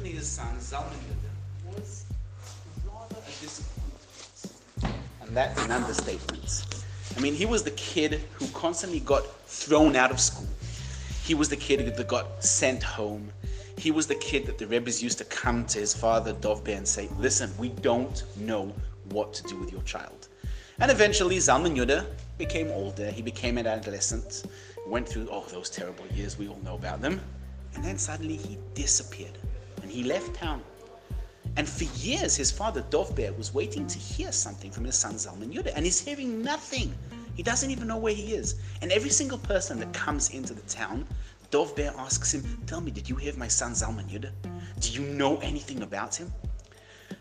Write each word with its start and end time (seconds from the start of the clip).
unfortunately, 0.00 0.18
his 0.18 0.28
son, 0.28 0.56
Zalman 0.58 0.96
Yudah, 1.08 1.76
was 1.76 2.04
rather 2.86 3.16
a 3.16 3.42
disappointment. 3.42 5.04
And 5.22 5.36
that's 5.36 5.62
an 5.64 5.70
understatement. 5.70 6.84
I 7.16 7.20
mean, 7.20 7.34
he 7.34 7.44
was 7.44 7.62
the 7.62 7.72
kid 7.72 8.22
who 8.34 8.46
constantly 8.48 9.00
got 9.00 9.26
thrown 9.46 9.96
out 9.96 10.10
of 10.10 10.20
school. 10.20 10.48
He 11.24 11.34
was 11.34 11.48
the 11.48 11.56
kid 11.56 11.94
that 11.94 12.08
got 12.08 12.42
sent 12.42 12.82
home. 12.82 13.30
He 13.76 13.90
was 13.90 14.06
the 14.06 14.14
kid 14.16 14.46
that 14.46 14.58
the 14.58 14.66
Rebbe's 14.66 15.02
used 15.02 15.18
to 15.18 15.24
come 15.24 15.64
to 15.66 15.78
his 15.78 15.94
father, 15.94 16.32
Dovber, 16.34 16.76
and 16.76 16.86
say, 16.86 17.08
Listen, 17.18 17.50
we 17.58 17.68
don't 17.68 18.24
know 18.36 18.72
what 19.10 19.32
to 19.34 19.42
do 19.44 19.58
with 19.58 19.72
your 19.72 19.82
child. 19.82 20.28
And 20.80 20.90
eventually, 20.90 21.36
Zalman 21.36 21.76
Yudah 21.76 22.06
became 22.38 22.68
older. 22.70 23.10
He 23.10 23.22
became 23.22 23.58
an 23.58 23.66
adolescent, 23.66 24.44
went 24.86 25.08
through 25.08 25.28
all 25.28 25.44
oh, 25.46 25.50
those 25.50 25.68
terrible 25.68 26.06
years. 26.14 26.38
We 26.38 26.48
all 26.48 26.60
know 26.64 26.74
about 26.74 27.00
them. 27.02 27.20
And 27.74 27.84
then 27.84 27.98
suddenly 27.98 28.36
he 28.36 28.58
disappeared 28.74 29.38
and 29.90 29.98
he 29.98 30.04
left 30.04 30.34
town. 30.34 30.62
And 31.56 31.68
for 31.68 31.82
years, 31.98 32.36
his 32.36 32.52
father, 32.52 32.82
Dovber, 32.90 33.36
was 33.36 33.52
waiting 33.52 33.88
to 33.88 33.98
hear 33.98 34.30
something 34.30 34.70
from 34.70 34.84
his 34.84 34.94
son, 34.94 35.14
Zalman 35.14 35.52
Yudah, 35.52 35.72
and 35.74 35.84
he's 35.84 35.98
hearing 35.98 36.42
nothing. 36.42 36.94
He 37.34 37.42
doesn't 37.42 37.70
even 37.72 37.88
know 37.88 37.96
where 37.96 38.14
he 38.14 38.34
is. 38.34 38.60
And 38.82 38.92
every 38.92 39.10
single 39.10 39.38
person 39.38 39.80
that 39.80 39.92
comes 39.92 40.30
into 40.30 40.54
the 40.54 40.62
town, 40.62 41.08
Dovber 41.50 41.92
asks 41.98 42.32
him, 42.32 42.44
Tell 42.66 42.80
me, 42.80 42.92
did 42.92 43.08
you 43.08 43.16
hear 43.16 43.34
my 43.34 43.48
son, 43.48 43.72
Zalman 43.72 44.08
Yudah? 44.08 44.30
Do 44.78 44.92
you 44.92 45.00
know 45.00 45.38
anything 45.38 45.82
about 45.82 46.14
him? 46.14 46.32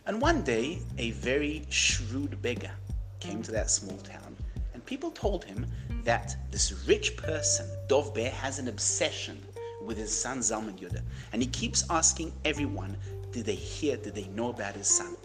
And 0.05 0.21
one 0.21 0.43
day, 0.43 0.79
a 0.99 1.09
very 1.11 1.65
shrewd 1.69 2.39
beggar 2.39 2.71
came 3.19 3.41
to 3.41 3.51
that 3.51 3.71
small 3.71 3.97
town, 3.97 4.37
and 4.75 4.85
people 4.85 5.09
told 5.09 5.43
him 5.43 5.65
that 6.03 6.35
this 6.51 6.71
rich 6.87 7.17
person, 7.17 7.65
Dovber, 7.87 8.29
has 8.29 8.59
an 8.59 8.67
obsession 8.67 9.43
with 9.89 9.97
his 9.97 10.15
son 10.15 10.37
Zalman 10.37 10.77
Yudah, 10.79 11.01
and 11.33 11.41
he 11.41 11.47
keeps 11.47 11.83
asking 11.89 12.31
everyone, 12.45 12.95
did 13.31 13.43
they 13.43 13.55
hear, 13.55 13.97
did 13.97 14.13
they 14.13 14.27
know 14.27 14.49
about 14.49 14.75
his 14.75 14.87
son? 14.87 15.17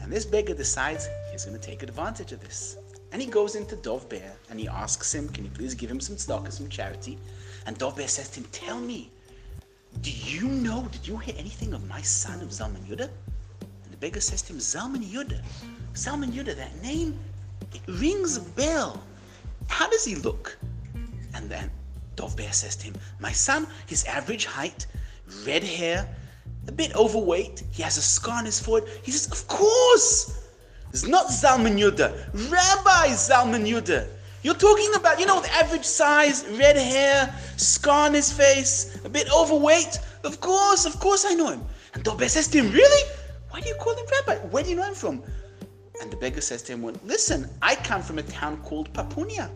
And 0.00 0.12
this 0.12 0.24
beggar 0.24 0.54
decides 0.54 1.08
he's 1.32 1.44
going 1.44 1.58
to 1.58 1.66
take 1.66 1.82
advantage 1.82 2.30
of 2.30 2.40
this. 2.40 2.76
And 3.10 3.20
he 3.20 3.26
goes 3.26 3.56
into 3.56 3.74
Dov 3.74 4.08
Ber 4.08 4.30
and 4.48 4.60
he 4.60 4.68
asks 4.68 5.12
him, 5.12 5.28
Can 5.30 5.44
you 5.44 5.50
please 5.50 5.74
give 5.74 5.90
him 5.90 6.00
some 6.00 6.16
stock 6.18 6.46
or 6.46 6.52
some 6.52 6.68
charity? 6.68 7.18
And 7.66 7.76
Dov 7.78 7.96
Ber 7.96 8.06
says 8.06 8.28
to 8.30 8.40
him, 8.40 8.46
Tell 8.52 8.80
me, 8.80 9.10
do 10.02 10.12
you 10.12 10.46
know, 10.46 10.86
did 10.92 11.06
you 11.06 11.16
hear 11.16 11.34
anything 11.36 11.74
of 11.74 11.88
my 11.88 12.00
son 12.00 12.42
of 12.42 12.50
Zalman 12.50 12.84
Yudah? 12.86 13.08
And 13.60 13.90
the 13.92 13.96
beggar 13.96 14.20
says 14.20 14.42
to 14.42 14.52
him, 14.52 14.58
Zalman 14.60 15.04
Yudah. 15.04 15.42
Zalman 15.94 16.30
Yudah, 16.32 16.54
that 16.56 16.80
name, 16.80 17.18
it 17.72 17.82
rings 17.88 18.36
a 18.36 18.42
bell. 18.42 19.02
How 19.68 19.88
does 19.88 20.04
he 20.04 20.14
look? 20.16 20.56
And 21.34 21.50
then 21.50 21.70
Dovber 22.16 22.52
says 22.52 22.76
to 22.76 22.86
him, 22.86 22.94
My 23.20 23.32
son, 23.32 23.66
his 23.86 24.04
average 24.04 24.46
height, 24.46 24.86
red 25.46 25.64
hair, 25.64 26.08
a 26.66 26.72
bit 26.72 26.94
overweight, 26.94 27.64
he 27.70 27.82
has 27.82 27.96
a 27.98 28.02
scar 28.02 28.38
on 28.38 28.44
his 28.44 28.60
forehead. 28.60 28.88
He 29.02 29.10
says, 29.10 29.30
Of 29.30 29.46
course! 29.48 30.40
It's 30.90 31.06
not 31.06 31.26
Zalman 31.26 31.78
Yudah, 31.78 32.12
Rabbi 32.50 33.08
Zalman 33.08 33.66
Yudah. 33.66 34.06
You're 34.42 34.54
talking 34.54 34.90
about, 34.94 35.18
you 35.18 35.26
know, 35.26 35.40
the 35.40 35.52
average 35.52 35.84
size, 35.84 36.44
red 36.52 36.76
hair, 36.76 37.34
scar 37.56 38.06
on 38.06 38.14
his 38.14 38.30
face, 38.30 39.00
a 39.04 39.08
bit 39.08 39.26
overweight. 39.34 39.98
Of 40.22 40.40
course, 40.40 40.84
of 40.84 41.00
course 41.00 41.24
I 41.26 41.34
know 41.34 41.48
him. 41.48 41.64
And 41.94 42.04
Dovber 42.04 42.28
says 42.28 42.46
to 42.48 42.58
him, 42.58 42.70
Really? 42.70 43.10
Why 43.50 43.60
do 43.60 43.68
you 43.68 43.74
call 43.76 43.96
him 43.96 44.04
Rabbi? 44.26 44.46
Where 44.48 44.62
do 44.62 44.70
you 44.70 44.76
know 44.76 44.84
him 44.84 44.94
from? 44.94 45.22
And 46.00 46.10
the 46.10 46.16
beggar 46.16 46.40
says 46.40 46.62
to 46.64 46.72
him, 46.72 46.82
well, 46.82 46.94
Listen, 47.04 47.48
I 47.62 47.76
come 47.76 48.02
from 48.02 48.18
a 48.18 48.22
town 48.22 48.58
called 48.58 48.92
Papunia. 48.92 49.50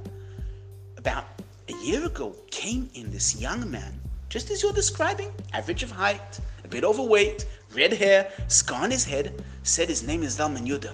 About 0.97 1.25
a 1.69 1.85
year 1.85 2.07
ago 2.07 2.35
came 2.51 2.89
in 2.95 3.11
this 3.11 3.41
young 3.41 3.71
man, 3.71 4.01
just 4.29 4.51
as 4.51 4.63
you're 4.63 4.73
describing, 4.73 5.31
average 5.53 5.83
of 5.83 5.91
height, 5.91 6.41
a 6.65 6.69
bit 6.69 6.83
overweight, 6.83 7.47
red 7.75 7.93
hair, 7.93 8.33
scar 8.49 8.85
on 8.85 8.91
his 8.91 9.05
head, 9.05 9.43
said 9.63 9.89
his 9.89 10.03
name 10.03 10.23
is 10.23 10.39
Zalman 10.39 10.67
Yudah. 10.67 10.93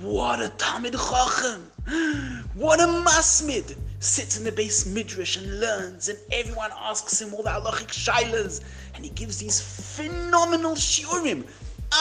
What 0.00 0.40
a 0.40 0.48
Talmid 0.56 0.92
Chacham! 0.92 1.70
What 2.54 2.80
a 2.80 2.86
Masmid! 2.86 3.76
Sits 4.00 4.38
in 4.38 4.44
the 4.44 4.52
beis 4.52 4.86
midrash 4.86 5.36
and 5.36 5.60
learns, 5.60 6.08
and 6.08 6.18
everyone 6.32 6.70
asks 6.78 7.20
him 7.20 7.34
all 7.34 7.42
the 7.42 7.50
halachic 7.50 7.88
shilas, 7.88 8.62
and 8.94 9.04
he 9.04 9.10
gives 9.10 9.38
these 9.38 9.60
phenomenal 9.60 10.74
shiurim. 10.74 11.44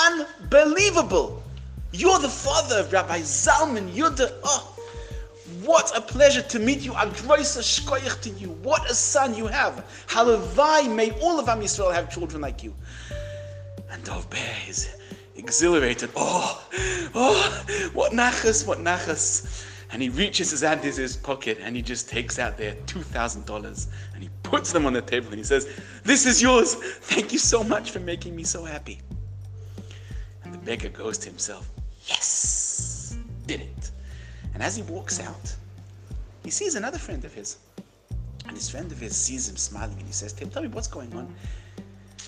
Unbelievable! 0.05 1.43
You're 1.91 2.19
the 2.19 2.29
father 2.29 2.79
of 2.79 2.93
Rabbi 2.93 3.19
Zalman 3.21 3.91
Yudah. 3.93 4.33
Oh, 4.43 4.76
what 5.67 5.95
a 5.95 5.99
pleasure 5.99 6.41
to 6.41 6.59
meet 6.59 6.79
you. 6.79 6.93
To 6.93 8.29
you. 8.37 8.49
What 8.63 8.89
a 8.89 8.93
son 8.93 9.35
you 9.35 9.47
have. 9.47 9.85
Halavai, 10.07 10.89
may 10.93 11.11
all 11.19 11.39
of 11.39 11.49
Am 11.49 11.59
Yisrael 11.59 11.93
have 11.93 12.09
children 12.09 12.41
like 12.41 12.63
you. 12.63 12.73
And 13.91 14.01
Dov 14.05 14.27
is 14.67 14.95
exhilarated. 15.35 16.09
Oh, 16.15 16.65
oh, 17.13 17.89
what 17.93 18.13
nachas, 18.13 18.65
what 18.65 18.79
nachas. 18.79 19.65
And 19.91 20.01
he 20.01 20.07
reaches 20.09 20.51
his 20.51 20.61
hand 20.61 20.85
into 20.85 21.01
his 21.01 21.17
pocket 21.17 21.57
and 21.61 21.75
he 21.75 21.81
just 21.81 22.09
takes 22.09 22.39
out 22.39 22.57
there 22.57 22.75
$2,000 22.85 23.87
and 24.13 24.23
he 24.23 24.29
puts 24.43 24.71
them 24.71 24.85
on 24.85 24.93
the 24.93 25.01
table 25.01 25.27
and 25.29 25.37
he 25.37 25.43
says, 25.43 25.67
This 26.03 26.25
is 26.25 26.41
yours. 26.41 26.75
Thank 26.75 27.33
you 27.33 27.39
so 27.39 27.61
much 27.63 27.91
for 27.91 27.99
making 27.99 28.35
me 28.35 28.43
so 28.43 28.63
happy. 28.63 29.01
And 30.45 30.53
the 30.53 30.59
beggar 30.59 30.89
goes 30.89 31.17
to 31.19 31.29
himself, 31.29 31.69
Yes, 32.05 33.17
did 33.45 33.61
it. 33.61 33.91
And 34.57 34.63
as 34.63 34.75
he 34.75 34.81
walks 34.81 35.19
mm. 35.19 35.27
out, 35.27 35.55
he 36.43 36.49
sees 36.49 36.73
another 36.73 36.97
friend 36.97 37.23
of 37.23 37.31
his. 37.31 37.57
And 38.47 38.57
his 38.57 38.71
friend 38.71 38.91
of 38.91 38.97
his 38.97 39.15
sees 39.15 39.47
him 39.47 39.55
smiling 39.55 39.95
and 39.99 40.07
he 40.07 40.11
says 40.11 40.33
to 40.33 40.45
him, 40.45 40.49
Tell 40.49 40.63
me 40.63 40.67
what's 40.69 40.87
going 40.87 41.13
on. 41.13 41.27
Mm. 41.27 41.81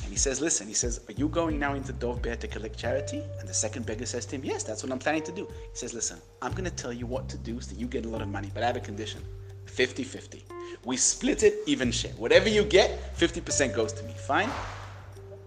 And 0.04 0.12
he 0.12 0.16
says, 0.16 0.40
Listen, 0.40 0.68
he 0.68 0.76
says, 0.76 1.02
Are 1.10 1.14
you 1.14 1.28
going 1.28 1.58
now 1.58 1.74
into 1.74 1.92
Dov 1.92 2.22
Ber 2.22 2.36
to 2.36 2.48
collect 2.48 2.78
charity? 2.78 3.24
And 3.40 3.50
the 3.50 3.54
second 3.56 3.88
beggar 3.88 4.06
says 4.06 4.28
to 4.28 4.36
him, 4.36 4.46
Yes, 4.46 4.62
that's 4.62 4.84
what 4.84 4.92
I'm 4.92 5.00
planning 5.00 5.24
to 5.24 5.32
do. 5.32 5.48
He 5.48 5.76
says, 5.76 5.96
Listen, 5.96 6.20
I'm 6.44 6.52
going 6.52 6.66
to 6.66 6.76
tell 6.84 6.94
you 6.94 7.08
what 7.08 7.28
to 7.30 7.38
do 7.40 7.60
so 7.62 7.72
that 7.72 7.80
you 7.80 7.88
get 7.88 8.06
a 8.06 8.10
lot 8.10 8.22
of 8.22 8.28
money, 8.28 8.52
but 8.54 8.62
I 8.62 8.68
have 8.68 8.76
a 8.76 8.80
condition 8.80 9.24
50 9.66 10.04
50. 10.04 10.46
We 10.86 10.98
split 10.98 11.42
it, 11.42 11.56
even 11.66 11.92
share. 11.92 12.12
Whatever 12.12 12.48
you 12.48 12.64
get, 12.64 13.18
50% 13.18 13.76
goes 13.76 13.92
to 13.94 14.04
me. 14.04 14.14
Fine? 14.14 14.52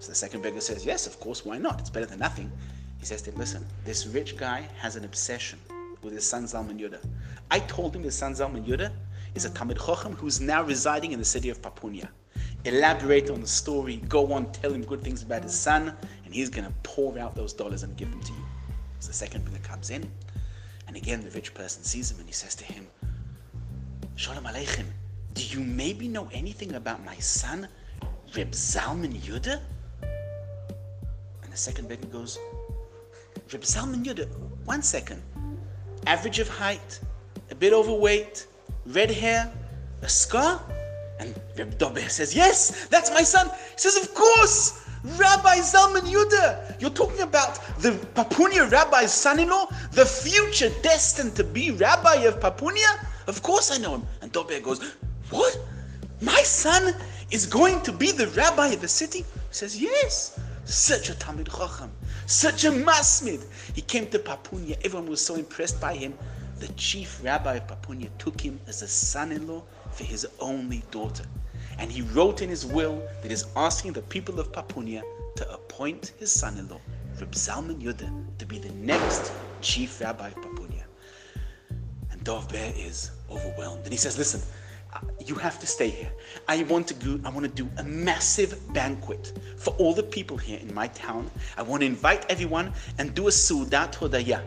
So 0.00 0.08
the 0.08 0.16
second 0.16 0.42
beggar 0.42 0.60
says, 0.60 0.84
Yes, 0.84 1.06
of 1.06 1.20
course, 1.20 1.44
why 1.44 1.58
not? 1.58 1.78
It's 1.78 1.90
better 1.90 2.06
than 2.06 2.18
nothing. 2.18 2.50
He 2.98 3.06
says 3.06 3.22
to 3.22 3.30
him, 3.30 3.38
Listen, 3.38 3.64
this 3.84 4.04
rich 4.04 4.36
guy 4.36 4.68
has 4.80 4.96
an 4.96 5.04
obsession 5.04 5.60
with 6.02 6.14
his 6.14 6.26
son 6.26 6.44
Zalman 6.44 6.78
Yudah. 6.78 7.00
I 7.50 7.60
told 7.60 7.94
him 7.94 8.02
his 8.02 8.14
son 8.14 8.32
Zalman 8.32 8.66
Yudah 8.66 8.92
is 9.34 9.44
a 9.44 9.50
mm. 9.50 9.54
Talmid 9.54 9.78
Chochem 9.78 10.14
who's 10.14 10.40
now 10.40 10.62
residing 10.62 11.12
in 11.12 11.18
the 11.18 11.24
city 11.24 11.48
of 11.48 11.62
Papunia. 11.62 12.08
Elaborate 12.64 13.30
on 13.30 13.40
the 13.40 13.46
story, 13.46 13.96
go 14.08 14.32
on, 14.32 14.50
tell 14.52 14.72
him 14.72 14.84
good 14.84 15.02
things 15.02 15.22
about 15.22 15.42
his 15.42 15.58
son, 15.58 15.94
and 16.24 16.34
he's 16.34 16.48
going 16.48 16.66
to 16.66 16.72
pour 16.82 17.18
out 17.18 17.34
those 17.34 17.52
dollars 17.52 17.82
and 17.82 17.96
give 17.96 18.10
them 18.10 18.20
to 18.22 18.32
you. 18.32 18.44
So 19.00 19.08
the 19.08 19.14
second 19.14 19.44
brother 19.44 19.58
comes 19.60 19.90
in, 19.90 20.08
and 20.86 20.96
again 20.96 21.24
the 21.24 21.30
rich 21.30 21.54
person 21.54 21.82
sees 21.82 22.10
him 22.10 22.18
and 22.20 22.26
he 22.28 22.32
says 22.32 22.54
to 22.56 22.64
him, 22.64 22.86
Shalom 24.14 24.44
Aleichem, 24.44 24.86
do 25.34 25.42
you 25.44 25.60
maybe 25.60 26.06
know 26.06 26.28
anything 26.32 26.74
about 26.74 27.04
my 27.04 27.16
son, 27.16 27.66
Reb 28.36 28.50
Zalman 28.52 29.18
Yudah? 29.20 29.60
And 31.42 31.52
the 31.52 31.56
second 31.56 31.88
beggar 31.88 32.06
goes, 32.06 32.38
Reb 33.52 33.62
Zalman 33.62 34.04
Yudah, 34.04 34.28
one 34.64 34.82
second 34.82 35.22
average 36.06 36.38
of 36.38 36.48
height, 36.48 37.00
a 37.50 37.54
bit 37.54 37.72
overweight, 37.72 38.46
red 38.86 39.10
hair, 39.10 39.52
a 40.02 40.08
scar? 40.08 40.60
And 41.20 41.34
Reb 41.56 41.78
Dovber 41.78 42.08
says, 42.08 42.34
Yes, 42.34 42.86
that's 42.86 43.10
my 43.10 43.22
son. 43.22 43.48
He 43.48 43.78
says, 43.78 43.96
Of 43.96 44.14
course, 44.14 44.84
Rabbi 45.04 45.56
Zalman 45.58 46.02
Yudah. 46.02 46.80
You're 46.80 46.90
talking 46.90 47.20
about 47.20 47.58
the 47.80 47.90
Papunia 48.14 48.70
rabbi's 48.70 49.12
son 49.12 49.40
in 49.40 49.48
law, 49.48 49.66
the 49.92 50.06
future 50.06 50.70
destined 50.82 51.34
to 51.36 51.44
be 51.44 51.70
rabbi 51.72 52.16
of 52.24 52.40
Papunia? 52.40 53.06
Of 53.26 53.42
course 53.42 53.70
I 53.70 53.78
know 53.78 53.96
him. 53.96 54.06
And 54.20 54.32
Dovber 54.32 54.62
goes, 54.62 54.94
What? 55.30 55.58
My 56.20 56.42
son 56.42 56.94
is 57.30 57.46
going 57.46 57.80
to 57.82 57.92
be 57.92 58.12
the 58.12 58.28
rabbi 58.28 58.68
of 58.68 58.80
the 58.80 58.88
city? 58.88 59.18
He 59.18 59.24
says, 59.50 59.80
Yes. 59.80 60.38
Such 60.64 61.10
a 61.10 61.14
Talmid 61.14 61.48
Chacham, 61.50 61.90
such 62.26 62.64
a 62.64 62.70
Masmid. 62.70 63.44
He 63.74 63.82
came 63.82 64.06
to 64.08 64.18
Papunia. 64.18 64.76
Everyone 64.84 65.08
was 65.08 65.24
so 65.24 65.34
impressed 65.34 65.80
by 65.80 65.94
him. 65.94 66.14
The 66.58 66.68
chief 66.74 67.20
rabbi 67.24 67.56
of 67.56 67.66
Papunia 67.66 68.08
took 68.18 68.40
him 68.40 68.60
as 68.68 68.82
a 68.82 68.88
son-in-law 68.88 69.62
for 69.90 70.04
his 70.04 70.26
only 70.40 70.82
daughter. 70.90 71.24
And 71.78 71.90
he 71.90 72.02
wrote 72.02 72.42
in 72.42 72.48
his 72.48 72.64
will 72.64 73.02
that 73.22 73.30
he's 73.30 73.46
asking 73.56 73.94
the 73.94 74.02
people 74.02 74.38
of 74.38 74.52
Papunia 74.52 75.02
to 75.36 75.52
appoint 75.52 76.12
his 76.18 76.30
son-in-law, 76.30 76.80
Reb 77.18 77.32
Zalman 77.32 78.38
to 78.38 78.46
be 78.46 78.58
the 78.58 78.72
next 78.72 79.32
chief 79.60 80.00
rabbi 80.00 80.28
of 80.28 80.36
Papunia. 80.36 80.84
And 82.10 82.22
Dov 82.24 82.48
Ber 82.48 82.72
is 82.76 83.10
overwhelmed. 83.30 83.84
And 83.84 83.92
he 83.92 83.98
says, 83.98 84.18
listen, 84.18 84.40
you 85.26 85.34
have 85.36 85.58
to 85.60 85.66
stay 85.66 85.88
here. 85.88 86.12
I 86.48 86.62
want 86.64 86.88
to 86.88 86.94
go, 86.94 87.20
I 87.24 87.30
want 87.30 87.44
to 87.44 87.62
do 87.62 87.68
a 87.78 87.84
massive 87.84 88.72
banquet 88.72 89.38
for 89.56 89.70
all 89.74 89.94
the 89.94 90.02
people 90.02 90.36
here 90.36 90.58
in 90.58 90.72
my 90.74 90.88
town. 90.88 91.30
I 91.56 91.62
want 91.62 91.80
to 91.80 91.86
invite 91.86 92.26
everyone 92.28 92.72
and 92.98 93.14
do 93.14 93.28
a 93.28 93.30
Sudat 93.30 93.94
Hodaya, 93.94 94.42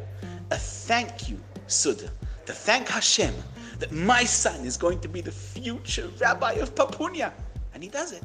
a 0.52 0.58
thank 0.58 1.30
you 1.30 1.40
Suda, 1.68 2.12
to 2.46 2.54
thank 2.54 2.88
Hashem 2.90 3.34
that 3.80 3.92
my 3.92 4.24
son 4.24 4.66
is 4.66 4.78
going 4.78 5.00
to 5.00 5.08
be 5.08 5.22
the 5.22 5.32
future 5.32 6.10
rabbi 6.20 6.54
of 6.54 6.76
Papunia. 6.76 7.32
And 7.74 7.84
he 7.84 7.90
does 7.90 8.12
it. 8.12 8.24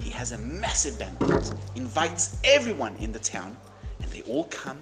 he 0.00 0.10
has 0.10 0.32
a 0.32 0.38
massive 0.38 0.98
banquet, 0.98 1.52
invites 1.74 2.38
everyone 2.44 2.94
in 2.96 3.12
the 3.12 3.18
town, 3.18 3.56
and 4.02 4.10
they 4.10 4.22
all 4.22 4.44
come. 4.44 4.78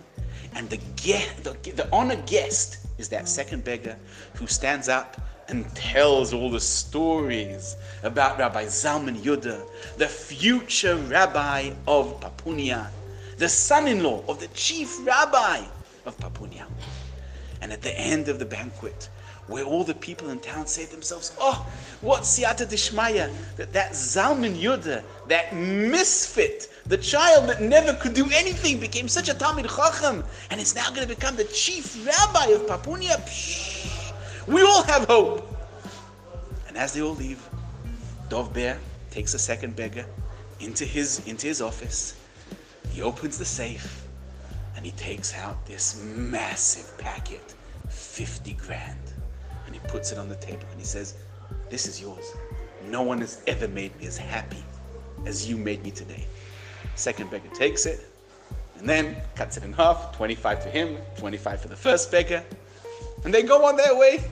And 0.54 0.68
the, 0.68 0.78
guest, 0.96 1.44
the, 1.44 1.52
the 1.72 1.88
honored 1.92 2.26
guest 2.26 2.78
is 2.98 3.08
that 3.08 3.28
second 3.28 3.64
beggar 3.64 3.96
who 4.34 4.46
stands 4.46 4.88
up 4.88 5.20
and 5.48 5.72
tells 5.74 6.32
all 6.32 6.50
the 6.50 6.60
stories 6.60 7.76
about 8.02 8.38
Rabbi 8.38 8.64
Zalman 8.66 9.16
Yudah, 9.18 9.62
the 9.96 10.08
future 10.08 10.96
rabbi 10.96 11.70
of 11.86 12.20
Papunia, 12.20 12.88
the 13.38 13.48
son 13.48 13.88
in 13.88 14.02
law 14.02 14.22
of 14.28 14.40
the 14.40 14.48
chief 14.48 15.04
rabbi 15.06 15.62
of 16.06 16.16
Papunia. 16.18 16.66
And 17.60 17.72
at 17.72 17.82
the 17.82 17.98
end 17.98 18.28
of 18.28 18.38
the 18.38 18.44
banquet, 18.44 19.08
where 19.46 19.64
all 19.64 19.84
the 19.84 19.94
people 19.94 20.30
in 20.30 20.38
town 20.38 20.66
say 20.66 20.86
to 20.86 20.90
themselves, 20.90 21.32
Oh, 21.38 21.66
what 22.00 22.22
siyata 22.22 22.66
dishmaya, 22.66 23.30
that 23.56 23.72
that 23.72 23.92
Zalman 23.92 24.56
Yudah, 24.56 25.02
that 25.28 25.54
misfit, 25.54 26.70
the 26.86 26.96
child 26.98 27.48
that 27.48 27.60
never 27.60 27.94
could 27.94 28.14
do 28.14 28.26
anything, 28.32 28.78
became 28.80 29.08
such 29.08 29.28
a 29.28 29.34
Talmid 29.34 29.68
Chacham, 29.68 30.24
and 30.50 30.60
is 30.60 30.74
now 30.74 30.88
going 30.90 31.06
to 31.06 31.14
become 31.14 31.36
the 31.36 31.44
chief 31.44 32.06
rabbi 32.06 32.52
of 32.52 32.62
Papunia. 32.66 33.20
We 34.46 34.62
all 34.62 34.82
have 34.84 35.06
hope. 35.06 35.48
And 36.68 36.76
as 36.76 36.92
they 36.92 37.02
all 37.02 37.14
leave, 37.14 37.46
Dov 38.28 38.52
Ber 38.52 38.78
takes 39.10 39.34
a 39.34 39.38
second 39.38 39.76
beggar 39.76 40.04
into 40.60 40.84
his, 40.84 41.26
into 41.26 41.46
his 41.46 41.62
office. 41.62 42.16
He 42.90 43.00
opens 43.00 43.38
the 43.38 43.44
safe 43.44 44.06
and 44.76 44.84
he 44.84 44.92
takes 44.92 45.34
out 45.34 45.64
this 45.66 46.02
massive 46.04 46.96
packet, 46.98 47.54
50 47.88 48.52
grand 48.54 48.98
and 49.66 49.74
he 49.74 49.80
puts 49.88 50.12
it 50.12 50.18
on 50.18 50.28
the 50.28 50.36
table 50.36 50.64
and 50.70 50.78
he 50.78 50.86
says, 50.86 51.14
This 51.70 51.86
is 51.86 52.00
yours. 52.00 52.32
No 52.86 53.02
one 53.02 53.20
has 53.20 53.42
ever 53.46 53.66
made 53.68 53.98
me 53.98 54.06
as 54.06 54.18
happy 54.18 54.62
as 55.26 55.48
you 55.48 55.56
made 55.56 55.82
me 55.82 55.90
today. 55.90 56.26
Second 56.96 57.30
beggar 57.30 57.48
takes 57.54 57.86
it 57.86 58.10
and 58.78 58.88
then 58.88 59.16
cuts 59.34 59.56
it 59.56 59.64
in 59.64 59.72
half 59.72 60.14
25 60.16 60.62
for 60.62 60.68
him, 60.68 60.98
25 61.16 61.62
for 61.62 61.68
the 61.68 61.76
first 61.76 62.10
beggar, 62.10 62.44
and 63.24 63.32
they 63.32 63.42
go 63.42 63.64
on 63.64 63.76
their 63.76 63.96
way. 63.96 64.22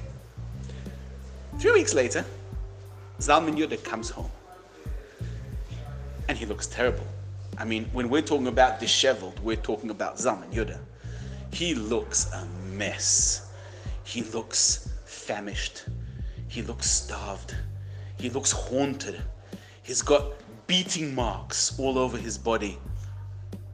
Three 1.63 1.75
weeks 1.75 1.95
later, 1.95 2.25
Zalman 3.21 3.57
Yudah 3.57 3.85
comes 3.85 4.11
home 4.11 4.33
and 6.29 6.37
he 6.37 6.45
looks 6.45 6.67
terrible. 6.67 7.07
I 7.57 7.65
mean, 7.65 7.85
when 7.93 8.11
we're 8.11 8.21
talking 8.21 8.49
about 8.49 8.81
disheveled, 8.81 9.39
we're 9.45 9.55
talking 9.55 9.91
about 9.91 10.17
Zalman 10.17 10.53
Yudah. 10.53 10.81
He 11.53 11.77
looks 11.77 12.33
a 12.33 12.45
mess. 12.73 13.53
He 14.03 14.23
looks 14.23 14.91
famished. 15.05 15.85
He 16.49 16.63
looks 16.63 16.91
starved. 16.91 17.55
He 18.19 18.29
looks 18.29 18.51
haunted. 18.51 19.23
He's 19.85 20.03
got 20.03 20.33
beating 20.67 21.15
marks 21.15 21.79
all 21.79 21.97
over 21.97 22.19
his 22.19 22.37
body. 22.37 22.77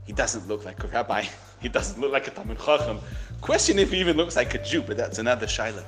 He 0.05 0.13
doesn't 0.13 0.47
look 0.47 0.67
like 0.67 0.85
a 0.85 0.89
rabbi. 0.89 1.25
He 1.61 1.71
doesn't 1.71 1.99
look 1.99 2.13
like 2.13 2.29
a 2.29 2.33
Talmid 2.33 2.65
Chacham. 2.65 3.01
Question 3.41 3.79
if 3.79 3.91
he 3.91 3.99
even 3.99 4.19
looks 4.19 4.37
like 4.37 4.55
a 4.55 4.63
Jew, 4.63 4.83
but 4.83 4.99
that's 4.99 5.19
another 5.19 5.47
shaila. 5.47 5.85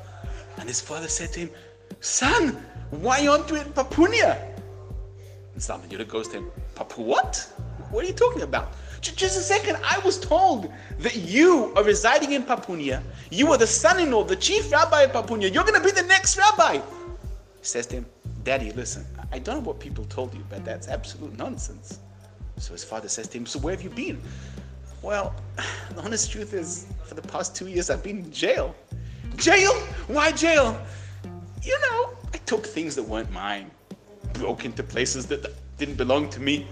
And 0.57 0.67
his 0.67 0.81
father 0.81 1.07
said 1.07 1.33
to 1.35 1.41
him, 1.41 1.51
Son, 2.01 2.51
why 2.91 3.27
aren't 3.27 3.51
you 3.51 3.57
in 3.57 3.73
Papunia? 3.73 4.39
And 5.55 5.63
Zalman 5.63 5.89
Yudah 5.89 6.09
goes 6.09 6.29
to 6.29 6.39
him, 6.39 6.51
Papu 6.75 6.99
what? 6.99 7.53
What 7.91 8.05
are 8.05 8.07
you 8.07 8.15
talking 8.15 8.43
about? 8.43 8.73
Just 9.01 9.39
a 9.39 9.43
second, 9.43 9.79
I 9.83 9.99
was 10.01 10.19
told 10.21 10.71
that 10.99 11.17
you 11.17 11.73
are 11.75 11.83
residing 11.83 12.33
in 12.33 12.43
Papunia. 12.43 13.03
You 13.31 13.51
are 13.51 13.59
the 13.59 13.67
son-in-law, 13.67 14.25
the 14.25 14.37
chief 14.37 14.71
rabbi 14.71 15.03
of 15.03 15.13
Papunia. 15.13 15.53
You're 15.53 15.65
going 15.65 15.81
to 15.81 15.85
be 15.85 15.91
the 15.91 16.07
next 16.07 16.37
rabbi. 16.37 16.75
He 16.75 16.83
says 17.63 17.87
to 17.87 17.97
him, 17.97 18.07
Daddy, 18.45 18.73
listen, 18.73 19.07
I 19.33 19.39
don't 19.39 19.57
know 19.57 19.69
what 19.69 19.81
people 19.81 20.05
told 20.05 20.35
you, 20.35 20.45
but 20.49 20.65
that's 20.65 20.89
absolute 20.89 21.37
nonsense. 21.37 21.99
So 22.59 22.73
his 22.73 22.85
father 22.85 23.09
says 23.09 23.29
to 23.29 23.39
him, 23.39 23.47
So 23.47 23.59
where 23.59 23.75
have 23.75 23.83
you 23.83 23.91
been? 23.91 24.21
Well, 25.03 25.35
the 25.95 26.03
honest 26.03 26.31
truth 26.31 26.53
is, 26.53 26.87
for 27.05 27.15
the 27.15 27.23
past 27.23 27.57
two 27.57 27.69
years, 27.69 27.91
I've 27.91 28.03
been 28.03 28.19
in 28.19 28.33
jail. 28.33 28.75
Jail? 29.37 29.73
Why 30.09 30.33
jail? 30.33 30.79
You 31.63 31.79
know, 31.81 32.17
I 32.33 32.39
took 32.47 32.67
things 32.67 32.95
that 32.97 33.03
weren't 33.03 33.31
mine, 33.31 33.71
broke 34.33 34.65
into 34.65 34.83
places 34.83 35.27
that 35.27 35.55
didn't 35.77 35.97
belong 35.97 36.31
to 36.31 36.41
me. 36.41 36.67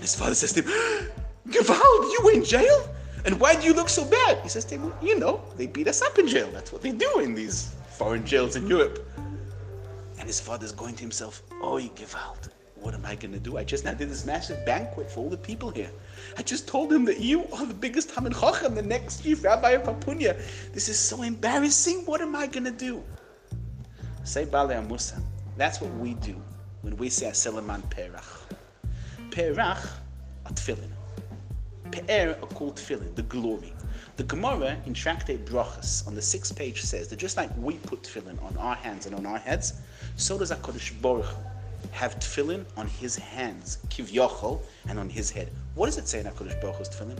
His 0.00 0.14
father 0.14 0.34
says 0.34 0.52
to 0.52 0.62
him, 0.62 0.70
Gewalt, 1.48 2.12
you 2.12 2.20
were 2.24 2.32
in 2.32 2.44
jail? 2.44 2.88
And 3.24 3.40
why 3.40 3.54
do 3.54 3.66
you 3.66 3.74
look 3.74 3.88
so 3.88 4.04
bad? 4.04 4.38
He 4.42 4.48
says 4.48 4.64
to 4.66 4.76
him, 4.76 4.92
you 5.02 5.18
know, 5.18 5.42
they 5.56 5.66
beat 5.66 5.88
us 5.88 6.02
up 6.02 6.18
in 6.18 6.26
jail. 6.26 6.50
That's 6.52 6.72
what 6.72 6.82
they 6.82 6.92
do 6.92 7.20
in 7.20 7.34
these 7.34 7.74
foreign 7.90 8.24
jails 8.24 8.56
in 8.56 8.66
Europe. 8.66 9.06
And 10.18 10.26
his 10.26 10.40
father's 10.40 10.72
going 10.72 10.94
to 10.96 11.00
himself, 11.00 11.42
Oi, 11.62 11.88
Gewalt, 11.96 12.50
what 12.76 12.94
am 12.94 13.04
I 13.04 13.14
going 13.14 13.32
to 13.32 13.40
do? 13.40 13.56
I 13.56 13.64
just 13.64 13.84
now 13.84 13.94
did 13.94 14.10
this 14.10 14.24
massive 14.24 14.64
banquet 14.64 15.10
for 15.10 15.20
all 15.20 15.30
the 15.30 15.36
people 15.36 15.70
here. 15.70 15.90
I 16.36 16.42
just 16.42 16.68
told 16.68 16.92
him 16.92 17.04
that 17.06 17.20
you 17.20 17.46
are 17.52 17.66
the 17.66 17.74
biggest 17.74 18.10
Talmid 18.10 18.38
Chacham, 18.38 18.74
the 18.74 18.82
next 18.82 19.22
chief 19.22 19.44
rabbi 19.44 19.70
of 19.70 19.82
Papunia. 19.82 20.40
This 20.72 20.88
is 20.88 20.98
so 20.98 21.22
embarrassing. 21.22 22.06
What 22.06 22.20
am 22.20 22.36
I 22.36 22.46
going 22.46 22.64
to 22.64 22.70
do? 22.70 23.02
Say 24.24 24.44
Bale 24.44 24.82
Musa. 24.82 25.20
That's 25.56 25.80
what 25.80 25.92
we 25.94 26.14
do 26.14 26.36
when 26.82 26.96
we 26.96 27.08
say 27.08 27.26
Aselaman 27.26 27.82
Perach. 27.90 28.42
Perach 29.30 29.88
are 30.46 30.52
tefillin. 30.52 30.90
Pe'er 31.90 32.36
are 32.40 32.46
called 32.48 32.76
tefillin, 32.76 33.14
the 33.16 33.22
glory. 33.22 33.72
The 34.16 34.24
Gemara 34.24 34.76
in 34.86 34.92
Tractate 34.92 35.44
Brachas 35.46 36.06
on 36.06 36.14
the 36.14 36.22
sixth 36.22 36.54
page 36.54 36.82
says 36.82 37.08
that 37.08 37.18
just 37.18 37.36
like 37.36 37.50
we 37.56 37.74
put 37.78 38.02
tefillin 38.02 38.40
on 38.44 38.56
our 38.58 38.76
hands 38.76 39.06
and 39.06 39.14
on 39.14 39.26
our 39.26 39.38
heads, 39.38 39.74
so 40.16 40.38
does 40.38 40.52
HaKadosh 40.52 41.00
Baruch 41.00 41.34
have 41.90 42.18
tefillin 42.20 42.64
on 42.76 42.86
his 42.86 43.16
hands, 43.16 43.78
kivyachol, 43.88 44.60
and 44.88 44.98
on 44.98 45.08
his 45.08 45.30
head. 45.30 45.50
What 45.74 45.86
does 45.86 45.98
it 45.98 46.06
say 46.06 46.20
in 46.20 46.26
HaKadosh 46.26 46.60
Baruch 46.60 46.76
Hu's 46.76 46.88
tefillin? 46.90 47.18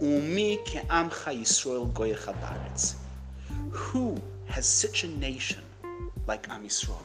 Umi 0.00 0.58
ke'amcha 0.66 1.32
Yisrael 1.40 1.90
baretz. 1.92 2.96
Who 3.70 4.20
has 4.46 4.66
such 4.66 5.04
a 5.04 5.08
nation 5.08 5.62
like 6.26 6.48
Am 6.50 6.64
Yisrael? 6.64 7.02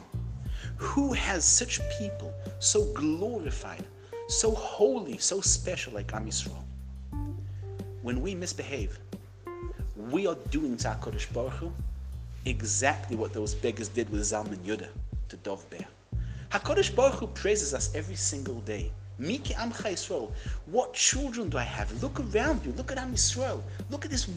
Who 0.76 1.12
has 1.12 1.44
such 1.44 1.80
people 1.98 2.32
so 2.58 2.84
glorified, 2.92 3.84
so 4.28 4.52
holy, 4.52 5.18
so 5.18 5.40
special 5.40 5.92
like 5.92 6.12
Am 6.14 6.26
Yisrael? 6.26 6.64
When 8.02 8.20
we 8.20 8.34
misbehave, 8.34 8.98
we 10.10 10.26
are 10.26 10.36
doing 10.50 10.76
to 10.78 10.88
HaKadosh 10.88 11.32
Baruch 11.32 11.52
Hu 11.54 11.72
exactly 12.44 13.16
what 13.16 13.32
those 13.32 13.54
beggars 13.54 13.88
did 13.88 14.10
with 14.10 14.22
Zalman 14.22 14.58
Yudah 14.58 14.88
to 15.28 15.36
Dov 15.36 15.64
Ber. 15.70 15.84
HaKadosh 16.50 16.94
Baruch 16.94 17.14
Hu 17.14 17.26
praises 17.28 17.72
us 17.72 17.94
every 17.94 18.16
single 18.16 18.60
day. 18.62 18.90
Miki 19.18 19.54
Amcha 19.54 19.92
Yisrael. 19.92 20.32
What 20.66 20.94
children 20.94 21.48
do 21.48 21.58
I 21.58 21.62
have? 21.62 22.02
Look 22.02 22.18
around 22.18 22.64
you. 22.64 22.72
Look 22.72 22.90
at 22.90 22.98
Am 22.98 23.12
Yisrael. 23.12 23.62
Look 23.90 24.04
at 24.04 24.10
this 24.10 24.28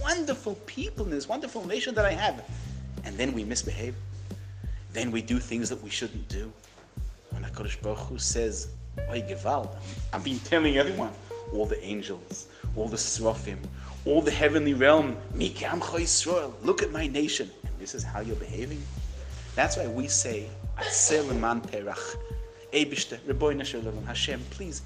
wonderful 0.00 0.54
people 0.66 1.04
in 1.04 1.10
this 1.10 1.28
wonderful 1.28 1.66
nation 1.66 1.94
that 1.96 2.06
I 2.06 2.12
have. 2.12 2.42
And 3.04 3.18
then 3.18 3.32
we 3.32 3.44
misbehave. 3.44 3.94
Then 4.92 5.12
we 5.12 5.22
do 5.22 5.38
things 5.38 5.68
that 5.68 5.80
we 5.82 5.90
shouldn't 5.90 6.28
do. 6.28 6.52
When 7.30 7.44
HaKadosh 7.44 7.80
Baruch 7.80 7.98
Hu 7.98 8.18
says, 8.18 8.68
Oy 9.08 9.22
Gewalt, 9.22 9.76
I've 10.12 10.24
been 10.24 10.40
telling 10.40 10.78
everyone, 10.78 11.12
all 11.52 11.64
the 11.64 11.82
angels, 11.84 12.48
all 12.74 12.88
the 12.88 12.98
Seraphim, 12.98 13.60
all 14.04 14.20
the 14.20 14.30
heavenly 14.32 14.74
realm, 14.74 15.16
Miki 15.34 15.64
Amcha 15.64 16.00
Yisrael, 16.00 16.52
look 16.62 16.82
at 16.82 16.90
my 16.90 17.06
nation. 17.06 17.50
And 17.64 17.72
this 17.78 17.94
is 17.94 18.02
how 18.02 18.20
you're 18.20 18.36
behaving. 18.36 18.82
That's 19.54 19.76
why 19.76 19.86
we 19.86 20.08
say, 20.08 20.48
Atzeleman 20.76 21.62
Perach. 21.70 22.16
Ebishter, 22.72 23.18
Reboina 23.20 23.64
Shalom, 23.64 24.04
Hashem, 24.06 24.40
please 24.50 24.82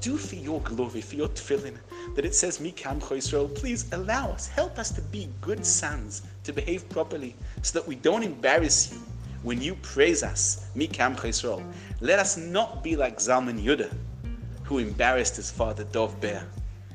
do 0.00 0.16
for 0.16 0.34
your 0.34 0.60
glory, 0.60 1.00
for 1.00 1.14
your 1.14 1.28
tefillin, 1.28 1.76
that 2.16 2.24
it 2.24 2.34
says, 2.34 2.58
Mikam 2.58 3.00
Israel, 3.16 3.48
please 3.48 3.92
allow 3.92 4.30
us, 4.30 4.48
help 4.48 4.78
us 4.78 4.90
to 4.90 5.00
be 5.00 5.28
good 5.40 5.64
sons, 5.64 6.22
to 6.42 6.52
behave 6.52 6.88
properly, 6.88 7.36
so 7.62 7.78
that 7.78 7.86
we 7.86 7.94
don't 7.94 8.24
embarrass 8.24 8.92
you 8.92 9.00
when 9.42 9.60
you 9.60 9.74
praise 9.76 10.22
us, 10.22 10.68
Mikam 10.76 11.22
Israel. 11.24 11.62
Let 12.00 12.18
us 12.18 12.36
not 12.36 12.82
be 12.82 12.96
like 12.96 13.18
Zalman 13.18 13.62
Yudah, 13.62 13.92
who 14.64 14.78
embarrassed 14.78 15.36
his 15.36 15.50
father 15.50 15.84
Dov 15.84 16.20
Ber, 16.20 16.44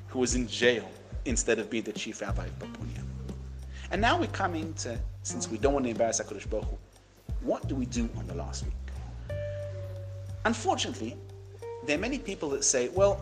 who 0.07 0.19
was 0.19 0.35
in 0.35 0.47
jail 0.47 0.89
instead 1.25 1.59
of 1.59 1.69
being 1.69 1.83
the 1.83 1.93
chief 1.93 2.21
rabbi 2.21 2.45
of 2.45 2.59
Papunia. 2.59 3.03
And 3.91 4.01
now 4.01 4.19
we're 4.19 4.27
coming 4.27 4.73
to, 4.75 4.99
since 5.23 5.49
we 5.49 5.57
don't 5.57 5.73
want 5.73 5.85
to 5.85 5.91
embarrass 5.91 6.21
HaKadosh 6.21 6.49
Baruch 6.49 6.65
Hu, 6.65 6.77
what 7.41 7.67
do 7.67 7.75
we 7.75 7.85
do 7.85 8.09
on 8.17 8.27
the 8.27 8.35
last 8.35 8.63
week? 8.63 8.73
Unfortunately, 10.45 11.15
there 11.85 11.97
are 11.97 12.01
many 12.01 12.19
people 12.19 12.49
that 12.49 12.63
say, 12.63 12.89
well, 12.89 13.19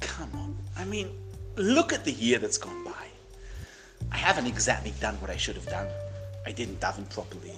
come 0.00 0.30
on. 0.34 0.56
I 0.76 0.84
mean, 0.84 1.10
look 1.56 1.92
at 1.92 2.04
the 2.04 2.12
year 2.12 2.38
that's 2.38 2.58
gone 2.58 2.84
by. 2.84 2.92
I 4.10 4.16
haven't 4.16 4.46
exactly 4.46 4.92
done 5.00 5.14
what 5.20 5.30
I 5.30 5.36
should 5.36 5.56
have 5.56 5.66
done. 5.66 5.88
I 6.46 6.52
didn't 6.52 6.80
daven 6.80 7.08
properly. 7.10 7.52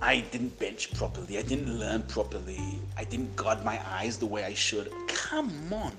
I 0.00 0.20
didn't 0.32 0.58
bench 0.58 0.92
properly. 0.94 1.38
I 1.38 1.42
didn't 1.42 1.78
learn 1.78 2.02
properly. 2.02 2.80
I 2.96 3.04
didn't 3.04 3.34
guard 3.36 3.64
my 3.64 3.80
eyes 3.88 4.18
the 4.18 4.26
way 4.26 4.44
I 4.44 4.54
should. 4.54 4.92
Come 5.08 5.72
on. 5.72 5.92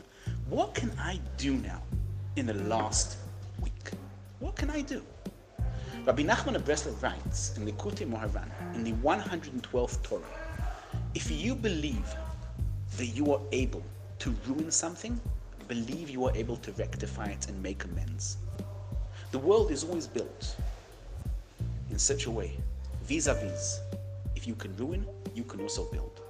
What 0.49 0.75
can 0.75 0.91
I 0.99 1.19
do 1.37 1.53
now 1.55 1.81
in 2.35 2.45
the 2.45 2.53
last 2.53 3.17
week? 3.61 3.91
What 4.39 4.55
can 4.55 4.69
I 4.69 4.81
do? 4.81 5.01
Rabbi 6.05 6.21
Nachman 6.21 6.55
of 6.55 6.63
Breslov 6.63 7.01
writes 7.01 7.57
in 7.57 7.65
the 7.65 7.71
Likutei 7.71 8.07
Moharan, 8.07 8.49
in 8.75 8.83
the 8.83 8.91
112th 8.93 10.03
Torah, 10.03 10.23
if 11.15 11.31
you 11.31 11.55
believe 11.55 12.15
that 12.97 13.07
you 13.07 13.33
are 13.33 13.41
able 13.51 13.81
to 14.19 14.35
ruin 14.47 14.69
something, 14.69 15.19
believe 15.67 16.09
you 16.09 16.25
are 16.25 16.35
able 16.35 16.57
to 16.57 16.71
rectify 16.73 17.25
it 17.25 17.47
and 17.47 17.61
make 17.63 17.83
amends. 17.85 18.37
The 19.31 19.39
world 19.39 19.71
is 19.71 19.83
always 19.83 20.05
built 20.05 20.55
in 21.89 21.97
such 21.97 22.27
a 22.27 22.31
way, 22.31 22.55
vis 23.07 23.27
a 23.27 23.33
vis. 23.35 23.79
If 24.35 24.47
you 24.47 24.55
can 24.55 24.75
ruin, 24.77 25.05
you 25.33 25.43
can 25.43 25.61
also 25.61 25.85
build. 25.91 26.21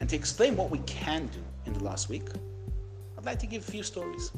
And 0.00 0.08
to 0.10 0.16
explain 0.16 0.56
what 0.56 0.70
we 0.70 0.78
can 0.86 1.26
do 1.26 1.42
in 1.66 1.72
the 1.72 1.82
last 1.82 2.08
week, 2.08 2.28
I'd 3.18 3.24
like 3.24 3.38
to 3.40 3.46
give 3.46 3.66
a 3.66 3.70
few 3.70 3.82
stories. 3.82 4.30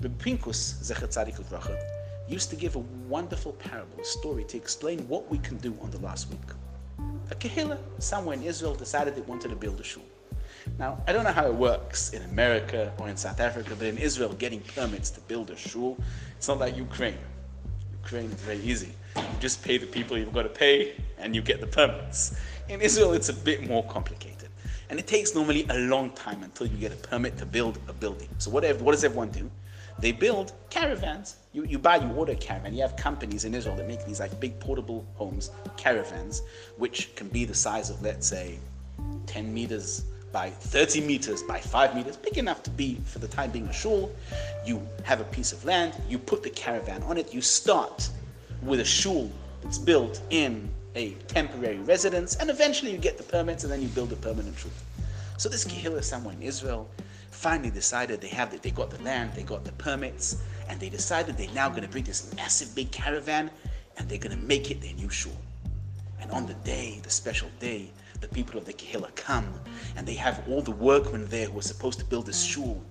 The 0.00 0.08
Pinkus 0.08 0.60
Zecher 0.82 1.08
Tzadik 1.08 1.38
used 2.28 2.50
to 2.50 2.56
give 2.56 2.76
a 2.76 2.80
wonderful 3.08 3.52
parable, 3.54 4.00
a 4.00 4.04
story 4.04 4.44
to 4.44 4.56
explain 4.56 5.08
what 5.08 5.28
we 5.30 5.38
can 5.38 5.56
do 5.56 5.76
on 5.82 5.90
the 5.90 5.98
last 5.98 6.28
week. 6.30 6.48
A 7.30 7.34
kahila 7.34 7.78
somewhere 7.98 8.36
in 8.36 8.42
Israel 8.42 8.74
decided 8.74 9.14
they 9.16 9.22
wanted 9.22 9.48
to 9.48 9.56
build 9.56 9.80
a 9.80 9.84
shul. 9.84 10.02
Now, 10.78 11.02
I 11.06 11.12
don't 11.12 11.24
know 11.24 11.32
how 11.32 11.46
it 11.46 11.54
works 11.54 12.12
in 12.12 12.22
America 12.22 12.92
or 12.98 13.08
in 13.08 13.16
South 13.16 13.40
Africa, 13.40 13.74
but 13.78 13.86
in 13.86 13.98
Israel, 13.98 14.32
getting 14.34 14.60
permits 14.60 15.10
to 15.10 15.20
build 15.22 15.50
a 15.50 15.56
shul, 15.56 15.96
it's 16.36 16.48
not 16.48 16.58
like 16.58 16.76
Ukraine. 16.76 17.18
Ukraine 18.02 18.30
is 18.30 18.40
very 18.42 18.60
easy. 18.60 18.92
You 19.18 19.40
just 19.40 19.62
pay 19.62 19.78
the 19.78 19.86
people 19.86 20.16
you've 20.16 20.32
got 20.32 20.42
to 20.42 20.48
pay, 20.48 20.94
and 21.18 21.34
you 21.34 21.42
get 21.42 21.60
the 21.60 21.66
permits. 21.66 22.38
In 22.68 22.80
Israel, 22.80 23.12
it's 23.12 23.28
a 23.28 23.34
bit 23.34 23.68
more 23.68 23.84
complicated. 23.84 24.48
And 24.90 24.98
it 24.98 25.06
takes 25.06 25.34
normally 25.34 25.66
a 25.68 25.78
long 25.78 26.10
time 26.10 26.42
until 26.42 26.66
you 26.66 26.76
get 26.78 26.92
a 26.92 26.96
permit 26.96 27.36
to 27.38 27.46
build 27.46 27.78
a 27.88 27.92
building. 27.92 28.28
So 28.38 28.50
what, 28.50 28.64
what 28.80 28.92
does 28.92 29.04
everyone 29.04 29.30
do? 29.30 29.50
They 29.98 30.12
build 30.12 30.52
caravans. 30.70 31.36
You, 31.52 31.64
you 31.64 31.78
buy, 31.78 31.96
you 31.96 32.08
order 32.12 32.32
a 32.32 32.36
caravan. 32.36 32.72
You 32.74 32.82
have 32.82 32.96
companies 32.96 33.44
in 33.44 33.54
Israel 33.54 33.76
that 33.76 33.88
make 33.88 34.04
these 34.06 34.20
like 34.20 34.38
big 34.38 34.58
portable 34.60 35.04
homes, 35.14 35.50
caravans, 35.76 36.42
which 36.76 37.14
can 37.16 37.28
be 37.28 37.44
the 37.44 37.54
size 37.54 37.90
of, 37.90 38.00
let's 38.00 38.26
say, 38.26 38.58
10 39.26 39.52
meters 39.52 40.04
by 40.32 40.50
30 40.50 41.00
meters 41.00 41.42
by 41.42 41.58
5 41.58 41.94
meters, 41.94 42.16
big 42.16 42.38
enough 42.38 42.62
to 42.62 42.70
be, 42.70 43.00
for 43.04 43.18
the 43.18 43.28
time 43.28 43.50
being, 43.50 43.66
a 43.66 43.72
shul. 43.72 44.14
You 44.64 44.86
have 45.04 45.20
a 45.20 45.24
piece 45.24 45.52
of 45.52 45.64
land, 45.64 45.94
you 46.08 46.18
put 46.18 46.42
the 46.42 46.50
caravan 46.50 47.02
on 47.04 47.16
it, 47.16 47.32
you 47.34 47.40
start 47.40 48.08
with 48.62 48.80
a 48.80 48.84
shul 48.84 49.30
that's 49.62 49.78
built 49.78 50.20
in 50.30 50.70
a 50.94 51.12
temporary 51.28 51.78
residence, 51.78 52.36
and 52.36 52.50
eventually 52.50 52.90
you 52.92 52.98
get 52.98 53.16
the 53.16 53.24
permits 53.24 53.64
and 53.64 53.72
then 53.72 53.80
you 53.80 53.88
build 53.88 54.12
a 54.12 54.16
permanent 54.16 54.58
shul. 54.58 54.70
So 55.36 55.48
this 55.48 55.64
kehillah 55.64 56.02
somewhere 56.02 56.34
in 56.34 56.42
Israel 56.42 56.88
finally 57.30 57.70
decided 57.70 58.20
they 58.20 58.28
have 58.28 58.50
the, 58.50 58.58
they 58.58 58.70
got 58.70 58.90
the 58.90 59.00
land, 59.02 59.32
they 59.34 59.44
got 59.44 59.64
the 59.64 59.72
permits, 59.72 60.42
and 60.68 60.80
they 60.80 60.88
decided 60.88 61.36
they're 61.36 61.50
now 61.54 61.68
going 61.68 61.82
to 61.82 61.88
bring 61.88 62.04
this 62.04 62.34
massive 62.34 62.74
big 62.74 62.90
caravan 62.90 63.50
and 63.96 64.08
they're 64.08 64.18
going 64.18 64.36
to 64.36 64.44
make 64.44 64.70
it 64.70 64.80
their 64.80 64.94
new 64.94 65.08
shul. 65.08 65.36
And 66.20 66.30
on 66.30 66.46
the 66.46 66.54
day, 66.54 67.00
the 67.02 67.10
special 67.10 67.48
day, 67.60 67.90
the 68.20 68.28
people 68.28 68.58
of 68.58 68.64
the 68.64 68.72
Kehillah 68.72 69.14
come 69.14 69.48
and 69.96 70.06
they 70.06 70.14
have 70.14 70.42
all 70.48 70.60
the 70.60 70.72
workmen 70.72 71.26
there 71.26 71.46
who 71.46 71.58
are 71.58 71.62
supposed 71.62 71.98
to 72.00 72.04
build 72.04 72.26
this 72.26 72.42
shul. 72.42 72.82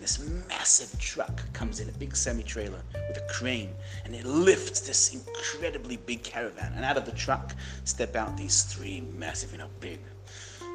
And 0.00 0.08
this 0.08 0.48
massive 0.48 0.98
truck 0.98 1.42
comes 1.52 1.78
in, 1.78 1.86
a 1.90 1.92
big 1.92 2.16
semi 2.16 2.42
trailer 2.42 2.80
with 2.94 3.18
a 3.18 3.26
crane, 3.28 3.68
and 4.06 4.14
it 4.14 4.24
lifts 4.24 4.80
this 4.80 5.12
incredibly 5.12 5.98
big 5.98 6.22
caravan. 6.22 6.72
And 6.74 6.86
out 6.86 6.96
of 6.96 7.04
the 7.04 7.12
truck 7.12 7.54
step 7.84 8.16
out 8.16 8.34
these 8.34 8.62
three 8.62 9.02
massive, 9.18 9.52
you 9.52 9.58
know, 9.58 9.68
big, 9.78 9.98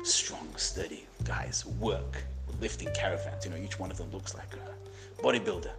strong, 0.03 0.47
sturdy 0.57 1.07
guys 1.23 1.61
who 1.61 1.71
work 1.83 2.23
lifting 2.61 2.89
caravans. 2.93 3.43
You 3.43 3.49
know, 3.49 3.57
each 3.57 3.79
one 3.79 3.89
of 3.89 3.97
them 3.97 4.11
looks 4.11 4.35
like 4.35 4.53
a 4.53 5.23
bodybuilder. 5.23 5.71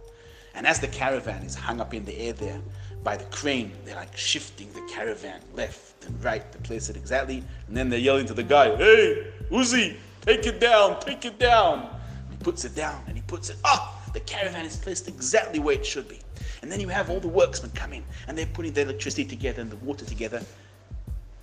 And 0.53 0.67
as 0.67 0.81
the 0.81 0.89
caravan 0.89 1.41
is 1.43 1.55
hung 1.55 1.79
up 1.79 1.93
in 1.93 2.03
the 2.03 2.19
air 2.19 2.33
there, 2.33 2.59
by 3.01 3.15
the 3.15 3.23
crane. 3.25 3.71
They're 3.85 3.95
like 3.95 4.17
shifting 4.17 4.69
the 4.73 4.81
caravan 4.93 5.39
left 5.53 6.05
and 6.05 6.21
right 6.21 6.51
to 6.51 6.57
place 6.57 6.89
it 6.89 6.97
exactly. 6.97 7.41
And 7.69 7.77
then 7.77 7.87
they're 7.89 7.97
yelling 7.97 8.25
to 8.25 8.33
the 8.33 8.43
guy, 8.43 8.75
Hey, 8.75 9.27
Uzi, 9.49 9.95
take 10.19 10.45
it 10.45 10.59
down, 10.59 10.99
take 10.99 11.23
it 11.23 11.39
down. 11.39 11.96
Puts 12.39 12.65
it 12.65 12.75
down 12.75 13.03
and 13.07 13.15
he 13.15 13.23
puts 13.23 13.49
it 13.49 13.57
up. 13.63 14.13
The 14.13 14.19
caravan 14.21 14.65
is 14.65 14.77
placed 14.77 15.07
exactly 15.07 15.59
where 15.59 15.75
it 15.75 15.85
should 15.85 16.07
be. 16.07 16.19
And 16.61 16.71
then 16.71 16.79
you 16.79 16.87
have 16.87 17.09
all 17.09 17.19
the 17.19 17.27
workmen 17.27 17.71
come 17.71 17.93
in 17.93 18.03
and 18.27 18.37
they're 18.37 18.45
putting 18.47 18.73
the 18.73 18.81
electricity 18.81 19.25
together 19.25 19.61
and 19.61 19.71
the 19.71 19.75
water 19.77 20.05
together. 20.05 20.41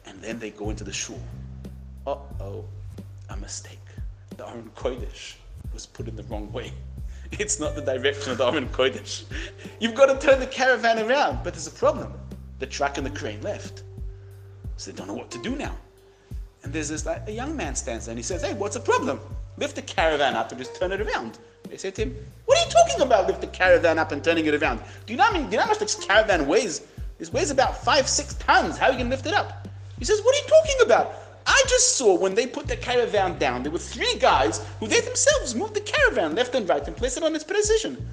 And 0.06 0.20
then 0.20 0.38
they 0.38 0.50
go 0.50 0.70
into 0.70 0.84
the 0.84 0.92
shul. 0.92 1.20
Uh 2.06 2.16
oh, 2.40 2.64
a 3.30 3.36
mistake. 3.36 3.78
The 4.36 4.46
Aron 4.46 4.70
Kodesh 4.74 5.34
was 5.72 5.86
put 5.86 6.08
in 6.08 6.16
the 6.16 6.24
wrong 6.24 6.52
way. 6.52 6.72
It's 7.32 7.58
not 7.58 7.74
the 7.74 7.80
direction 7.82 8.32
of 8.32 8.38
the 8.38 8.46
Aron 8.46 8.68
Kodesh. 8.68 9.24
You've 9.80 9.94
got 9.94 10.06
to 10.06 10.24
turn 10.24 10.38
the 10.38 10.46
caravan 10.46 10.98
around, 10.98 11.42
but 11.42 11.54
there's 11.54 11.66
a 11.66 11.70
problem. 11.72 12.12
The 12.60 12.66
truck 12.66 12.96
and 12.96 13.06
the 13.06 13.10
crane 13.10 13.40
left. 13.42 13.82
So 14.76 14.90
they 14.90 14.96
don't 14.96 15.08
know 15.08 15.14
what 15.14 15.30
to 15.32 15.38
do 15.38 15.56
now. 15.56 15.76
And 16.62 16.72
there's 16.72 16.88
this 16.88 17.06
like 17.06 17.26
a 17.26 17.32
young 17.32 17.56
man 17.56 17.74
stands 17.74 18.06
there 18.06 18.12
and 18.12 18.18
he 18.18 18.22
says, 18.22 18.42
Hey, 18.42 18.54
what's 18.54 18.74
the 18.74 18.80
problem? 18.82 19.20
Lift 19.56 19.76
the 19.76 19.82
caravan 19.82 20.34
up 20.34 20.50
and 20.50 20.58
just 20.58 20.75
turn 20.76 20.92
it 20.92 21.00
around. 21.00 21.38
They 21.68 21.76
say 21.76 21.90
to 21.92 22.02
him, 22.02 22.16
What 22.46 22.58
are 22.58 22.64
you 22.64 22.70
talking 22.70 23.00
about? 23.00 23.26
Lift 23.26 23.40
the 23.40 23.46
caravan 23.46 23.99
up 23.99 24.12
and 24.12 24.23
turning 24.23 24.46
it 24.46 24.54
around. 24.54 24.80
Do 25.06 25.12
you 25.12 25.16
know 25.16 25.25
how, 25.25 25.32
many, 25.32 25.44
do 25.44 25.52
you 25.52 25.56
know 25.56 25.62
how 25.62 25.68
much 25.70 25.78
this 25.78 25.94
caravan 25.94 26.46
weighs? 26.46 26.82
This 27.18 27.32
weighs 27.32 27.50
about 27.50 27.82
five, 27.84 28.08
six 28.08 28.34
tons. 28.34 28.76
How 28.76 28.87
are 28.87 28.92
you 28.92 28.99
gonna 28.99 29.11
lift 29.11 29.26
it 29.26 29.34
up? 29.34 29.68
He 29.99 30.04
says, 30.04 30.20
What 30.23 30.34
are 30.34 30.38
you 30.38 30.49
talking 30.49 30.87
about? 30.87 31.14
I 31.46 31.62
just 31.68 31.96
saw 31.96 32.16
when 32.16 32.34
they 32.34 32.46
put 32.46 32.66
the 32.66 32.76
caravan 32.76 33.38
down, 33.38 33.62
there 33.62 33.73
were 33.73 33.78
three 33.78 34.16
guys 34.18 34.64
who 34.80 34.87
they 34.87 35.00
themselves 35.00 35.54
moved 35.54 35.75
the 35.75 35.80
caravan 35.80 36.34
left 36.34 36.54
and 36.54 36.68
right 36.68 36.87
and 36.87 36.96
placed 36.96 37.18
it 37.18 37.23
on 37.23 37.34
its 37.34 37.44
position. 37.44 38.06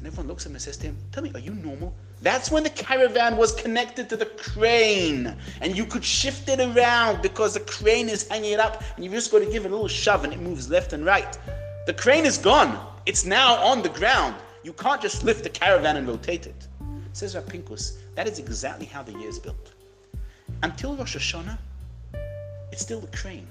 And 0.00 0.06
everyone 0.06 0.28
looks 0.28 0.46
at 0.46 0.48
him 0.48 0.54
and 0.54 0.62
says 0.62 0.78
to 0.78 0.86
him, 0.86 0.96
Tell 1.12 1.22
me, 1.22 1.30
are 1.34 1.40
you 1.40 1.52
normal? 1.52 1.94
That's 2.22 2.50
when 2.50 2.62
the 2.62 2.70
caravan 2.70 3.36
was 3.36 3.52
connected 3.52 4.08
to 4.08 4.16
the 4.16 4.24
crane. 4.24 5.36
And 5.60 5.76
you 5.76 5.84
could 5.84 6.02
shift 6.02 6.48
it 6.48 6.58
around 6.58 7.20
because 7.20 7.52
the 7.52 7.60
crane 7.60 8.08
is 8.08 8.26
hanging 8.26 8.52
it 8.52 8.60
up 8.60 8.82
and 8.96 9.04
you 9.04 9.10
just 9.10 9.30
got 9.30 9.40
to 9.40 9.44
give 9.44 9.66
it 9.66 9.68
a 9.68 9.70
little 9.70 9.88
shove 9.88 10.24
and 10.24 10.32
it 10.32 10.40
moves 10.40 10.70
left 10.70 10.94
and 10.94 11.04
right. 11.04 11.38
The 11.84 11.92
crane 11.92 12.24
is 12.24 12.38
gone. 12.38 12.82
It's 13.04 13.26
now 13.26 13.56
on 13.56 13.82
the 13.82 13.90
ground. 13.90 14.36
You 14.64 14.72
can't 14.72 15.02
just 15.02 15.22
lift 15.22 15.42
the 15.42 15.50
caravan 15.50 15.98
and 15.98 16.08
rotate 16.08 16.46
it. 16.46 16.66
Says 17.12 17.34
Rav 17.34 17.44
Pinkus, 17.44 17.98
that 18.14 18.26
is 18.26 18.38
exactly 18.38 18.86
how 18.86 19.02
the 19.02 19.12
year 19.12 19.28
is 19.28 19.38
built. 19.38 19.72
Until 20.62 20.96
Rosh 20.96 21.14
Hashanah, 21.14 21.58
it's 22.72 22.80
still 22.80 23.00
the 23.00 23.14
crane. 23.14 23.46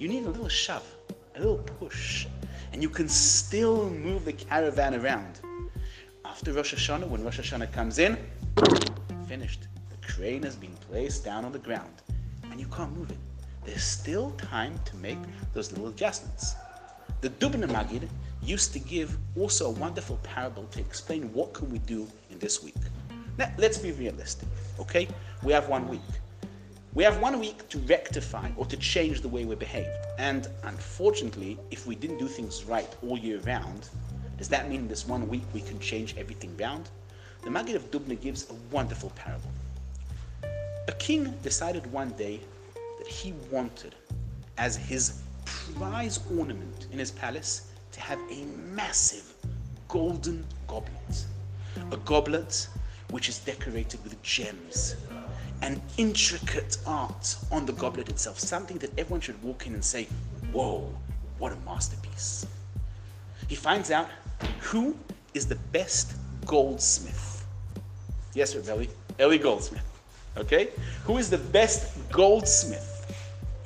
You 0.00 0.08
need 0.08 0.24
a 0.24 0.30
little 0.30 0.48
shove, 0.48 0.92
a 1.36 1.38
little 1.38 1.58
push, 1.58 2.26
and 2.72 2.82
you 2.82 2.88
can 2.88 3.08
still 3.08 3.88
move 3.90 4.24
the 4.24 4.32
caravan 4.32 4.96
around. 4.96 5.40
After 6.32 6.54
Rosh 6.54 6.72
Hashanah, 6.72 7.08
when 7.08 7.22
Rosh 7.22 7.40
Hashanah 7.40 7.70
comes 7.72 7.98
in, 7.98 8.16
finished. 9.28 9.68
The 9.90 10.14
crane 10.14 10.42
has 10.44 10.56
been 10.56 10.72
placed 10.88 11.26
down 11.26 11.44
on 11.44 11.52
the 11.52 11.58
ground, 11.58 11.92
and 12.50 12.58
you 12.58 12.66
can't 12.68 12.96
move 12.96 13.10
it. 13.10 13.18
There's 13.66 13.82
still 13.82 14.30
time 14.38 14.80
to 14.86 14.96
make 14.96 15.18
those 15.52 15.70
little 15.72 15.88
adjustments. 15.88 16.54
The 17.20 17.28
Dubna 17.28 17.70
Maggid 17.70 18.08
used 18.42 18.72
to 18.72 18.78
give 18.78 19.18
also 19.38 19.66
a 19.66 19.70
wonderful 19.72 20.16
parable 20.22 20.64
to 20.68 20.80
explain 20.80 21.30
what 21.34 21.52
can 21.52 21.70
we 21.70 21.80
do 21.80 22.08
in 22.30 22.38
this 22.38 22.62
week. 22.62 22.80
Now, 23.36 23.52
let's 23.58 23.76
be 23.76 23.92
realistic, 23.92 24.48
okay? 24.80 25.08
We 25.42 25.52
have 25.52 25.68
one 25.68 25.86
week. 25.86 26.00
We 26.94 27.04
have 27.04 27.20
one 27.20 27.40
week 27.40 27.68
to 27.68 27.78
rectify 27.80 28.50
or 28.56 28.64
to 28.66 28.76
change 28.78 29.20
the 29.20 29.28
way 29.28 29.44
we 29.44 29.54
behave. 29.54 29.92
And 30.18 30.48
unfortunately, 30.64 31.58
if 31.70 31.86
we 31.86 31.94
didn't 31.94 32.16
do 32.16 32.26
things 32.26 32.64
right 32.64 32.88
all 33.02 33.18
year 33.18 33.38
round, 33.40 33.90
does 34.38 34.48
that 34.48 34.68
mean 34.68 34.88
this 34.88 35.06
one 35.06 35.28
week 35.28 35.42
we 35.52 35.60
can 35.60 35.78
change 35.78 36.16
everything 36.16 36.56
round? 36.56 36.88
The 37.42 37.50
Maggid 37.50 37.76
of 37.76 37.90
Dubna 37.90 38.20
gives 38.20 38.50
a 38.50 38.54
wonderful 38.70 39.10
parable. 39.10 39.50
A 40.88 40.92
king 40.92 41.34
decided 41.42 41.86
one 41.92 42.10
day 42.10 42.40
that 42.98 43.06
he 43.06 43.34
wanted, 43.50 43.94
as 44.58 44.76
his 44.76 45.22
prize 45.44 46.20
ornament 46.36 46.86
in 46.92 46.98
his 46.98 47.10
palace, 47.10 47.72
to 47.92 48.00
have 48.00 48.18
a 48.30 48.44
massive 48.74 49.34
golden 49.88 50.44
goblet. 50.66 51.26
A 51.90 51.96
goblet 51.98 52.68
which 53.10 53.28
is 53.28 53.38
decorated 53.38 54.02
with 54.04 54.20
gems 54.22 54.96
an 55.62 55.80
intricate 55.96 56.76
art 56.86 57.36
on 57.50 57.64
the 57.64 57.72
goblet 57.72 58.08
itself, 58.08 58.38
something 58.38 58.78
that 58.78 58.90
everyone 58.98 59.20
should 59.20 59.40
walk 59.42 59.66
in 59.66 59.74
and 59.74 59.84
say, 59.84 60.08
Whoa, 60.52 60.92
what 61.38 61.52
a 61.52 61.56
masterpiece. 61.64 62.46
He 63.48 63.54
finds 63.54 63.90
out 63.90 64.08
who 64.60 64.96
is 65.34 65.46
the 65.46 65.56
best 65.72 66.14
goldsmith. 66.46 67.46
Yes, 68.34 68.52
sir, 68.52 68.60
Rebelli, 68.60 68.88
Ellie 69.18 69.38
Goldsmith. 69.38 69.84
Okay? 70.36 70.70
Who 71.04 71.18
is 71.18 71.28
the 71.28 71.38
best 71.38 71.96
goldsmith 72.10 72.88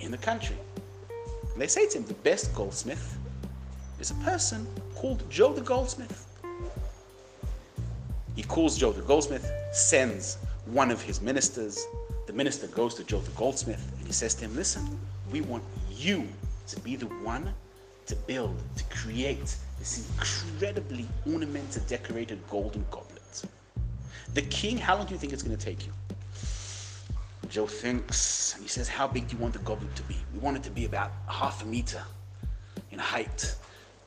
in 0.01 0.11
the 0.11 0.19
country? 0.19 0.57
And 1.53 1.63
they 1.63 1.69
say 1.69 1.89
to 1.89 1.99
him, 1.99 2.05
the 2.05 2.15
best 2.15 2.55
goldsmith 2.55 3.17
is 4.01 4.11
a 4.11 4.15
person 4.17 4.67
called 4.95 5.29
Joe 5.31 5.53
the 5.53 5.61
Goldsmith. 5.61 6.27
He 8.35 8.43
calls 8.43 8.77
Joe 8.77 8.93
the 8.93 9.03
Goldsmith, 9.03 9.51
sends 9.73 10.37
one 10.67 10.91
of 10.91 11.01
his 11.01 11.23
ministers. 11.23 11.87
The 12.27 12.33
minister 12.33 12.67
goes 12.67 12.95
to 12.97 13.05
Joe 13.05 13.21
the 13.21 13.31
goldsmith 13.31 13.91
and 13.99 14.07
he 14.07 14.13
says 14.13 14.35
to 14.35 14.45
him, 14.45 14.57
Listen, 14.57 14.99
we 15.31 15.41
want 15.41 15.63
you 15.91 16.27
to 16.69 16.81
be 16.81 16.97
the 16.97 17.07
one 17.07 17.55
to 18.07 18.17
build, 18.17 18.57
to 18.77 18.85
create 18.85 19.57
this 19.79 20.09
incredibly 20.11 21.07
ornamented, 21.31 21.87
decorated 21.87 22.41
golden 22.49 22.85
goblet. 22.91 23.45
The 24.35 24.43
king, 24.43 24.77
how 24.77 24.97
long 24.97 25.07
do 25.07 25.15
you 25.15 25.19
think 25.19 25.33
it's 25.33 25.43
going 25.43 25.57
to 25.57 25.65
take 25.65 25.87
you? 25.87 25.93
Joe 27.49 27.67
thinks 27.67 28.55
and 28.55 28.63
he 28.63 28.69
says, 28.69 28.89
How 28.89 29.07
big 29.07 29.29
do 29.29 29.37
you 29.37 29.43
want 29.43 29.53
the 29.55 29.61
goblet 29.61 29.95
to 29.97 30.03
be? 30.03 30.17
We 30.35 30.41
want 30.41 30.57
it 30.57 30.63
to 30.65 30.71
be 30.71 30.85
about 30.85 31.13
half 31.29 31.63
a 31.63 31.67
meter. 31.67 32.03
in 32.91 32.99
height 32.99 33.55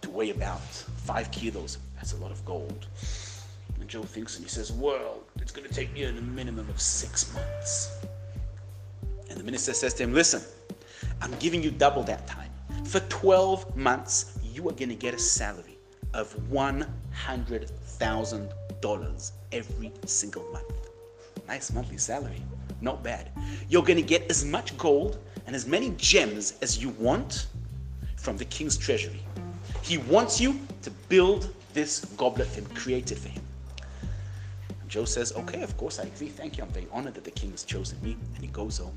to 0.02 0.10
weigh 0.10 0.32
about 0.32 0.62
five 1.06 1.32
kilos. 1.32 1.78
That's 1.96 2.14
a 2.14 2.18
lot 2.18 2.32
of 2.32 2.44
gold. 2.46 2.88
And 3.80 3.88
Joe 3.88 4.04
thinks 4.04 4.36
and 4.36 4.46
he 4.46 4.50
says, 4.50 4.72
Well, 4.72 5.20
it's 5.38 5.52
going 5.52 5.68
to 5.68 5.74
take 5.74 5.94
me 5.94 6.04
a 6.04 6.12
minimum 6.12 6.70
of 6.70 6.80
six 6.82 7.34
months. 7.34 8.00
And 9.30 9.40
the 9.40 9.44
minister 9.44 9.74
says 9.74 9.94
to 9.96 10.04
him, 10.04 10.14
Listen, 10.14 10.42
I'm 11.22 11.32
giving 11.40 11.64
you 11.64 11.72
double 11.72 12.04
that 12.04 12.28
time. 12.28 12.52
For 12.86 13.00
12 13.02 13.76
months, 13.76 14.38
you 14.53 14.68
are 14.70 14.74
going 14.74 14.89
to 14.89 14.96
get 14.96 15.13
a 15.13 15.20
salary 15.20 15.77
of 16.13 16.36
$100,000 16.51 19.32
every 19.51 19.91
single 20.06 20.44
month. 20.51 20.89
Nice 21.48 21.72
monthly 21.72 21.98
salary. 21.98 22.44
Not 22.82 23.03
bad. 23.03 23.32
You're 23.68 23.84
going 23.84 23.98
to 23.98 24.03
get 24.03 24.29
as 24.29 24.46
much 24.46 24.77
gold 24.77 25.18
and 25.46 25.56
as 25.56 25.65
many 25.65 25.94
gems 25.98 26.53
as 26.62 26.82
you 26.82 26.89
want 26.89 27.48
from 28.15 28.38
the 28.38 28.46
king's 28.46 28.77
treasury. 28.77 29.22
He 29.82 29.98
wants 29.98 30.39
you 30.39 30.60
to 30.84 30.91
build 31.10 31.53
this 31.74 32.06
goblet 32.18 32.58
and 32.58 32.74
create 32.75 33.12
it 33.12 33.18
for 33.18 33.29
him. 33.29 33.41
Joe 34.88 35.06
says, 35.06 35.34
Okay, 35.34 35.62
of 35.62 35.75
course, 35.77 36.00
I 36.00 36.03
agree. 36.03 36.29
Thank 36.29 36.58
you. 36.58 36.63
I'm 36.63 36.70
very 36.70 36.88
honored 36.91 37.13
that 37.15 37.24
the 37.24 37.32
king 37.32 37.51
has 37.51 37.63
chosen 37.63 38.01
me. 38.01 38.18
And 38.36 38.44
he 38.44 38.48
goes 38.48 38.79
home 38.79 38.96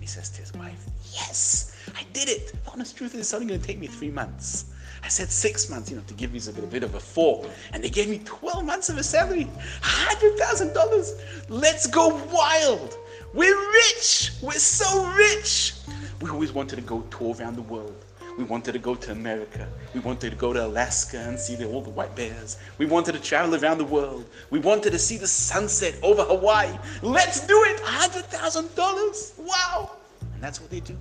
and 0.00 0.08
he 0.08 0.10
says 0.10 0.30
to 0.30 0.40
his 0.40 0.54
wife, 0.54 0.86
Yes, 1.12 1.76
I 1.94 2.04
did 2.14 2.30
it. 2.30 2.54
The 2.64 2.70
honest 2.70 2.96
truth 2.96 3.12
is, 3.12 3.20
it's 3.20 3.34
only 3.34 3.46
going 3.46 3.60
to 3.60 3.66
take 3.66 3.78
me 3.78 3.86
three 3.86 4.08
months. 4.08 4.64
I 5.02 5.08
said 5.08 5.30
six 5.30 5.68
months, 5.68 5.90
you 5.90 5.96
know, 5.96 6.02
to 6.06 6.14
give 6.14 6.32
me 6.32 6.40
a 6.48 6.52
bit, 6.52 6.70
bit 6.70 6.82
of 6.82 6.94
a 6.94 7.00
four. 7.00 7.46
And 7.74 7.84
they 7.84 7.90
gave 7.90 8.08
me 8.08 8.22
12 8.24 8.64
months 8.64 8.88
of 8.88 8.96
a 8.96 9.02
salary, 9.02 9.46
$100,000. 9.82 11.50
Let's 11.50 11.86
go 11.86 12.18
wild. 12.32 12.96
We're 13.34 13.70
rich. 13.72 14.32
We're 14.40 14.52
so 14.52 15.06
rich. 15.12 15.74
We 16.22 16.30
always 16.30 16.52
wanted 16.52 16.76
to 16.76 16.82
go 16.82 17.02
tour 17.10 17.36
around 17.38 17.56
the 17.56 17.62
world. 17.62 18.06
We 18.38 18.44
wanted 18.44 18.72
to 18.72 18.78
go 18.78 18.94
to 18.94 19.12
America. 19.12 19.68
We 19.94 20.00
wanted 20.00 20.30
to 20.30 20.36
go 20.36 20.52
to 20.52 20.64
Alaska 20.66 21.18
and 21.18 21.38
see 21.38 21.56
the, 21.56 21.66
all 21.66 21.82
the 21.82 21.90
white 21.90 22.14
bears. 22.14 22.58
We 22.78 22.86
wanted 22.86 23.12
to 23.12 23.20
travel 23.20 23.54
around 23.62 23.78
the 23.78 23.84
world. 23.84 24.26
We 24.50 24.58
wanted 24.58 24.90
to 24.92 24.98
see 24.98 25.16
the 25.16 25.26
sunset 25.26 25.94
over 26.02 26.22
Hawaii. 26.22 26.76
Let's 27.02 27.46
do 27.46 27.62
it! 27.64 27.80
$100,000. 27.80 29.38
Wow! 29.38 29.90
And 30.34 30.42
that's 30.42 30.60
what 30.60 30.70
they 30.70 30.80
do. 30.80 30.96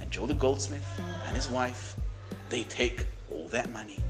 And 0.00 0.10
Joe 0.10 0.26
the 0.26 0.34
goldsmith 0.34 0.86
and 1.26 1.36
his 1.36 1.48
wife, 1.48 1.96
they 2.50 2.64
take 2.64 3.06
all 3.30 3.48
that 3.48 3.70
money 3.72 4.00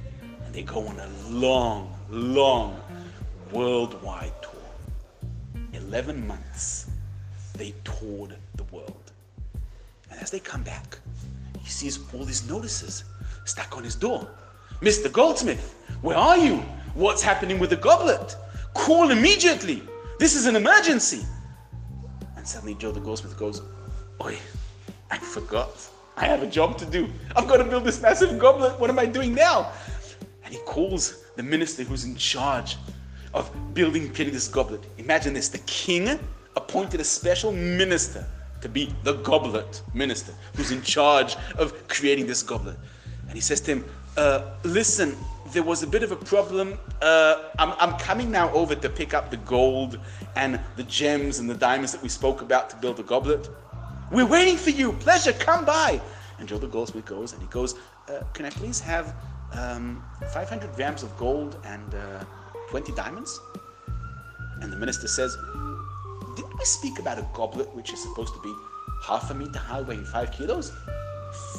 and 0.45 0.55
they 0.55 0.63
go 0.63 0.87
on 0.87 0.99
a 0.99 1.09
long, 1.29 1.95
long 2.11 2.81
worldwide 3.53 4.33
tour. 4.43 4.51
11 5.73 6.27
months, 6.27 6.91
they 7.57 7.75
toured 7.85 8.37
the 8.57 8.65
world. 8.65 9.13
And 10.11 10.21
as 10.21 10.31
they 10.31 10.41
come 10.41 10.63
back, 10.63 10.99
he 11.65 11.71
sees 11.71 11.99
all 12.13 12.25
these 12.25 12.47
notices 12.49 13.05
stuck 13.47 13.75
on 13.77 13.83
his 13.83 13.95
door. 13.95 14.29
Mr. 14.83 15.11
Goldsmith, 15.11 15.75
where 16.03 16.17
are 16.17 16.37
you? 16.37 16.59
What's 16.93 17.23
happening 17.23 17.59
with 17.59 17.71
the 17.71 17.77
goblet? 17.77 18.37
Call 18.75 19.11
immediately. 19.11 19.83
This 20.19 20.37
is 20.37 20.47
an 20.47 20.57
emergency. 20.57 21.25
And 22.37 22.47
suddenly 22.47 22.75
Joe 22.75 22.93
the 22.93 23.01
goldsmith 23.01 23.39
goes, 23.39 23.63
Oi, 24.23 24.37
I 25.11 25.17
forgot. 25.17 25.89
I 26.19 26.27
have 26.27 26.43
a 26.43 26.47
job 26.47 26.77
to 26.79 26.85
do. 26.85 27.09
I've 27.35 27.49
got 27.49 27.57
to 27.57 27.65
build 27.65 27.85
this 27.85 28.01
massive 28.01 28.39
goblet. 28.39 28.79
What 28.79 28.91
am 28.91 28.99
I 28.99 29.07
doing 29.07 29.35
now? 29.35 29.73
And 30.45 30.53
he 30.53 30.61
calls 30.61 31.25
the 31.37 31.43
minister 31.43 31.83
who's 31.83 32.05
in 32.05 32.15
charge 32.17 32.77
of 33.33 33.51
building 33.73 34.13
this 34.13 34.49
goblet. 34.49 34.85
Imagine 34.99 35.33
this 35.33 35.49
the 35.49 35.59
king 35.59 36.21
appointed 36.57 37.01
a 37.01 37.05
special 37.05 37.53
minister 37.53 38.25
to 38.65 38.69
be 38.71 38.95
the 39.03 39.13
goblet 39.17 39.83
minister 39.93 40.33
who's 40.57 40.71
in 40.71 40.81
charge 40.81 41.37
of 41.59 41.87
creating 41.87 42.27
this 42.27 42.43
goblet. 42.43 42.79
And 43.27 43.35
he 43.35 43.41
says 43.41 43.61
to 43.63 43.73
him, 43.73 43.85
uh, 44.17 44.53
Listen, 44.65 45.15
there 45.53 45.63
was 45.63 45.83
a 45.83 45.87
bit 45.87 46.03
of 46.03 46.13
a 46.13 46.17
problem. 46.17 46.79
Uh, 47.03 47.51
I'm, 47.59 47.75
I'm 47.79 47.99
coming 47.99 48.31
now 48.31 48.51
over 48.55 48.75
to 48.75 48.89
pick 48.89 49.13
up 49.13 49.31
the 49.31 49.37
gold 49.37 50.01
and 50.35 50.59
the 50.77 50.83
gems 50.85 51.41
and 51.41 51.49
the 51.49 51.55
diamonds 51.55 51.93
that 51.93 52.03
we 52.03 52.09
spoke 52.09 52.41
about 52.41 52.71
to 52.71 52.77
build 52.77 52.97
the 52.97 53.03
goblet. 53.03 53.51
We're 54.11 54.27
waiting 54.27 54.57
for 54.57 54.71
you. 54.71 54.95
Pleasure, 54.95 55.35
come 55.35 55.67
by. 55.67 56.01
And 56.39 56.49
Joe 56.49 56.57
the 56.57 56.67
goldsmith 56.67 57.05
goes 57.05 57.35
and 57.35 57.43
he 57.43 57.49
goes, 57.49 57.75
uh, 58.09 58.21
Can 58.33 58.47
I 58.47 58.51
please 58.51 58.81
have 58.81 59.15
um, 59.53 60.03
500 60.33 60.75
grams 60.75 61.03
of 61.03 61.15
gold 61.19 61.59
and 61.67 61.95
uh, 61.95 62.25
20 62.71 62.93
diamonds? 62.93 63.39
And 64.63 64.73
the 64.73 64.77
minister 64.77 65.07
says, 65.07 65.37
we 66.65 66.69
speak 66.69 66.99
about 66.99 67.19
a 67.19 67.27
goblet 67.35 67.69
which 67.75 67.93
is 67.93 68.01
supposed 68.01 68.33
to 68.33 68.41
be 68.41 68.51
half 69.03 69.31
a 69.31 69.35
meter 69.35 69.59
high, 69.59 69.83
weighing 69.83 70.07
five 70.07 70.33
kilos? 70.33 70.73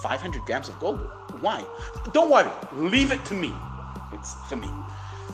500 0.01 0.41
grams 0.47 0.67
of 0.67 0.79
gold? 0.79 0.99
Why? 1.41 1.63
Don't 2.11 2.31
worry, 2.31 2.49
leave 2.73 3.11
it 3.11 3.23
to 3.25 3.35
me. 3.35 3.53
It's 4.13 4.33
for 4.49 4.55
me. 4.55 4.67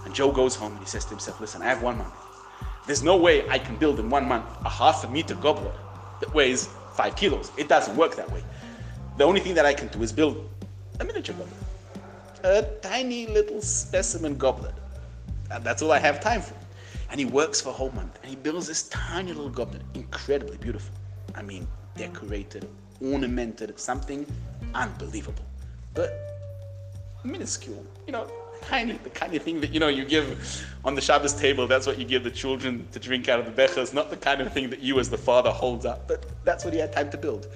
And 0.03 0.13
Joe 0.13 0.29
goes 0.29 0.55
home 0.55 0.73
and 0.73 0.81
he 0.81 0.86
says 0.86 1.05
to 1.05 1.12
himself, 1.12 1.39
Listen, 1.39 1.62
I 1.62 1.67
have 1.67 1.81
one 1.81 1.97
month. 1.97 2.13
There's 2.86 3.01
no 3.01 3.15
way 3.15 3.47
I 3.49 3.60
can 3.60 3.77
build 3.77 3.97
in 4.01 4.10
one 4.10 4.27
month 4.27 4.45
a 4.65 4.69
half 4.69 5.05
a 5.05 5.07
meter 5.07 5.36
goblet 5.36 5.75
that 6.19 6.34
weighs 6.34 6.67
five 6.95 7.15
kilos. 7.15 7.49
It 7.55 7.69
doesn't 7.69 7.95
work 7.95 8.17
that 8.17 8.29
way. 8.29 8.43
The 9.17 9.23
only 9.23 9.39
thing 9.39 9.55
that 9.55 9.65
I 9.65 9.73
can 9.73 9.88
do 9.88 10.03
is 10.03 10.12
build 10.12 10.49
a 10.99 11.05
miniature 11.05 11.34
goblet, 11.36 11.63
a 12.43 12.63
tiny 12.81 13.25
little 13.27 13.62
specimen 13.62 14.38
goblet. 14.38 14.75
And 15.49 15.63
that's 15.63 15.81
all 15.81 15.93
I 15.93 15.99
have 15.99 16.19
time 16.19 16.41
for. 16.41 16.55
And 17.12 17.19
he 17.19 17.26
works 17.26 17.60
for 17.62 17.69
a 17.69 17.74
whole 17.74 17.91
month 17.91 18.17
and 18.21 18.30
he 18.30 18.38
builds 18.38 18.67
this 18.67 18.84
tiny 18.88 19.34
little 19.34 19.50
goblet, 19.50 19.82
incredibly 19.93 20.58
beautiful. 20.58 20.95
I 21.36 21.41
mean, 21.41 21.67
decorated, 21.95 22.67
ornamented, 23.02 23.78
something 23.78 24.26
unbelievable. 24.74 25.45
But 25.93 26.17
minuscule, 27.24 27.86
you 28.08 28.13
know, 28.13 28.32
tiny, 28.62 28.93
the 28.93 29.10
kind 29.10 29.34
of 29.36 29.41
thing 29.43 29.60
that 29.62 29.71
you 29.71 29.80
know 29.80 29.89
you 29.89 30.06
give 30.06 30.65
on 30.86 30.95
the 30.95 31.02
Shabbos 31.02 31.34
table. 31.34 31.67
That's 31.67 31.86
what 31.86 32.00
you 32.00 32.06
give 32.06 32.24
the 32.24 32.32
children 32.32 32.88
to 32.91 33.00
drink 33.00 33.28
out 33.28 33.39
of 33.39 33.45
the 33.45 33.62
bechers, 33.62 33.93
not 33.93 34.10
the 34.10 34.17
kind 34.17 34.39
of 34.39 34.54
thing 34.54 34.69
that 34.69 34.80
you 34.80 35.00
as 35.00 35.10
the 35.10 35.17
father 35.17 35.50
holds 35.50 35.86
up. 35.86 36.08
But 36.08 36.26
that's 36.45 36.63
what 36.63 36.74
he 36.74 36.80
had 36.80 36.93
time 36.93 37.10
to 37.12 37.17
build. 37.17 37.47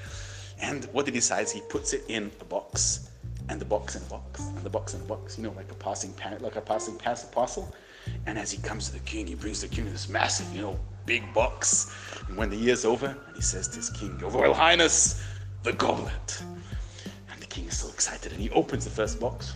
And 0.61 0.85
what 0.91 1.05
he 1.05 1.11
decides, 1.11 1.51
he 1.51 1.61
puts 1.69 1.93
it 1.93 2.03
in 2.07 2.31
a 2.41 2.45
box, 2.45 3.09
and 3.49 3.59
the 3.59 3.65
box 3.65 3.95
in 3.95 4.01
a 4.01 4.05
box, 4.05 4.41
and 4.41 4.63
the 4.63 4.69
box 4.69 4.93
in 4.93 5.01
a 5.01 5.05
box. 5.05 5.37
You 5.37 5.45
know, 5.45 5.53
like 5.55 5.71
a 5.71 5.75
passing 5.75 6.11
pan, 6.13 6.39
like 6.41 6.55
a 6.55 6.61
passing 6.61 6.97
pass 6.97 7.23
parcel. 7.23 7.73
And 8.25 8.37
as 8.37 8.51
he 8.51 8.57
comes 8.61 8.87
to 8.87 8.93
the 8.93 8.99
king, 8.99 9.27
he 9.27 9.35
brings 9.35 9.61
the 9.61 9.67
king 9.67 9.85
this 9.85 10.09
massive, 10.09 10.53
you 10.55 10.61
know, 10.61 10.79
big 11.05 11.31
box. 11.33 11.93
And 12.27 12.37
when 12.37 12.49
the 12.49 12.55
year's 12.55 12.85
over, 12.85 13.15
he 13.35 13.41
says 13.41 13.67
to 13.69 13.77
his 13.77 13.89
king, 13.89 14.17
Your 14.19 14.29
Royal 14.29 14.53
Highness, 14.53 15.23
the 15.63 15.73
goblet. 15.73 16.43
And 17.31 17.41
the 17.41 17.45
king 17.47 17.65
is 17.65 17.77
so 17.77 17.89
excited, 17.89 18.31
and 18.31 18.41
he 18.41 18.49
opens 18.51 18.83
the 18.85 18.91
first 18.91 19.19
box. 19.19 19.55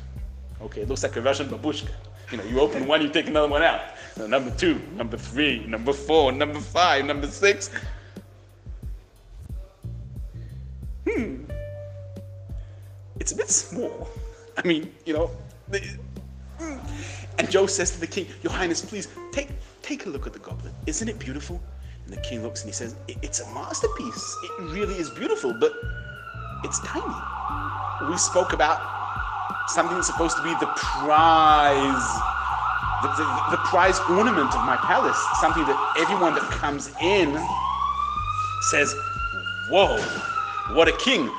Okay, 0.62 0.82
it 0.82 0.90
looks 0.90 1.04
like 1.04 1.16
a 1.16 1.22
Russian 1.22 1.48
babushka. 1.50 1.92
You 2.32 2.38
know, 2.38 2.44
you 2.44 2.60
open 2.60 2.86
one, 2.86 3.02
you 3.02 3.10
take 3.10 3.28
another 3.28 3.48
one 3.48 3.64
out. 3.64 3.82
Number 4.18 4.52
two, 4.52 4.80
number 4.96 5.18
three, 5.18 5.66
number 5.66 5.94
four, 5.94 6.32
number 6.32 6.60
five, 6.60 7.06
number 7.06 7.28
six. 7.28 7.72
Hmm. 11.10 11.46
It's 13.20 13.32
a 13.32 13.36
bit 13.36 13.50
small. 13.50 14.10
I 14.58 14.68
mean, 14.68 14.94
you 15.06 15.14
know. 15.14 15.32
And 16.60 17.50
Joe 17.50 17.66
says 17.66 17.92
to 17.92 18.00
the 18.00 18.08
king, 18.08 18.28
Your 18.44 18.52
Highness, 18.54 18.82
please 18.84 19.08
take 19.32 19.50
take 19.82 20.06
a 20.06 20.10
look 20.10 20.28
at 20.28 20.34
the 20.34 20.40
goblet. 20.40 20.74
Isn't 20.86 21.08
it 21.08 21.20
beautiful? 21.20 21.62
And 22.06 22.14
the 22.14 22.22
king 22.22 22.44
looks 22.44 22.62
and 22.62 22.70
he 22.70 22.74
says, 22.74 22.96
It's 23.08 23.40
a 23.40 23.54
masterpiece. 23.54 24.38
It 24.44 24.64
really 24.64 24.96
is 24.96 25.10
beautiful, 25.10 25.54
but 25.54 25.72
it's 26.64 26.80
tiny. 26.80 28.10
We 28.10 28.18
spoke 28.18 28.54
about 28.54 28.82
something 29.70 29.96
that's 29.96 30.08
supposed 30.08 30.36
to 30.38 30.44
be 30.44 30.50
the 30.60 30.68
prize, 30.76 32.20
the, 33.04 33.10
the, 33.18 33.52
the 33.52 33.58
prize 33.66 34.00
ornament 34.10 34.54
of 34.56 34.66
my 34.66 34.78
palace, 34.78 35.20
something 35.40 35.64
that 35.66 35.94
everyone 35.98 36.34
that 36.34 36.44
comes 36.52 36.92
in 37.02 37.38
says, 38.72 38.94
Whoa, 39.70 39.98
what 40.74 40.88
a 40.88 40.98
king. 40.98 41.30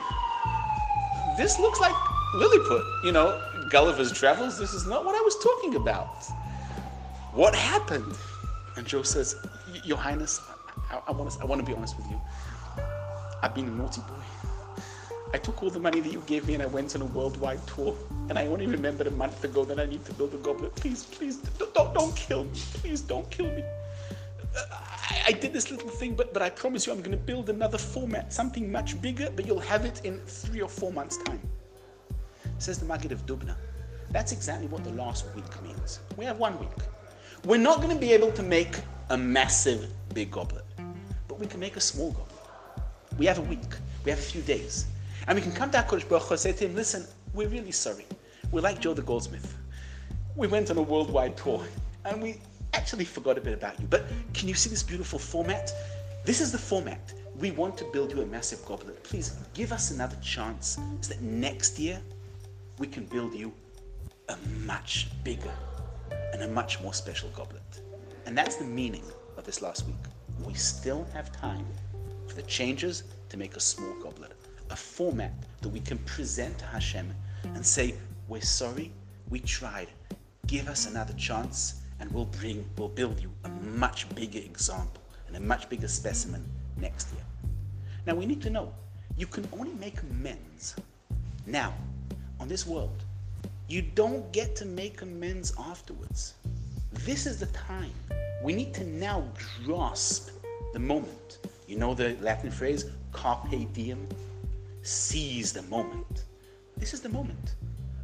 This 1.37 1.59
looks 1.59 1.81
like 1.81 1.95
Lilliput, 2.35 2.85
you 3.05 3.13
know, 3.13 3.41
Gulliver's 3.71 4.11
Travels. 4.11 4.59
This 4.59 4.75
is 4.75 4.85
not 4.85 5.05
what 5.05 5.15
I 5.15 5.21
was 5.21 5.37
talking 5.39 5.77
about. 5.77 6.25
What 7.33 7.55
happened? 7.55 8.17
And 8.77 8.85
Joe 8.85 9.03
says, 9.03 9.37
Your 9.85 9.97
Highness, 9.97 10.41
I, 10.91 11.01
I, 11.07 11.13
want 11.13 11.31
to, 11.31 11.41
I 11.41 11.45
want 11.45 11.61
to 11.61 11.67
be 11.67 11.77
honest 11.77 11.97
with 11.97 12.11
you. 12.11 12.21
I've 13.43 13.55
been 13.55 13.67
a 13.67 13.71
naughty 13.71 14.01
boy. 14.01 14.85
I 15.33 15.39
took 15.39 15.63
all 15.63 15.71
the 15.71 15.79
money 15.79 16.01
that 16.01 16.13
you 16.13 16.21
gave 16.27 16.49
me 16.49 16.55
and 16.55 16.63
I 16.65 16.67
went 16.67 16.97
on 16.97 17.03
a 17.03 17.05
worldwide 17.05 17.65
tour. 17.69 17.97
And 18.29 18.37
I 18.37 18.49
only 18.49 18.67
remembered 18.67 19.07
a 19.07 19.13
month 19.13 19.45
ago 19.45 19.65
that 19.65 19.79
I 19.79 19.87
need 19.87 20.05
to 20.07 20.13
build 20.15 20.35
a 20.35 20.39
goblet. 20.39 20.75
Please, 20.75 21.05
please, 21.05 21.37
don't, 21.37 21.73
don't, 21.73 21.95
don't 21.95 22.17
kill 22.17 22.45
me. 22.45 22.61
Please 22.75 23.01
don't 23.01 23.31
kill 23.31 23.47
me. 23.47 23.63
Uh, 24.57 24.65
I, 24.73 25.23
I 25.29 25.33
did 25.33 25.53
this 25.53 25.71
little 25.71 25.91
thing, 25.91 26.17
but, 26.17 26.33
but 26.33 26.43
I 26.43 26.51
promise 26.51 26.89
you 26.89 26.93
I'm 26.93 27.03
going 27.03 27.17
to 27.17 27.25
build 27.25 27.49
another 27.49 27.79
format, 27.79 28.33
something 28.33 28.73
much 28.73 29.01
bigger, 29.01 29.31
but 29.37 29.47
you'll 29.47 29.61
have 29.61 29.85
it 29.85 30.05
in 30.05 30.19
three 30.27 30.61
or 30.61 30.69
four 30.69 30.93
months' 30.93 31.19
time. 31.19 31.41
Says 32.61 32.79
the 32.79 32.85
Maggid 32.85 33.11
of 33.11 33.25
Dubna. 33.25 33.55
That's 34.11 34.33
exactly 34.33 34.67
what 34.67 34.85
the 34.85 34.91
last 34.91 35.25
week 35.35 35.63
means. 35.63 36.01
We 36.19 36.27
have 36.27 36.39
one 36.39 36.61
week. 36.61 36.69
We're 37.47 37.57
not 37.57 37.81
going 37.81 37.89
to 37.89 37.99
be 37.99 38.13
able 38.13 38.31
to 38.33 38.43
make 38.43 38.77
a 39.09 39.17
massive 39.17 39.91
big 40.13 40.31
goblet, 40.31 40.67
but 41.27 41.41
we 41.41 41.47
can 41.47 41.59
make 41.59 41.77
a 41.77 41.81
small 41.81 42.11
goblet. 42.11 42.39
We 43.17 43.25
have 43.25 43.39
a 43.39 43.43
week. 43.43 43.73
We 44.05 44.11
have 44.11 44.19
a 44.19 44.23
few 44.23 44.43
days. 44.43 44.85
And 45.27 45.37
we 45.37 45.41
can 45.43 45.53
come 45.53 45.71
to 45.71 45.79
HaKadosh 45.79 46.07
Baruch 46.07 46.31
and 46.33 46.39
say 46.39 46.53
to 46.53 46.67
him, 46.67 46.75
listen, 46.75 47.07
we're 47.33 47.49
really 47.49 47.73
sorry. 47.73 48.05
We're 48.53 48.61
like 48.61 48.79
Joe 48.79 48.93
the 48.93 49.01
Goldsmith. 49.01 49.57
We 50.37 50.47
went 50.47 50.71
on 50.71 50.77
a 50.77 50.83
worldwide 50.83 51.39
tour 51.39 51.65
and 52.05 52.23
we 52.23 52.43
actually 52.75 53.07
forgot 53.07 53.39
a 53.39 53.41
bit 53.41 53.55
about 53.55 53.81
you. 53.81 53.87
But 53.87 54.05
can 54.35 54.49
you 54.49 54.55
see 54.55 54.69
this 54.69 54.83
beautiful 54.83 55.19
format? 55.19 55.73
This 56.27 56.43
is 56.43 56.53
the 56.53 56.59
format. 56.59 57.15
We 57.37 57.53
want 57.53 57.79
to 57.79 57.85
build 57.91 58.13
you 58.13 58.21
a 58.21 58.27
massive 58.27 58.63
goblet. 58.67 59.03
Please 59.03 59.35
give 59.55 59.73
us 59.73 59.93
another 59.93 60.17
chance 60.17 60.79
so 61.01 61.15
that 61.15 61.23
next 61.23 61.79
year 61.79 61.99
we 62.81 62.87
can 62.87 63.05
build 63.05 63.35
you 63.35 63.53
a 64.31 64.37
much 64.65 65.11
bigger 65.23 65.53
and 66.33 66.43
a 66.43 66.49
much 66.49 66.81
more 66.81 66.95
special 66.95 67.29
goblet. 67.37 67.83
And 68.25 68.37
that's 68.37 68.57
the 68.57 68.65
meaning 68.65 69.05
of 69.37 69.45
this 69.45 69.61
last 69.61 69.87
week. 69.87 70.03
We 70.45 70.55
still 70.55 71.07
have 71.13 71.31
time 71.31 71.67
for 72.27 72.35
the 72.35 72.43
changes 72.43 73.03
to 73.29 73.37
make 73.37 73.55
a 73.55 73.61
small 73.61 73.95
goblet, 74.03 74.33
a 74.71 74.77
format 74.77 75.33
that 75.61 75.69
we 75.69 75.81
can 75.81 75.99
present 75.99 76.59
to 76.59 76.65
Hashem 76.65 77.15
and 77.55 77.65
say, 77.65 77.95
We're 78.29 78.41
sorry, 78.41 78.93
we 79.29 79.41
tried. 79.41 79.89
Give 80.47 80.67
us 80.67 80.87
another 80.87 81.13
chance, 81.15 81.83
and 82.01 82.11
we'll 82.11 82.25
bring, 82.25 82.65
we'll 82.79 82.89
build 82.89 83.21
you 83.21 83.31
a 83.45 83.51
much 83.77 84.13
bigger 84.15 84.39
example 84.39 85.03
and 85.29 85.37
a 85.37 85.41
much 85.41 85.69
bigger 85.69 85.89
specimen 85.89 86.43
next 86.79 87.13
year. 87.13 87.25
Now 88.07 88.15
we 88.15 88.25
need 88.25 88.41
to 88.41 88.51
know 88.51 88.73
you 89.19 89.27
can 89.27 89.47
only 89.53 89.75
make 89.75 90.01
amends 90.01 90.77
now 91.47 91.75
on 92.41 92.49
this 92.49 92.67
world. 92.67 93.05
You 93.69 93.83
don't 93.83 94.33
get 94.33 94.57
to 94.57 94.65
make 94.65 95.03
amends 95.03 95.53
afterwards. 95.59 96.35
This 97.05 97.27
is 97.27 97.39
the 97.39 97.47
time. 97.47 97.93
We 98.43 98.55
need 98.55 98.75
to 98.75 98.85
now 98.85 99.25
grasp 99.65 100.31
the 100.73 100.79
moment. 100.79 101.39
You 101.69 101.79
know 101.79 101.95
the 101.95 102.17
Latin 102.21 102.51
phrase, 102.51 102.87
carpe 103.13 103.73
diem? 103.73 104.09
Seize 104.83 105.53
the 105.53 105.63
moment. 105.63 106.25
This 106.77 106.95
is 106.95 107.01
the 107.01 107.11
moment. 107.11 107.55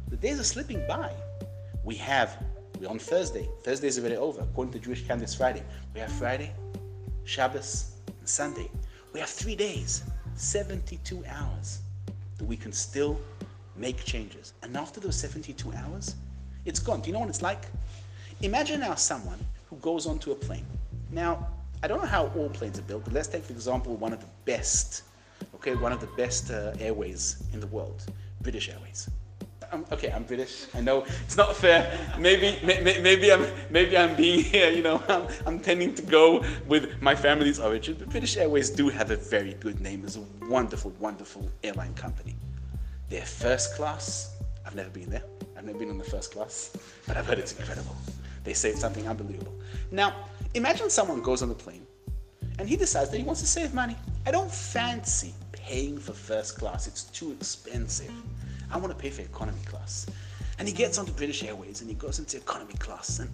The 0.09 0.15
days 0.15 0.39
are 0.39 0.43
slipping 0.43 0.85
by. 0.87 1.11
We 1.83 1.95
have, 1.95 2.43
we're 2.79 2.89
on 2.89 2.99
Thursday. 2.99 3.49
Thursday 3.63 3.87
is 3.87 3.99
already 3.99 4.15
over. 4.15 4.41
According 4.41 4.73
to 4.73 4.79
Jewish 4.79 5.05
calendar, 5.05 5.23
it's 5.23 5.35
Friday. 5.35 5.63
We 5.93 5.99
have 5.99 6.11
Friday, 6.11 6.53
Shabbos, 7.25 7.95
and 8.19 8.29
Sunday. 8.29 8.69
We 9.11 9.19
have 9.19 9.29
three 9.29 9.55
days, 9.55 10.03
72 10.35 11.23
hours 11.27 11.79
that 12.37 12.45
we 12.45 12.55
can 12.55 12.71
still 12.71 13.19
make 13.77 14.03
changes. 14.03 14.53
And 14.63 14.75
after 14.75 14.99
those 14.99 15.15
72 15.15 15.71
hours, 15.73 16.15
it's 16.65 16.79
gone. 16.79 17.01
Do 17.01 17.07
you 17.07 17.13
know 17.13 17.19
what 17.19 17.29
it's 17.29 17.41
like? 17.41 17.65
Imagine 18.41 18.81
now 18.81 18.95
someone 18.95 19.39
who 19.69 19.77
goes 19.77 20.05
onto 20.05 20.31
a 20.31 20.35
plane. 20.35 20.65
Now, 21.11 21.47
I 21.83 21.87
don't 21.87 22.01
know 22.01 22.07
how 22.07 22.27
all 22.35 22.49
planes 22.49 22.79
are 22.79 22.83
built, 22.83 23.03
but 23.03 23.13
let's 23.13 23.27
take, 23.27 23.43
for 23.43 23.53
example, 23.53 23.95
one 23.95 24.13
of 24.13 24.19
the 24.19 24.27
best, 24.45 25.03
okay, 25.55 25.75
one 25.75 25.91
of 25.91 26.01
the 26.01 26.09
best 26.17 26.51
uh, 26.51 26.73
airways 26.79 27.43
in 27.53 27.59
the 27.59 27.67
world, 27.67 28.03
British 28.41 28.69
Airways. 28.69 29.09
I'm, 29.71 29.85
okay, 29.91 30.11
I'm 30.11 30.23
British. 30.23 30.67
I 30.73 30.81
know 30.81 31.05
it's 31.25 31.35
not 31.35 31.55
fair. 31.55 31.97
Maybe, 32.17 32.57
may, 32.65 32.99
maybe 33.01 33.31
I'm, 33.31 33.45
maybe 33.69 33.97
I'm 33.97 34.15
being 34.15 34.43
here. 34.43 34.71
You 34.71 34.81
know, 34.81 35.03
I'm, 35.09 35.27
I'm 35.45 35.59
tending 35.59 35.93
to 35.95 36.01
go 36.01 36.43
with 36.67 37.01
my 37.01 37.15
family's 37.15 37.59
origin. 37.59 37.95
But 37.99 38.09
British 38.09 38.37
Airways 38.37 38.69
do 38.69 38.87
have 38.89 39.11
a 39.11 39.17
very 39.17 39.55
good 39.55 39.81
name. 39.81 40.03
It's 40.05 40.15
a 40.15 40.23
wonderful, 40.47 40.91
wonderful 40.99 41.49
airline 41.63 41.93
company. 41.95 42.35
They're 43.09 43.25
first 43.25 43.75
class. 43.75 44.35
I've 44.65 44.75
never 44.75 44.89
been 44.89 45.09
there. 45.09 45.23
I've 45.57 45.65
never 45.65 45.79
been 45.79 45.89
on 45.89 45.97
the 45.97 46.03
first 46.03 46.31
class, 46.33 46.75
but 47.07 47.17
I've 47.17 47.25
heard 47.25 47.39
it's 47.39 47.57
incredible. 47.57 47.95
They 48.43 48.53
say 48.53 48.69
it's 48.69 48.81
something 48.81 49.07
unbelievable. 49.07 49.53
Now, 49.91 50.13
imagine 50.53 50.89
someone 50.89 51.21
goes 51.21 51.41
on 51.41 51.49
the 51.49 51.55
plane 51.55 51.85
and 52.59 52.67
he 52.67 52.75
decides 52.75 53.09
that 53.11 53.17
he 53.17 53.23
wants 53.23 53.41
to 53.41 53.47
save 53.47 53.73
money. 53.73 53.95
I 54.25 54.31
don't 54.31 54.51
fancy 54.51 55.33
paying 55.51 55.97
for 55.97 56.13
first 56.13 56.57
class, 56.57 56.87
it's 56.87 57.03
too 57.03 57.31
expensive. 57.31 58.11
I 58.71 58.77
want 58.77 58.91
to 58.91 58.97
pay 58.97 59.09
for 59.09 59.21
economy 59.21 59.59
class. 59.65 60.05
And 60.59 60.67
he 60.67 60.73
gets 60.73 60.97
onto 60.97 61.11
British 61.11 61.43
Airways 61.43 61.81
and 61.81 61.89
he 61.89 61.95
goes 61.95 62.19
into 62.19 62.37
economy 62.37 62.73
class 62.73 63.19
and 63.19 63.29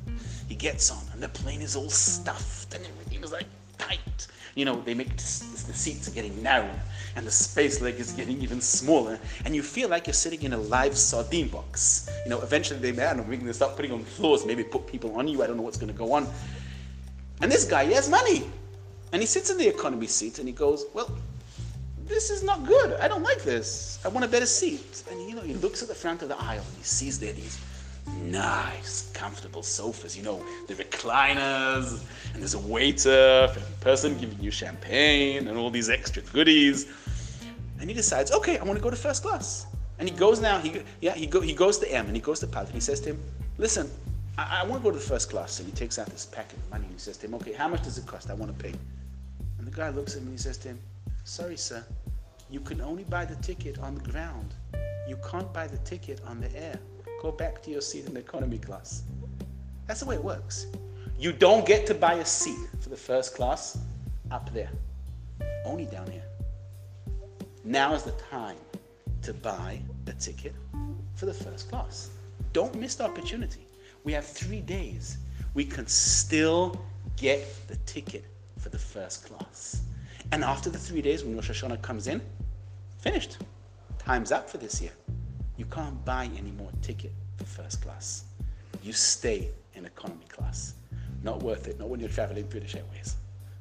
he 0.47 0.55
gets 0.55 0.91
on 0.91 1.03
and 1.13 1.23
the 1.23 1.29
plane 1.29 1.61
is 1.61 1.75
all 1.75 1.89
stuffed 1.89 2.73
and 2.73 2.85
everything 2.85 3.23
is 3.23 3.31
like 3.31 3.47
tight. 3.77 4.27
You 4.55 4.65
know, 4.65 4.81
they 4.81 4.93
make 4.93 5.15
the 5.17 5.23
seats 5.23 6.09
getting 6.09 6.41
narrower 6.43 6.79
and 7.15 7.25
the 7.25 7.31
space 7.31 7.81
leg 7.81 7.95
is 7.99 8.11
getting 8.13 8.41
even 8.41 8.59
smaller, 8.59 9.19
and 9.45 9.55
you 9.55 9.61
feel 9.61 9.89
like 9.89 10.07
you're 10.07 10.13
sitting 10.13 10.41
in 10.43 10.53
a 10.53 10.57
live 10.57 10.97
sardine 10.97 11.47
box. 11.47 12.09
You 12.23 12.31
know, 12.31 12.41
eventually 12.41 12.79
they 12.79 12.91
may, 12.91 13.05
I 13.05 13.13
don't 13.13 13.17
know, 13.17 13.29
maybe 13.29 13.45
they 13.45 13.53
start 13.53 13.75
putting 13.75 13.91
on 13.91 14.03
floors, 14.03 14.45
maybe 14.45 14.63
put 14.63 14.87
people 14.87 15.15
on 15.17 15.27
you, 15.27 15.43
I 15.43 15.47
don't 15.47 15.57
know 15.57 15.63
what's 15.63 15.77
going 15.77 15.91
to 15.91 15.97
go 15.97 16.13
on. 16.13 16.27
And 17.41 17.51
this 17.51 17.65
guy, 17.65 17.85
he 17.85 17.93
has 17.93 18.09
money. 18.09 18.43
And 19.11 19.21
he 19.21 19.27
sits 19.27 19.51
in 19.51 19.57
the 19.57 19.67
economy 19.67 20.07
seat 20.07 20.39
and 20.39 20.47
he 20.47 20.53
goes, 20.53 20.85
Well, 20.93 21.15
this 22.05 22.31
is 22.31 22.43
not 22.43 22.65
good. 22.65 22.99
I 22.99 23.07
don't 23.07 23.21
like 23.21 23.43
this. 23.43 23.99
I 24.03 24.07
want 24.07 24.25
a 24.25 24.27
better 24.27 24.47
seat. 24.47 25.03
And 25.11 25.21
you 25.29 25.35
know, 25.35 25.41
he 25.41 25.53
looks 25.53 25.83
at 25.83 25.87
the 25.87 25.93
front 25.93 26.23
of 26.23 26.29
the 26.29 26.39
aisle 26.41 26.63
and 26.67 26.77
he 26.77 26.83
sees 26.83 27.19
there 27.19 27.33
these 27.33 27.59
nice, 28.23 29.11
comfortable 29.13 29.63
sofas, 29.63 30.17
you 30.17 30.23
know, 30.23 30.43
the 30.67 30.73
recliners, 30.75 32.03
and 32.33 32.41
there's 32.41 32.53
a 32.53 32.59
waiter, 32.59 33.53
a 33.55 33.83
person 33.83 34.17
giving 34.17 34.39
you 34.41 34.51
champagne 34.51 35.47
and 35.47 35.57
all 35.57 35.69
these 35.69 35.89
extra 35.89 36.21
goodies. 36.23 36.87
And 37.79 37.89
he 37.89 37.95
decides, 37.95 38.31
okay, 38.31 38.57
I 38.57 38.63
want 38.63 38.77
to 38.77 38.83
go 38.83 38.89
to 38.89 38.95
first 38.95 39.23
class. 39.23 39.67
And 39.99 40.09
he 40.09 40.15
goes 40.15 40.39
now, 40.39 40.59
he, 40.59 40.81
yeah, 41.01 41.13
he, 41.13 41.27
go, 41.27 41.41
he 41.41 41.53
goes 41.53 41.77
to 41.79 41.91
M 41.91 42.07
and 42.07 42.15
he 42.15 42.21
goes 42.21 42.39
to 42.39 42.47
Pal 42.47 42.65
and 42.65 42.73
he 42.73 42.79
says 42.79 42.99
to 43.01 43.11
him, 43.11 43.23
listen, 43.57 43.89
I, 44.37 44.61
I 44.61 44.65
want 44.65 44.81
to 44.81 44.83
go 44.83 44.91
to 44.91 44.97
the 44.97 45.05
first 45.05 45.29
class. 45.29 45.59
And 45.59 45.67
he 45.67 45.75
takes 45.75 45.99
out 45.99 46.07
this 46.07 46.25
packet 46.25 46.57
of 46.57 46.69
money 46.71 46.85
and 46.85 46.93
he 46.93 46.99
says 46.99 47.17
to 47.17 47.27
him, 47.27 47.35
okay, 47.35 47.53
how 47.53 47.67
much 47.67 47.83
does 47.83 47.97
it 47.97 48.05
cost? 48.05 48.29
I 48.29 48.33
want 48.33 48.57
to 48.57 48.63
pay. 48.63 48.73
And 49.59 49.67
the 49.67 49.71
guy 49.71 49.89
looks 49.89 50.13
at 50.15 50.21
him 50.21 50.27
and 50.27 50.33
he 50.33 50.41
says 50.41 50.57
to 50.59 50.69
him, 50.69 50.79
sorry, 51.23 51.57
sir, 51.57 51.83
you 52.49 52.59
can 52.59 52.81
only 52.81 53.03
buy 53.03 53.25
the 53.25 53.35
ticket 53.37 53.79
on 53.79 53.95
the 53.95 54.11
ground. 54.11 54.53
You 55.07 55.17
can't 55.29 55.51
buy 55.53 55.67
the 55.67 55.77
ticket 55.79 56.21
on 56.25 56.39
the 56.39 56.53
air. 56.55 56.79
Go 57.23 57.31
back 57.31 57.63
to 57.63 57.71
your 57.71 57.79
seat 57.79 58.05
in 58.05 58.17
economy 58.17 58.57
class. 58.57 59.03
That's 59.87 60.01
the 60.01 60.05
way 60.05 60.15
it 60.15 60.23
works. 60.23 60.67
You 61.17 61.31
don't 61.31 61.65
get 61.65 61.87
to 61.87 61.93
buy 61.93 62.15
a 62.15 62.25
seat 62.25 62.67
for 62.81 62.89
the 62.89 62.97
first 62.97 63.33
class 63.33 63.77
up 64.29 64.53
there, 64.53 64.69
only 65.63 65.85
down 65.85 66.11
here. 66.11 66.25
Now 67.63 67.93
is 67.93 68.03
the 68.03 68.11
time 68.29 68.57
to 69.21 69.33
buy 69.33 69.79
a 70.07 70.11
ticket 70.11 70.53
for 71.15 71.25
the 71.25 71.33
first 71.33 71.69
class. 71.69 72.09
Don't 72.51 72.75
miss 72.75 72.95
the 72.95 73.05
opportunity. 73.05 73.65
We 74.03 74.11
have 74.11 74.25
three 74.25 74.59
days. 74.59 75.17
We 75.53 75.63
can 75.63 75.87
still 75.87 76.77
get 77.15 77.47
the 77.69 77.77
ticket 77.85 78.25
for 78.59 78.67
the 78.67 78.77
first 78.77 79.27
class. 79.27 79.81
And 80.33 80.43
after 80.43 80.69
the 80.69 80.77
three 80.77 81.01
days, 81.01 81.23
when 81.23 81.35
Rosh 81.35 81.51
Hashanah 81.51 81.81
comes 81.81 82.07
in, 82.07 82.21
finished. 82.99 83.37
Time's 83.97 84.33
up 84.33 84.49
for 84.49 84.57
this 84.57 84.81
year. 84.81 84.91
You 85.55 85.65
can't 85.65 86.03
buy 86.03 86.29
any 86.35 86.51
more 86.51 86.71
ticket 86.81 87.11
for 87.37 87.45
first 87.45 87.81
class. 87.81 88.25
You 88.81 88.91
stay 88.91 89.49
in 89.75 89.85
economy 89.85 90.25
class. 90.27 90.73
Not 91.21 91.43
worth 91.43 91.67
it, 91.67 91.79
not 91.79 91.89
when 91.89 91.99
you're 91.99 92.09
traveling 92.09 92.45
British 92.47 92.75
Airways. 92.75 93.15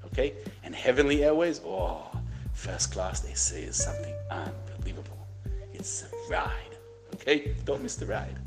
Okay? 0.06 0.34
And 0.64 0.74
Heavenly 0.74 1.22
Airways, 1.22 1.60
oh, 1.64 2.10
first 2.54 2.92
class, 2.92 3.20
they 3.20 3.34
say, 3.34 3.62
is 3.62 3.76
something 3.76 4.14
unbelievable. 4.30 5.26
It's 5.74 6.04
a 6.04 6.30
ride. 6.32 6.76
Okay? 7.14 7.54
Don't 7.64 7.82
miss 7.82 7.96
the 7.96 8.06
ride. 8.06 8.38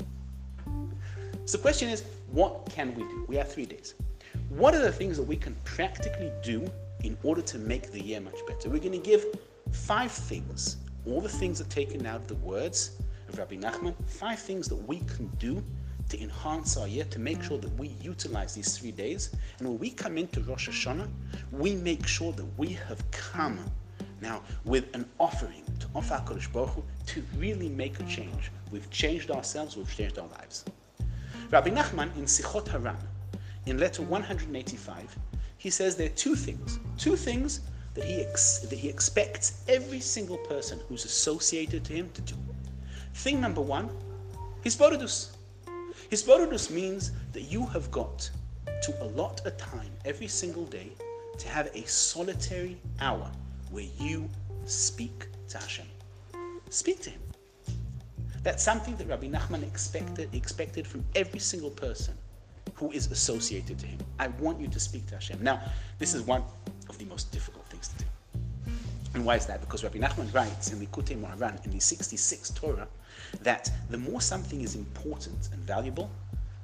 So 1.44 1.58
the 1.58 1.62
question 1.62 1.88
is, 1.88 2.02
what 2.32 2.66
can 2.66 2.94
we 2.94 3.04
do? 3.04 3.24
We 3.28 3.36
have 3.36 3.50
three 3.50 3.66
days. 3.66 3.94
What 4.48 4.74
are 4.74 4.82
the 4.82 4.92
things 4.92 5.16
that 5.16 5.22
we 5.22 5.36
can 5.36 5.54
practically 5.64 6.32
do 6.42 6.68
in 7.04 7.16
order 7.22 7.42
to 7.42 7.58
make 7.58 7.92
the 7.92 8.02
year 8.02 8.20
much 8.20 8.38
better? 8.48 8.68
We're 8.68 8.78
going 8.78 8.92
to 8.92 8.98
give 8.98 9.24
five 9.70 10.10
things, 10.10 10.78
all 11.06 11.20
the 11.20 11.28
things 11.28 11.60
are 11.60 11.64
taken 11.64 12.04
out 12.06 12.22
of 12.22 12.26
the 12.26 12.34
words 12.36 12.98
of 13.28 13.38
Rabbi 13.38 13.56
Nachman, 13.56 13.94
five 14.06 14.38
things 14.38 14.68
that 14.68 14.76
we 14.76 15.00
can 15.00 15.26
do 15.38 15.62
to 16.08 16.20
enhance 16.22 16.76
our 16.76 16.86
year, 16.86 17.04
to 17.04 17.18
make 17.18 17.42
sure 17.42 17.58
that 17.58 17.74
we 17.78 17.88
utilize 18.00 18.54
these 18.54 18.78
three 18.78 18.92
days. 18.92 19.30
And 19.58 19.68
when 19.68 19.78
we 19.78 19.90
come 19.90 20.18
into 20.18 20.40
Rosh 20.42 20.68
Hashanah, 20.68 21.08
we 21.50 21.74
make 21.74 22.06
sure 22.06 22.32
that 22.32 22.46
we 22.56 22.68
have 22.68 23.08
come 23.10 23.58
now 24.20 24.42
with 24.64 24.94
an 24.94 25.08
offering 25.18 25.64
to 25.80 25.86
offer 25.94 26.14
HaKadosh 26.14 26.52
Baruch 26.52 26.70
Hu, 26.70 26.84
to 27.06 27.22
really 27.36 27.68
make 27.68 28.00
a 28.00 28.04
change. 28.04 28.50
We've 28.70 28.88
changed 28.90 29.30
ourselves, 29.30 29.76
we've 29.76 29.94
changed 29.94 30.18
our 30.18 30.28
lives. 30.28 30.64
Rabbi 31.50 31.70
Nachman 31.70 32.14
in 32.16 32.24
Sichot 32.24 32.68
Haran, 32.68 32.96
in 33.66 33.78
letter 33.78 34.02
185, 34.02 35.16
he 35.58 35.70
says 35.70 35.96
there 35.96 36.06
are 36.06 36.14
two 36.14 36.34
things, 36.34 36.78
two 36.96 37.16
things 37.16 37.60
that 37.94 38.04
he, 38.04 38.22
ex- 38.22 38.58
that 38.60 38.78
he 38.78 38.88
expects 38.88 39.64
every 39.68 40.00
single 40.00 40.38
person 40.38 40.80
who's 40.88 41.04
associated 41.04 41.84
to 41.84 41.92
him 41.92 42.10
to 42.14 42.20
do. 42.22 42.34
Thing 43.16 43.40
number 43.40 43.62
one, 43.62 43.88
hisbodedus. 44.62 45.30
Hisbodedus 46.10 46.70
means 46.70 47.12
that 47.32 47.42
you 47.42 47.64
have 47.66 47.90
got 47.90 48.30
to 48.82 49.02
allot 49.02 49.40
a 49.46 49.50
time 49.52 49.90
every 50.04 50.28
single 50.28 50.66
day 50.66 50.92
to 51.38 51.48
have 51.48 51.68
a 51.74 51.84
solitary 51.88 52.76
hour 53.00 53.28
where 53.70 53.86
you 53.98 54.28
speak 54.66 55.26
to 55.48 55.58
Hashem. 55.58 55.86
Speak 56.68 57.00
to 57.02 57.10
Him. 57.10 57.20
That's 58.42 58.62
something 58.62 58.94
that 58.96 59.08
Rabbi 59.08 59.28
Nachman 59.28 59.62
expected, 59.66 60.32
expected 60.34 60.86
from 60.86 61.04
every 61.16 61.40
single 61.40 61.70
person 61.70 62.14
who 62.74 62.92
is 62.92 63.10
associated 63.10 63.78
to 63.78 63.86
him. 63.86 63.98
I 64.20 64.28
want 64.28 64.60
you 64.60 64.68
to 64.68 64.78
speak 64.78 65.06
to 65.06 65.14
Hashem. 65.14 65.42
Now, 65.42 65.62
this 65.98 66.14
is 66.14 66.22
one 66.22 66.42
of 66.88 66.98
the 66.98 67.06
most 67.06 67.32
difficult 67.32 67.66
things 67.70 67.88
to 67.88 68.04
do. 68.04 68.04
And 69.14 69.24
why 69.24 69.36
is 69.36 69.46
that? 69.46 69.62
Because 69.62 69.82
Rabbi 69.82 69.98
Nachman 69.98 70.32
writes 70.34 70.70
in 70.70 70.78
Likutei 70.78 71.18
Moharan 71.18 71.64
in 71.64 71.72
the 71.72 71.78
66th 71.78 72.54
Torah 72.54 72.86
that 73.42 73.70
the 73.90 73.98
more 73.98 74.20
something 74.20 74.60
is 74.60 74.74
important 74.74 75.48
and 75.52 75.62
valuable, 75.62 76.10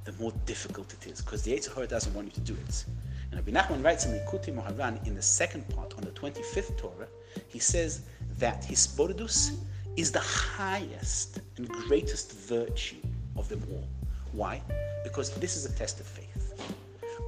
the 0.04 0.12
more 0.14 0.32
difficult 0.46 0.92
it 0.92 1.06
is, 1.06 1.20
because 1.20 1.42
the 1.42 1.52
Yetzer 1.52 1.74
Hara 1.74 1.86
doesn't 1.86 2.12
want 2.14 2.26
you 2.26 2.32
to 2.32 2.40
do 2.40 2.56
it. 2.68 2.84
And 3.30 3.34
Rabbi 3.34 3.52
Nachman 3.52 3.84
writes 3.84 4.04
in 4.04 4.12
Likutei 4.12 4.54
Moharan 4.54 5.04
in 5.06 5.14
the 5.14 5.22
second 5.22 5.68
part 5.70 5.94
on 5.94 6.02
the 6.02 6.10
25th 6.10 6.76
Torah, 6.76 7.08
he 7.48 7.58
says 7.58 8.02
that 8.38 8.62
hisbodedus 8.62 9.56
is 9.96 10.10
the 10.10 10.20
highest 10.20 11.40
and 11.56 11.68
greatest 11.68 12.32
virtue 12.32 12.96
of 13.36 13.48
them 13.48 13.62
all. 13.70 13.86
Why? 14.32 14.60
Because 15.04 15.30
this 15.36 15.56
is 15.56 15.64
a 15.64 15.72
test 15.72 16.00
of 16.00 16.06
faith. 16.06 16.54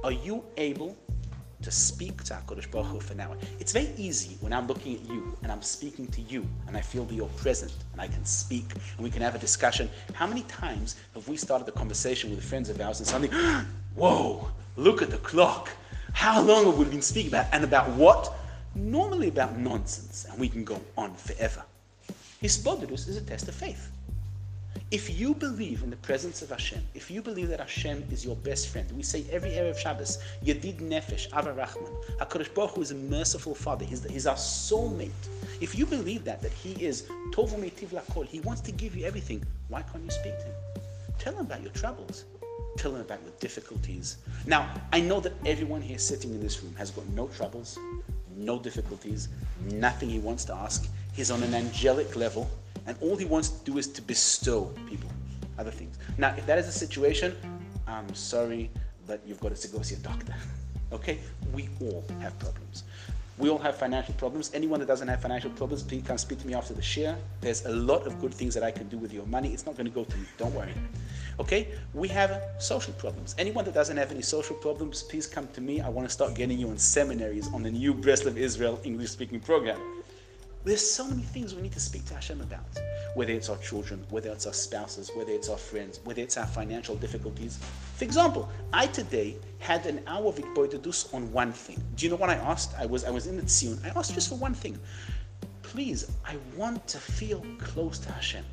Are 0.03 0.11
you 0.11 0.43
able 0.57 0.97
to 1.61 1.71
speak 1.71 2.23
to 2.23 2.33
HaKadosh 2.33 2.69
Baruch 2.71 2.87
Hu 2.87 2.99
for 2.99 3.15
now. 3.15 3.33
It's 3.59 3.71
very 3.71 3.89
easy 3.97 4.37
when 4.41 4.53
I'm 4.53 4.67
looking 4.67 4.95
at 4.95 5.09
you 5.09 5.37
and 5.43 5.51
I'm 5.51 5.61
speaking 5.61 6.07
to 6.07 6.21
you 6.21 6.45
and 6.67 6.77
I 6.77 6.81
feel 6.81 7.05
that 7.05 7.13
you're 7.13 7.27
present 7.29 7.73
and 7.93 8.01
I 8.01 8.07
can 8.07 8.25
speak 8.25 8.65
and 8.73 9.03
we 9.03 9.09
can 9.09 9.21
have 9.21 9.35
a 9.35 9.39
discussion. 9.39 9.89
How 10.13 10.27
many 10.27 10.43
times 10.43 10.95
have 11.13 11.27
we 11.27 11.37
started 11.37 11.67
a 11.67 11.71
conversation 11.71 12.29
with 12.29 12.43
friends 12.43 12.69
of 12.69 12.79
ours 12.81 12.99
and 12.99 13.07
suddenly, 13.07 13.35
whoa, 13.95 14.49
look 14.75 15.01
at 15.01 15.09
the 15.09 15.17
clock. 15.17 15.69
How 16.13 16.41
long 16.41 16.65
have 16.65 16.77
we 16.77 16.85
been 16.85 17.01
speaking 17.01 17.31
about? 17.31 17.47
And 17.51 17.63
about 17.63 17.89
what? 17.91 18.33
Normally 18.75 19.29
about 19.29 19.57
nonsense. 19.57 20.25
And 20.29 20.39
we 20.39 20.49
can 20.49 20.63
go 20.63 20.79
on 20.97 21.13
forever. 21.15 21.63
Hisbodedus 22.41 23.07
is 23.07 23.17
a 23.17 23.21
test 23.21 23.47
of 23.47 23.55
faith. 23.55 23.89
If 24.91 25.19
you 25.19 25.33
believe 25.33 25.83
in 25.83 25.89
the 25.89 25.95
presence 25.97 26.41
of 26.41 26.49
Hashem, 26.49 26.81
if 26.93 27.09
you 27.09 27.21
believe 27.21 27.49
that 27.49 27.59
Hashem 27.59 28.05
is 28.11 28.23
your 28.23 28.35
best 28.35 28.69
friend, 28.69 28.89
we 28.95 29.03
say 29.03 29.25
every 29.31 29.49
Erev 29.51 29.77
Shabbos, 29.77 30.19
Yedid 30.43 30.79
Nefesh, 30.79 31.31
Av 31.33 31.45
HaRachaman, 31.45 32.17
HaKadosh 32.19 32.53
Baruch 32.53 32.71
Hu 32.71 32.81
is 32.81 32.91
a 32.91 32.95
merciful 32.95 33.55
Father, 33.55 33.83
he's, 33.83 34.01
the, 34.01 34.11
he's 34.11 34.27
our 34.27 34.35
soulmate. 34.35 35.09
If 35.59 35.77
you 35.77 35.85
believe 35.85 36.23
that, 36.25 36.41
that 36.41 36.51
He 36.51 36.73
is 36.83 37.09
Tovu 37.31 37.57
Meitiv 37.57 37.89
Lakol, 37.89 38.25
He 38.25 38.41
wants 38.41 38.61
to 38.61 38.71
give 38.71 38.95
you 38.95 39.05
everything, 39.05 39.43
why 39.69 39.81
can't 39.81 40.03
you 40.03 40.11
speak 40.11 40.37
to 40.37 40.45
Him? 40.45 40.55
Tell 41.17 41.33
Him 41.33 41.41
about 41.41 41.61
your 41.61 41.71
troubles. 41.71 42.25
Tell 42.77 42.93
Him 42.93 43.01
about 43.01 43.21
your 43.23 43.33
difficulties. 43.39 44.17
Now, 44.45 44.69
I 44.91 44.99
know 44.99 45.19
that 45.21 45.33
everyone 45.45 45.81
here 45.81 45.97
sitting 45.97 46.31
in 46.31 46.41
this 46.41 46.61
room 46.61 46.75
has 46.75 46.91
got 46.91 47.07
no 47.09 47.27
troubles, 47.29 47.79
no 48.35 48.59
difficulties, 48.59 49.29
nothing 49.71 50.09
he 50.09 50.19
wants 50.19 50.45
to 50.45 50.55
ask. 50.55 50.87
He's 51.13 51.31
on 51.31 51.41
an 51.43 51.53
angelic 51.55 52.15
level, 52.15 52.49
and 52.87 52.97
all 53.01 53.15
he 53.15 53.25
wants 53.25 53.49
to 53.49 53.65
do 53.65 53.77
is 53.77 53.87
to 53.87 54.01
bestow 54.01 54.71
people 54.87 55.09
other 55.57 55.71
things. 55.71 55.97
Now, 56.17 56.33
if 56.37 56.45
that 56.45 56.57
is 56.57 56.65
the 56.65 56.71
situation, 56.71 57.35
I'm 57.87 58.13
sorry, 58.13 58.69
but 59.07 59.21
you've 59.25 59.39
got 59.39 59.55
to 59.55 59.67
go 59.67 59.81
see 59.81 59.95
a 59.95 59.99
doctor. 59.99 60.35
Okay? 60.93 61.19
We 61.51 61.67
all 61.81 62.05
have 62.21 62.37
problems. 62.37 62.83
We 63.37 63.49
all 63.49 63.57
have 63.57 63.75
financial 63.75 64.13
problems. 64.13 64.51
Anyone 64.53 64.79
that 64.79 64.85
doesn't 64.85 65.07
have 65.07 65.21
financial 65.21 65.49
problems, 65.49 65.83
please 65.83 66.03
come 66.05 66.17
speak 66.17 66.39
to 66.39 66.47
me 66.47 66.53
after 66.53 66.73
the 66.73 66.81
share. 66.81 67.17
There's 67.41 67.65
a 67.65 67.71
lot 67.71 68.07
of 68.07 68.21
good 68.21 68.33
things 68.33 68.53
that 68.53 68.63
I 68.63 68.71
can 68.71 68.87
do 68.87 68.97
with 68.97 69.11
your 69.11 69.25
money. 69.25 69.51
It's 69.51 69.65
not 69.65 69.75
going 69.75 69.87
to 69.87 69.91
go 69.91 70.05
to 70.05 70.17
you. 70.17 70.25
Don't 70.37 70.53
worry. 70.53 70.73
Okay? 71.39 71.69
We 71.93 72.07
have 72.09 72.41
social 72.59 72.93
problems. 72.93 73.35
Anyone 73.37 73.65
that 73.65 73.73
doesn't 73.73 73.97
have 73.97 74.11
any 74.11 74.21
social 74.21 74.55
problems, 74.55 75.03
please 75.03 75.27
come 75.27 75.49
to 75.49 75.59
me. 75.59 75.81
I 75.81 75.89
want 75.89 76.07
to 76.07 76.13
start 76.13 76.33
getting 76.33 76.57
you 76.59 76.69
in 76.69 76.77
seminaries 76.77 77.51
on 77.51 77.63
the 77.63 77.71
new 77.71 77.93
Breslev 77.93 78.37
Israel 78.37 78.79
English 78.85 79.09
speaking 79.09 79.41
program. 79.41 79.81
There's 80.65 80.81
so 80.81 81.05
many 81.07 81.21
things 81.21 81.53
we 81.53 81.61
need 81.61 81.73
to 81.73 81.79
speak 81.79 82.05
to 82.05 82.15
Hashem 82.15 82.41
about. 82.41 82.65
Whether 83.13 83.33
it's 83.33 83.49
our 83.49 83.57
children, 83.57 84.03
whether 84.09 84.31
it's 84.31 84.47
our 84.47 84.53
spouses, 84.53 85.11
whether 85.15 85.31
it's 85.31 85.47
our 85.47 85.57
friends, 85.57 85.99
whether 86.05 86.23
it's 86.23 86.37
our 86.37 86.47
financial 86.47 86.95
difficulties. 86.95 87.59
For 87.97 88.03
example, 88.03 88.49
I 88.73 88.87
today 88.87 89.35
had 89.59 89.85
an 89.85 90.01
hour 90.07 90.25
of 90.25 90.37
hisbodedus 90.37 91.13
on 91.13 91.31
one 91.31 91.51
thing. 91.51 91.83
Do 91.95 92.07
you 92.07 92.09
know 92.09 92.15
what 92.17 92.31
I 92.31 92.35
asked? 92.37 92.73
I 92.79 92.87
was 92.87 93.03
I 93.03 93.11
was 93.11 93.27
in 93.27 93.37
the 93.37 93.43
Tzion. 93.43 93.77
I 93.85 93.97
asked 93.97 94.15
just 94.15 94.27
for 94.27 94.35
one 94.35 94.55
thing. 94.55 94.79
Please, 95.61 96.11
I 96.25 96.35
want 96.57 96.87
to 96.87 96.97
feel 96.97 97.45
close 97.59 97.99
to 97.99 98.11
Hashem. 98.11 98.43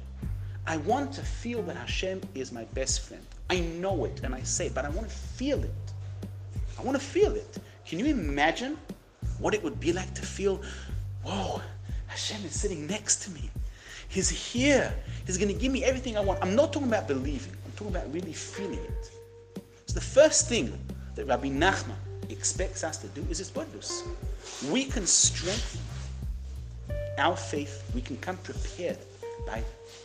I 0.67 0.77
want 0.77 1.15
to 1.15 1.23
feel 1.23 1.63
that 1.63 1.77
Hashem 1.77 2.21
is 2.35 2.53
my 2.53 2.65
best 2.75 3.01
friend. 3.09 3.25
I 3.49 3.61
know 3.61 4.05
it 4.05 4.21
and 4.23 4.35
I 4.35 4.43
say 4.43 4.67
it, 4.67 4.75
but 4.75 4.85
I 4.85 4.91
want 4.91 5.09
to 5.09 5.15
feel 5.15 5.65
it. 5.65 5.93
I 6.79 6.83
want 6.83 7.01
to 7.01 7.05
feel 7.05 7.35
it. 7.35 7.57
Can 7.87 7.99
you 7.99 8.07
imagine 8.07 8.77
what 9.39 9.55
it 9.55 9.63
would 9.63 9.81
be 9.81 9.95
like 9.95 10.15
to 10.15 10.23
feel, 10.23 10.61
whoa, 11.25 11.61
Hashem 12.13 12.45
is 12.45 12.61
sitting 12.61 12.87
next 12.87 13.23
to 13.23 13.31
me. 13.31 13.49
He's 14.11 14.29
here. 14.29 14.93
He's 15.27 15.39
going 15.39 15.49
to 15.49 15.59
give 15.59 15.73
me 15.73 15.83
everything 15.83 16.19
I 16.19 16.21
want. 16.21 16.43
I'm 16.43 16.55
not 16.55 16.71
talking 16.71 16.89
about 16.89 17.09
believing, 17.09 17.55
I'm 17.65 17.73
talking 17.73 17.97
about 17.97 18.13
really 18.13 18.35
feeling 18.35 18.81
it. 18.81 19.11
So 19.87 19.95
the 19.95 20.03
first 20.03 20.47
thing 20.47 20.79
that 21.15 21.25
Rabbi 21.25 21.49
Nachman 21.49 21.97
expects 22.29 22.85
us 22.85 22.99
to 22.99 23.07
do 23.09 23.27
is 23.31 23.41
hisbodedus. 23.41 24.03
We 24.71 24.85
can 24.85 25.07
strengthen 25.07 25.81
our 27.17 27.35
faith, 27.35 27.83
we 27.95 28.03
can 28.03 28.19
come 28.19 28.37
prepared 28.39 28.99
by 29.47 29.63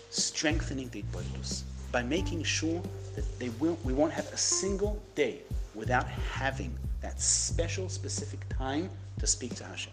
strengthening 0.09 0.87
the 0.89 1.03
hisbodedus, 1.03 1.63
by 1.91 2.03
making 2.03 2.43
sure 2.43 2.81
that 3.15 3.37
they 3.37 3.49
will, 3.59 3.77
we 3.83 3.91
won't 3.91 4.13
have 4.13 4.31
a 4.31 4.37
single 4.37 4.97
day 5.15 5.41
without 5.75 6.07
having 6.07 6.73
that 7.01 7.19
special, 7.19 7.89
specific 7.89 8.39
time 8.47 8.89
to 9.19 9.27
speak 9.27 9.55
to 9.55 9.65
Hashem. 9.65 9.91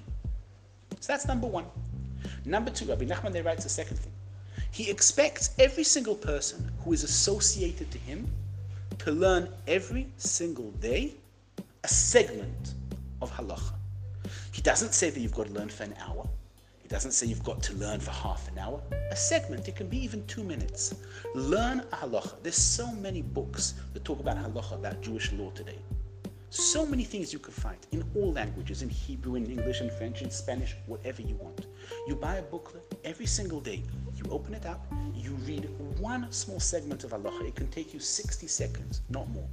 So 1.01 1.13
that's 1.13 1.27
number 1.27 1.49
one. 1.49 1.65
Number 2.45 2.71
two, 2.71 2.87
Rabbi 2.87 3.05
Nachman 3.05 3.33
there 3.33 3.43
writes 3.43 3.65
the 3.65 3.71
second 3.71 3.99
thing. 3.99 4.13
He 4.71 4.91
expects 4.91 5.51
every 5.59 5.85
single 5.85 6.15
person 6.15 6.71
who 6.85 6.93
is 6.93 7.05
associated 7.05 7.91
to 7.91 7.99
him 7.99 8.27
to 8.99 9.13
learn 9.13 9.49
every 9.67 10.09
single 10.17 10.71
day 10.73 11.15
a 11.85 11.89
segment 11.89 12.75
of 13.23 13.31
halacha. 13.33 13.75
He 14.53 14.63
doesn't 14.63 14.95
say 14.95 15.11
that 15.11 15.21
you've 15.21 15.35
got 15.35 15.47
to 15.47 15.53
learn 15.53 15.69
for 15.69 15.85
an 15.85 15.95
hour. 16.01 16.27
He 16.83 16.89
doesn't 16.89 17.13
say 17.13 17.27
you've 17.27 17.45
got 17.45 17.63
to 17.63 17.73
learn 17.75 18.01
for 18.01 18.11
half 18.11 18.49
an 18.49 18.59
hour. 18.59 18.81
A 19.11 19.17
segment, 19.17 19.69
it 19.69 19.77
can 19.77 19.89
be 19.89 19.99
even 19.99 20.27
two 20.27 20.45
minutes. 20.45 20.95
Learn 21.35 21.81
a 21.93 21.97
halacha. 21.97 22.35
There's 22.43 22.57
so 22.57 22.91
many 22.93 23.23
books 23.23 23.75
that 23.93 24.05
talk 24.05 24.21
about 24.21 24.37
halacha, 24.37 24.75
about 24.75 25.01
Jewish 25.01 25.33
law 25.33 25.51
today. 25.51 25.79
So 26.57 26.87
many 26.87 27.03
things 27.03 27.33
you 27.33 27.41
can 27.41 27.53
find 27.53 27.79
in 27.91 28.05
all 28.15 28.33
languages, 28.33 28.83
in 28.83 28.89
Hebrew, 28.89 29.35
in 29.35 29.45
English, 29.47 29.81
in 29.81 29.91
French, 29.91 30.23
in 30.23 30.31
Spanish, 30.31 30.77
whatever 30.87 31.21
you 31.21 31.35
want. 31.35 31.67
You 32.07 32.15
buy 32.15 32.37
a 32.37 32.43
booklet 32.43 32.95
every 33.05 33.27
single 33.27 33.61
day. 33.61 33.83
You 34.15 34.31
open 34.31 34.55
it 34.55 34.65
up, 34.65 34.87
you 35.17 35.33
read 35.49 35.69
one 35.99 36.31
small 36.31 36.61
segment 36.61 37.03
of 37.03 37.11
halacha. 37.11 37.49
It 37.49 37.57
can 37.57 37.67
take 37.73 37.93
you 37.93 37.99
60 37.99 38.47
seconds, 38.47 39.01
not 39.09 39.29
more. 39.31 39.49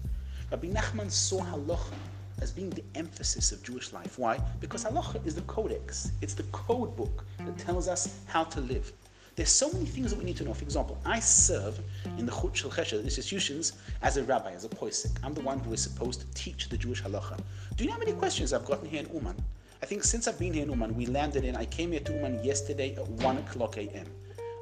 Rabbi 0.52 0.68
Nachman 0.68 1.10
saw 1.10 1.42
halacha 1.42 1.96
as 2.40 2.52
being 2.52 2.70
the 2.70 2.84
emphasis 2.94 3.52
of 3.52 3.64
Jewish 3.64 3.94
life. 3.94 4.20
Why? 4.20 4.40
Because 4.60 4.86
halacha 4.86 5.26
is 5.26 5.34
the 5.34 5.42
codex. 5.42 6.12
It's 6.22 6.36
the 6.36 6.44
code 6.52 6.96
book 6.96 7.26
that 7.40 7.58
tells 7.58 7.88
us 7.88 8.20
how 8.28 8.44
to 8.44 8.62
live. 8.62 8.94
There's 9.36 9.50
so 9.50 9.72
many 9.72 9.86
things 9.86 10.12
that 10.12 10.20
we 10.20 10.26
need 10.26 10.36
to 10.38 10.44
know. 10.44 10.54
For 10.54 10.63
example, 10.63 10.98
I 11.06 11.20
serve 11.20 11.80
in 12.17 12.26
the 12.26 12.32
Chut 12.34 12.58
Shel 12.58 12.70
Chesed 12.70 13.04
institutions 13.04 13.74
as 14.02 14.17
a 14.17 14.24
rabbi, 14.24 14.52
as 14.52 14.65
a 14.65 14.70
poisek. 14.70 15.17
I'm 15.24 15.34
the 15.34 15.41
one 15.41 15.60
who 15.60 15.72
is 15.72 15.82
supposed 15.82 16.20
to 16.20 16.28
teach 16.34 16.67
the 16.67 16.78
Jewish 16.78 17.02
halacha. 17.02 17.39
Do 17.76 17.84
you 17.84 17.88
know 17.88 17.94
how 17.94 18.00
many 18.00 18.12
questions 18.12 18.52
I've 18.52 18.65
gotten 18.65 18.89
here 18.89 19.02
in 19.02 19.13
Uman? 19.13 19.36
I 19.82 19.86
think 19.86 20.04
since 20.04 20.28
I've 20.28 20.38
been 20.38 20.54
here 20.54 20.63
in 20.63 20.70
Uman, 20.70 20.96
we 20.96 21.06
landed 21.06 21.46
in, 21.46 21.56
I 21.56 21.65
came 21.65 21.91
here 21.91 22.02
to 22.02 22.13
Uman 22.13 22.44
yesterday 22.44 22.94
at 22.96 23.08
1 23.08 23.38
o'clock 23.38 23.78
a.m. 23.78 24.06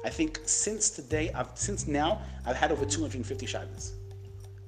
I 0.04 0.08
think 0.08 0.40
since 0.44 0.88
today, 0.88 1.30
I've, 1.34 1.50
since 1.54 1.88
now, 1.88 2.22
I've 2.46 2.56
had 2.56 2.70
over 2.70 2.86
250 2.86 3.46
shaylas. 3.46 3.90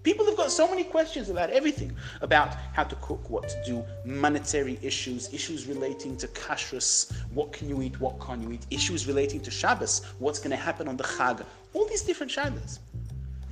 People 0.03 0.27
have 0.27 0.37
got 0.37 0.51
so 0.51 0.69
many 0.69 0.83
questions 0.83 1.29
about 1.29 1.51
everything 1.51 1.95
about 2.23 2.57
how 2.73 2.83
to 2.83 2.97
cook, 2.97 3.31
what 3.31 3.49
to 3.49 3.63
do, 3.65 3.85
monetary 4.05 4.77
issues, 4.83 5.33
issues 5.33 5.67
relating 5.67 6.17
to 6.17 6.27
kashrus, 6.29 7.13
what 7.33 7.53
can 7.53 7.69
you 7.69 7.83
eat, 7.83 8.01
what 8.01 8.21
can't 8.21 8.43
you 8.43 8.51
eat, 8.51 8.67
issues 8.71 9.07
relating 9.07 9.41
to 9.41 9.51
Shabbos, 9.51 10.05
what's 10.19 10.41
going 10.41 10.51
to 10.51 10.57
happen 10.57 10.89
on 10.89 10.97
the 10.97 11.05
Chag, 11.05 11.45
all 11.73 11.87
these 11.87 12.03
different 12.03 12.33
Shabbos. 12.33 12.81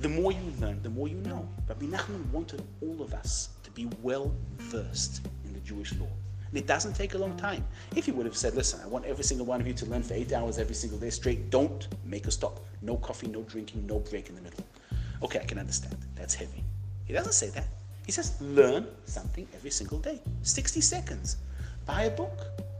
The 0.01 0.09
more 0.09 0.33
you 0.33 0.53
learn, 0.59 0.81
the 0.83 0.89
more 0.89 1.07
you 1.07 1.17
know. 1.17 1.47
Rabbi 1.69 1.85
Nachman 1.85 2.29
wanted 2.31 2.61
all 2.81 3.01
of 3.01 3.13
us 3.13 3.49
to 3.63 3.71
be 3.71 3.87
well 4.01 4.33
versed 4.57 5.27
in 5.45 5.53
the 5.53 5.59
Jewish 5.61 5.93
law. 5.93 6.09
And 6.49 6.57
it 6.57 6.67
doesn't 6.67 6.97
take 6.97 7.13
a 7.13 7.17
long 7.17 7.37
time. 7.37 7.65
If 7.95 8.07
he 8.07 8.11
would 8.11 8.25
have 8.25 8.35
said, 8.35 8.55
listen, 8.55 8.81
I 8.83 8.87
want 8.87 9.05
every 9.05 9.23
single 9.23 9.45
one 9.45 9.61
of 9.61 9.67
you 9.67 9.73
to 9.73 9.85
learn 9.85 10.03
for 10.03 10.15
eight 10.15 10.33
hours 10.33 10.57
every 10.57 10.75
single 10.75 10.99
day 10.99 11.11
straight, 11.11 11.49
don't 11.49 11.87
make 12.03 12.27
a 12.27 12.31
stop. 12.31 12.59
No 12.81 12.97
coffee, 12.97 13.27
no 13.27 13.43
drinking, 13.43 13.87
no 13.87 13.99
break 13.99 14.27
in 14.27 14.35
the 14.35 14.41
middle. 14.41 14.65
Okay, 15.23 15.39
I 15.39 15.45
can 15.45 15.59
understand. 15.59 15.97
That's 16.15 16.33
heavy. 16.33 16.63
He 17.05 17.13
doesn't 17.13 17.33
say 17.33 17.49
that. 17.49 17.67
He 18.05 18.11
says, 18.11 18.41
learn 18.41 18.87
something 19.05 19.47
every 19.55 19.69
single 19.69 19.99
day. 19.99 20.21
60 20.41 20.81
seconds. 20.81 21.37
Buy 21.85 22.03
a 22.03 22.09
book, 22.09 22.39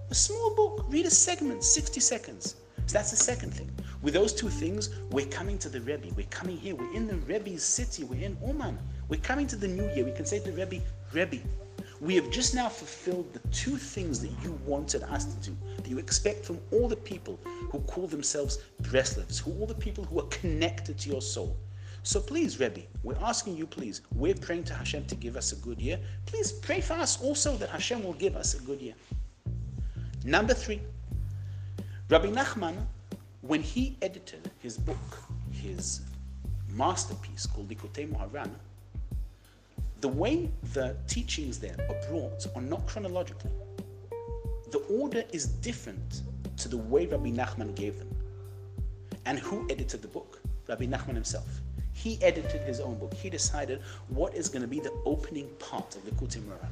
a 0.10 0.15
small 0.15 0.56
book, 0.56 0.86
read 0.89 1.06
a 1.06 1.12
segment, 1.12 1.63
60 1.63 1.99
seconds. 1.99 2.56
So 2.88 2.97
that's 2.97 3.12
the 3.12 3.17
second 3.17 3.54
thing. 3.54 3.69
With 4.01 4.15
those 4.15 4.34
two 4.34 4.49
things, 4.49 4.89
we're 5.12 5.27
coming 5.27 5.58
to 5.60 5.69
the 5.69 5.80
Rebbe. 5.82 6.08
We're 6.15 6.25
coming 6.32 6.58
here. 6.58 6.75
We're 6.75 6.93
in 6.93 7.08
the 7.08 7.17
Rebbe's 7.17 7.63
city. 7.63 8.04
We're 8.04 8.25
in 8.25 8.38
Uman. 8.45 8.80
We're 9.10 9.21
coming 9.21 9.45
to 9.47 9.56
the 9.56 9.67
new 9.67 9.88
year. 9.93 10.04
We 10.04 10.12
can 10.12 10.25
say 10.25 10.39
to 10.39 10.51
the 10.51 10.65
Rebbe, 10.65 10.84
Rebbe, 11.13 11.38
we 11.99 12.15
have 12.15 12.32
just 12.32 12.56
now 12.56 12.67
fulfilled 12.67 13.32
the 13.32 13.39
two 13.49 13.77
things 13.77 14.19
that 14.21 14.32
you 14.43 14.60
wanted 14.65 15.04
us 15.04 15.25
to 15.25 15.51
do, 15.51 15.58
that 15.77 15.88
you 15.88 15.99
expect 15.99 16.43
from 16.43 16.60
all 16.71 16.88
the 16.88 16.95
people 16.95 17.39
who 17.71 17.80
call 17.82 18.08
themselves 18.08 18.58
Breslevs, 18.82 19.39
who 19.39 19.51
all 19.60 19.67
the 19.67 19.75
people 19.75 20.04
who 20.04 20.19
are 20.19 20.27
connected 20.27 20.97
to 20.97 21.10
your 21.10 21.21
soul. 21.21 21.56
So 22.03 22.19
please, 22.19 22.59
Rebbe, 22.59 22.81
we're 23.03 23.17
asking 23.21 23.57
you, 23.57 23.67
please, 23.67 24.01
we're 24.15 24.33
praying 24.33 24.63
to 24.65 24.73
Hashem 24.73 25.05
to 25.05 25.15
give 25.15 25.37
us 25.37 25.51
a 25.51 25.55
good 25.57 25.79
year. 25.79 25.99
Please 26.25 26.51
pray 26.51 26.81
for 26.81 26.93
us 26.93 27.21
also 27.21 27.55
that 27.57 27.69
Hashem 27.69 28.03
will 28.03 28.13
give 28.13 28.35
us 28.35 28.55
a 28.55 28.61
good 28.63 28.81
year. 28.81 28.95
Number 30.25 30.53
three, 30.53 30.81
Rabbi 32.09 32.27
Nachman, 32.27 32.75
when 33.41 33.61
he 33.61 33.97
edited 34.01 34.49
his 34.59 34.77
book, 34.77 34.97
his 35.51 36.01
masterpiece 36.69 37.45
called 37.45 37.69
Likutei 37.69 38.11
Moharan, 38.11 38.49
the 40.01 40.07
way 40.07 40.49
the 40.73 40.95
teachings 41.07 41.59
there 41.59 41.75
are 41.87 42.09
brought 42.09 42.47
are 42.55 42.61
not 42.61 42.87
chronologically. 42.87 43.51
The 44.71 44.79
order 44.89 45.23
is 45.31 45.45
different 45.45 46.23
to 46.57 46.67
the 46.67 46.77
way 46.77 47.05
Rabbi 47.05 47.29
Nachman 47.29 47.75
gave 47.75 47.99
them. 47.99 48.09
And 49.27 49.37
who 49.37 49.67
edited 49.69 50.01
the 50.01 50.07
book? 50.07 50.41
Rabbi 50.67 50.85
Nachman 50.85 51.13
himself. 51.13 51.61
He 52.01 52.17
edited 52.23 52.61
his 52.61 52.79
own 52.79 52.95
book. 52.97 53.13
He 53.13 53.29
decided 53.29 53.79
what 54.09 54.33
is 54.33 54.49
going 54.49 54.63
to 54.63 54.67
be 54.67 54.79
the 54.79 54.91
opening 55.05 55.47
part 55.59 55.95
of 55.95 56.03
Likutei 56.03 56.41
Moharan. 56.41 56.71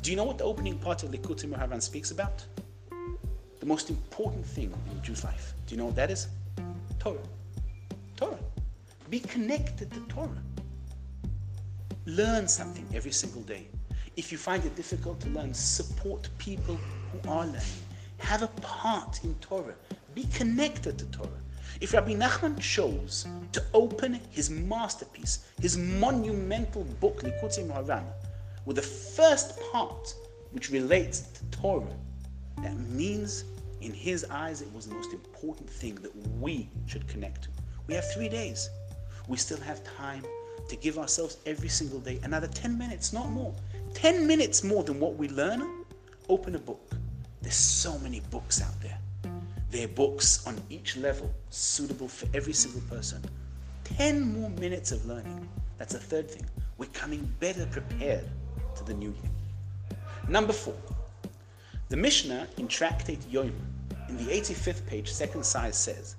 Do 0.00 0.10
you 0.10 0.16
know 0.16 0.24
what 0.24 0.38
the 0.38 0.44
opening 0.44 0.78
part 0.78 1.02
of 1.02 1.10
Likutei 1.10 1.50
Moharan 1.52 1.82
speaks 1.82 2.12
about? 2.12 2.42
The 3.58 3.66
most 3.66 3.90
important 3.90 4.46
thing 4.46 4.72
in 4.90 4.96
a 4.96 5.00
Jew's 5.02 5.22
life. 5.22 5.52
Do 5.66 5.74
you 5.74 5.78
know 5.78 5.84
what 5.84 5.96
that 5.96 6.10
is? 6.10 6.28
Torah. 6.98 7.18
Torah. 8.16 8.38
Be 9.10 9.20
connected 9.20 9.90
to 9.92 10.00
Torah. 10.08 10.42
Learn 12.06 12.48
something 12.48 12.86
every 12.94 13.12
single 13.12 13.42
day. 13.42 13.68
If 14.16 14.32
you 14.32 14.38
find 14.38 14.64
it 14.64 14.74
difficult 14.76 15.20
to 15.20 15.28
learn, 15.28 15.52
support 15.52 16.30
people 16.38 16.78
who 17.12 17.28
are 17.28 17.44
learning. 17.44 17.60
Have 18.16 18.42
a 18.42 18.48
part 18.62 19.20
in 19.24 19.34
Torah. 19.42 19.74
Be 20.14 20.24
connected 20.32 20.98
to 21.00 21.04
Torah. 21.06 21.42
If 21.80 21.92
Rabbi 21.94 22.14
Nachman 22.14 22.58
chose 22.60 23.26
to 23.52 23.62
open 23.72 24.20
his 24.30 24.50
masterpiece, 24.50 25.40
his 25.60 25.76
monumental 25.76 26.84
book, 27.00 27.22
Likutei 27.22 27.66
Moharan, 27.66 28.04
with 28.66 28.76
the 28.76 28.82
first 28.82 29.58
part 29.72 30.14
which 30.52 30.70
relates 30.70 31.20
to 31.20 31.44
Torah, 31.50 31.96
that 32.62 32.76
means 32.76 33.44
in 33.80 33.92
his 33.92 34.24
eyes 34.30 34.60
it 34.60 34.72
was 34.74 34.86
the 34.86 34.94
most 34.94 35.12
important 35.12 35.68
thing 35.70 35.94
that 35.96 36.14
we 36.38 36.68
should 36.86 37.06
connect 37.08 37.44
to. 37.44 37.48
We 37.86 37.94
have 37.94 38.12
three 38.12 38.28
days. 38.28 38.68
We 39.28 39.36
still 39.36 39.60
have 39.60 39.82
time 39.96 40.24
to 40.68 40.76
give 40.76 40.98
ourselves 40.98 41.38
every 41.46 41.68
single 41.68 42.00
day 42.00 42.20
another 42.22 42.46
10 42.48 42.76
minutes, 42.76 43.12
not 43.12 43.30
more. 43.30 43.54
10 43.94 44.26
minutes 44.26 44.62
more 44.62 44.84
than 44.84 45.00
what 45.00 45.16
we 45.16 45.28
learn. 45.28 45.84
Open 46.28 46.54
a 46.54 46.58
book. 46.58 46.92
There's 47.42 47.54
so 47.54 47.98
many 47.98 48.20
books 48.30 48.60
out 48.60 48.80
there. 48.82 48.98
There 49.70 49.84
are 49.84 49.88
books 49.88 50.46
on 50.46 50.60
each 50.68 50.96
level 50.96 51.32
suitable 51.50 52.08
for 52.08 52.26
every 52.34 52.52
single 52.52 52.80
person. 52.82 53.24
10 53.84 54.20
more 54.40 54.50
minutes 54.50 54.90
of 54.90 55.06
learning. 55.06 55.48
That's 55.78 55.92
the 55.92 56.00
third 56.00 56.28
thing. 56.28 56.44
We're 56.76 56.86
coming 56.86 57.32
better 57.38 57.66
prepared 57.66 58.28
to 58.76 58.84
the 58.84 58.94
new 58.94 59.10
year. 59.10 59.96
Number 60.28 60.52
four, 60.52 60.74
the 61.88 61.96
Mishnah 61.96 62.48
in 62.56 62.66
Tractate 62.66 63.20
Yoma, 63.32 63.52
in 64.08 64.16
the 64.16 64.32
85th 64.32 64.86
page, 64.86 65.10
second 65.10 65.44
size 65.44 65.76
says, 65.76 66.16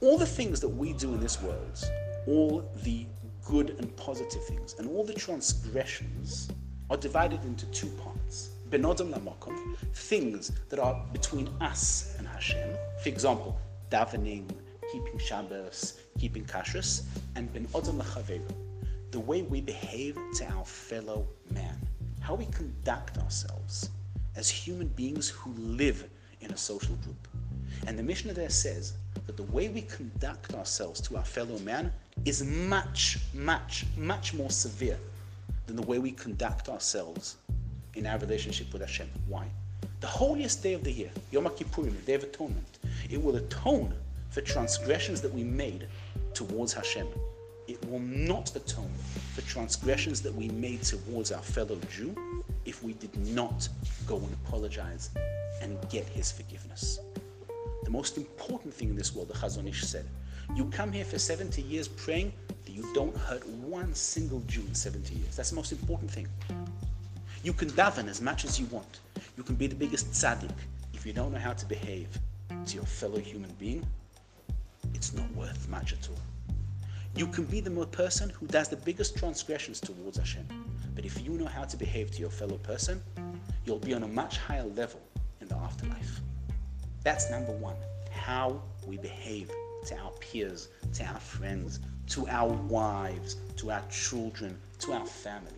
all 0.00 0.18
the 0.18 0.26
things 0.26 0.60
that 0.60 0.68
we 0.68 0.92
do 0.92 1.14
in 1.14 1.20
this 1.20 1.40
world, 1.40 1.84
all 2.26 2.68
the 2.82 3.06
good 3.44 3.70
and 3.78 3.96
positive 3.96 4.44
things, 4.46 4.74
and 4.78 4.88
all 4.88 5.04
the 5.04 5.14
transgressions 5.14 6.48
are 6.90 6.96
divided 6.96 7.44
into 7.44 7.66
two 7.66 7.88
parts. 8.02 8.11
Benodam 8.72 9.12
lamakom, 9.12 9.76
things 9.92 10.50
that 10.70 10.78
are 10.78 11.04
between 11.12 11.46
us 11.60 12.14
and 12.16 12.26
Hashem. 12.26 12.70
For 13.02 13.10
example, 13.10 13.60
davening, 13.90 14.48
keeping 14.90 15.18
Shabbos, 15.18 16.00
keeping 16.18 16.46
kashrus, 16.46 17.02
and 17.36 17.52
ben 17.52 17.66
odam 17.74 18.02
the 19.10 19.20
way 19.20 19.42
we 19.42 19.60
behave 19.60 20.16
to 20.36 20.46
our 20.46 20.64
fellow 20.64 21.28
man, 21.50 21.76
how 22.20 22.34
we 22.34 22.46
conduct 22.46 23.18
ourselves 23.18 23.90
as 24.36 24.48
human 24.48 24.88
beings 24.88 25.28
who 25.28 25.52
live 25.58 26.08
in 26.40 26.50
a 26.52 26.56
social 26.56 26.94
group. 27.04 27.28
And 27.86 27.98
the 27.98 28.02
Mishnah 28.02 28.32
there 28.32 28.48
says 28.48 28.94
that 29.26 29.36
the 29.36 29.42
way 29.42 29.68
we 29.68 29.82
conduct 29.82 30.54
ourselves 30.54 30.98
to 31.02 31.18
our 31.18 31.24
fellow 31.26 31.58
man 31.58 31.92
is 32.24 32.42
much, 32.42 33.18
much, 33.34 33.84
much 33.98 34.32
more 34.32 34.48
severe 34.48 34.98
than 35.66 35.76
the 35.76 35.82
way 35.82 35.98
we 35.98 36.12
conduct 36.12 36.70
ourselves 36.70 37.36
in 37.94 38.06
our 38.06 38.18
relationship 38.18 38.72
with 38.72 38.82
Hashem. 38.82 39.08
Why? 39.26 39.46
The 40.00 40.06
holiest 40.06 40.62
day 40.62 40.74
of 40.74 40.84
the 40.84 40.90
year, 40.90 41.10
Yom 41.30 41.44
Kippurim, 41.44 41.96
the 42.00 42.06
Day 42.06 42.14
of 42.14 42.24
Atonement, 42.24 42.78
it 43.10 43.22
will 43.22 43.36
atone 43.36 43.94
for 44.30 44.40
transgressions 44.40 45.20
that 45.20 45.32
we 45.32 45.44
made 45.44 45.86
towards 46.34 46.72
Hashem 46.72 47.06
it 47.68 47.84
will 47.88 48.00
not 48.00 48.54
atone 48.56 48.90
for 49.34 49.40
transgressions 49.42 50.20
that 50.22 50.34
we 50.34 50.48
made 50.48 50.82
towards 50.82 51.32
our 51.32 51.42
fellow 51.42 51.78
Jew 51.90 52.14
if 52.64 52.82
we 52.82 52.92
did 52.94 53.16
not 53.28 53.68
go 54.06 54.16
and 54.16 54.32
apologize 54.44 55.10
and 55.60 55.78
get 55.88 56.06
his 56.08 56.32
forgiveness. 56.32 56.98
The 57.84 57.90
most 57.90 58.16
important 58.16 58.74
thing 58.74 58.90
in 58.90 58.96
this 58.96 59.14
world, 59.14 59.28
the 59.28 59.34
Chazon 59.34 59.68
Ish 59.68 59.84
said, 59.84 60.06
you 60.54 60.66
come 60.66 60.92
here 60.92 61.04
for 61.04 61.18
70 61.18 61.62
years 61.62 61.88
praying 61.88 62.32
that 62.64 62.72
you 62.72 62.92
don't 62.94 63.16
hurt 63.16 63.46
one 63.48 63.94
single 63.94 64.40
Jew 64.48 64.62
in 64.62 64.74
70 64.74 65.14
years. 65.14 65.36
That's 65.36 65.50
the 65.50 65.56
most 65.56 65.72
important 65.72 66.10
thing. 66.10 66.26
You 67.44 67.52
can 67.52 67.70
daven 67.70 68.08
as 68.08 68.20
much 68.20 68.44
as 68.44 68.60
you 68.60 68.66
want. 68.66 69.00
You 69.36 69.42
can 69.42 69.56
be 69.56 69.66
the 69.66 69.74
biggest 69.74 70.12
tzaddik. 70.12 70.54
If 70.94 71.04
you 71.04 71.12
don't 71.12 71.32
know 71.32 71.40
how 71.40 71.52
to 71.52 71.66
behave 71.66 72.06
to 72.66 72.74
your 72.74 72.84
fellow 72.84 73.18
human 73.18 73.50
being, 73.58 73.84
it's 74.94 75.12
not 75.12 75.28
worth 75.32 75.68
much 75.68 75.92
at 75.92 76.08
all. 76.08 76.20
You 77.16 77.26
can 77.26 77.44
be 77.44 77.60
the 77.60 77.70
person 77.86 78.30
who 78.30 78.46
does 78.46 78.68
the 78.68 78.76
biggest 78.76 79.16
transgressions 79.16 79.80
towards 79.80 80.18
Hashem. 80.18 80.46
But 80.94 81.04
if 81.04 81.20
you 81.20 81.32
know 81.32 81.46
how 81.46 81.64
to 81.64 81.76
behave 81.76 82.12
to 82.12 82.20
your 82.20 82.30
fellow 82.30 82.58
person, 82.58 83.02
you'll 83.66 83.80
be 83.80 83.92
on 83.92 84.04
a 84.04 84.08
much 84.08 84.38
higher 84.38 84.64
level 84.64 85.00
in 85.40 85.48
the 85.48 85.56
afterlife. 85.56 86.20
That's 87.02 87.28
number 87.28 87.52
one. 87.52 87.76
How 88.12 88.62
we 88.86 88.98
behave 88.98 89.50
to 89.86 89.96
our 89.96 90.12
peers, 90.20 90.68
to 90.94 91.04
our 91.04 91.18
friends, 91.18 91.80
to 92.10 92.28
our 92.28 92.52
wives, 92.52 93.36
to 93.56 93.72
our 93.72 93.82
children, 93.90 94.56
to 94.78 94.92
our 94.92 95.06
family. 95.06 95.50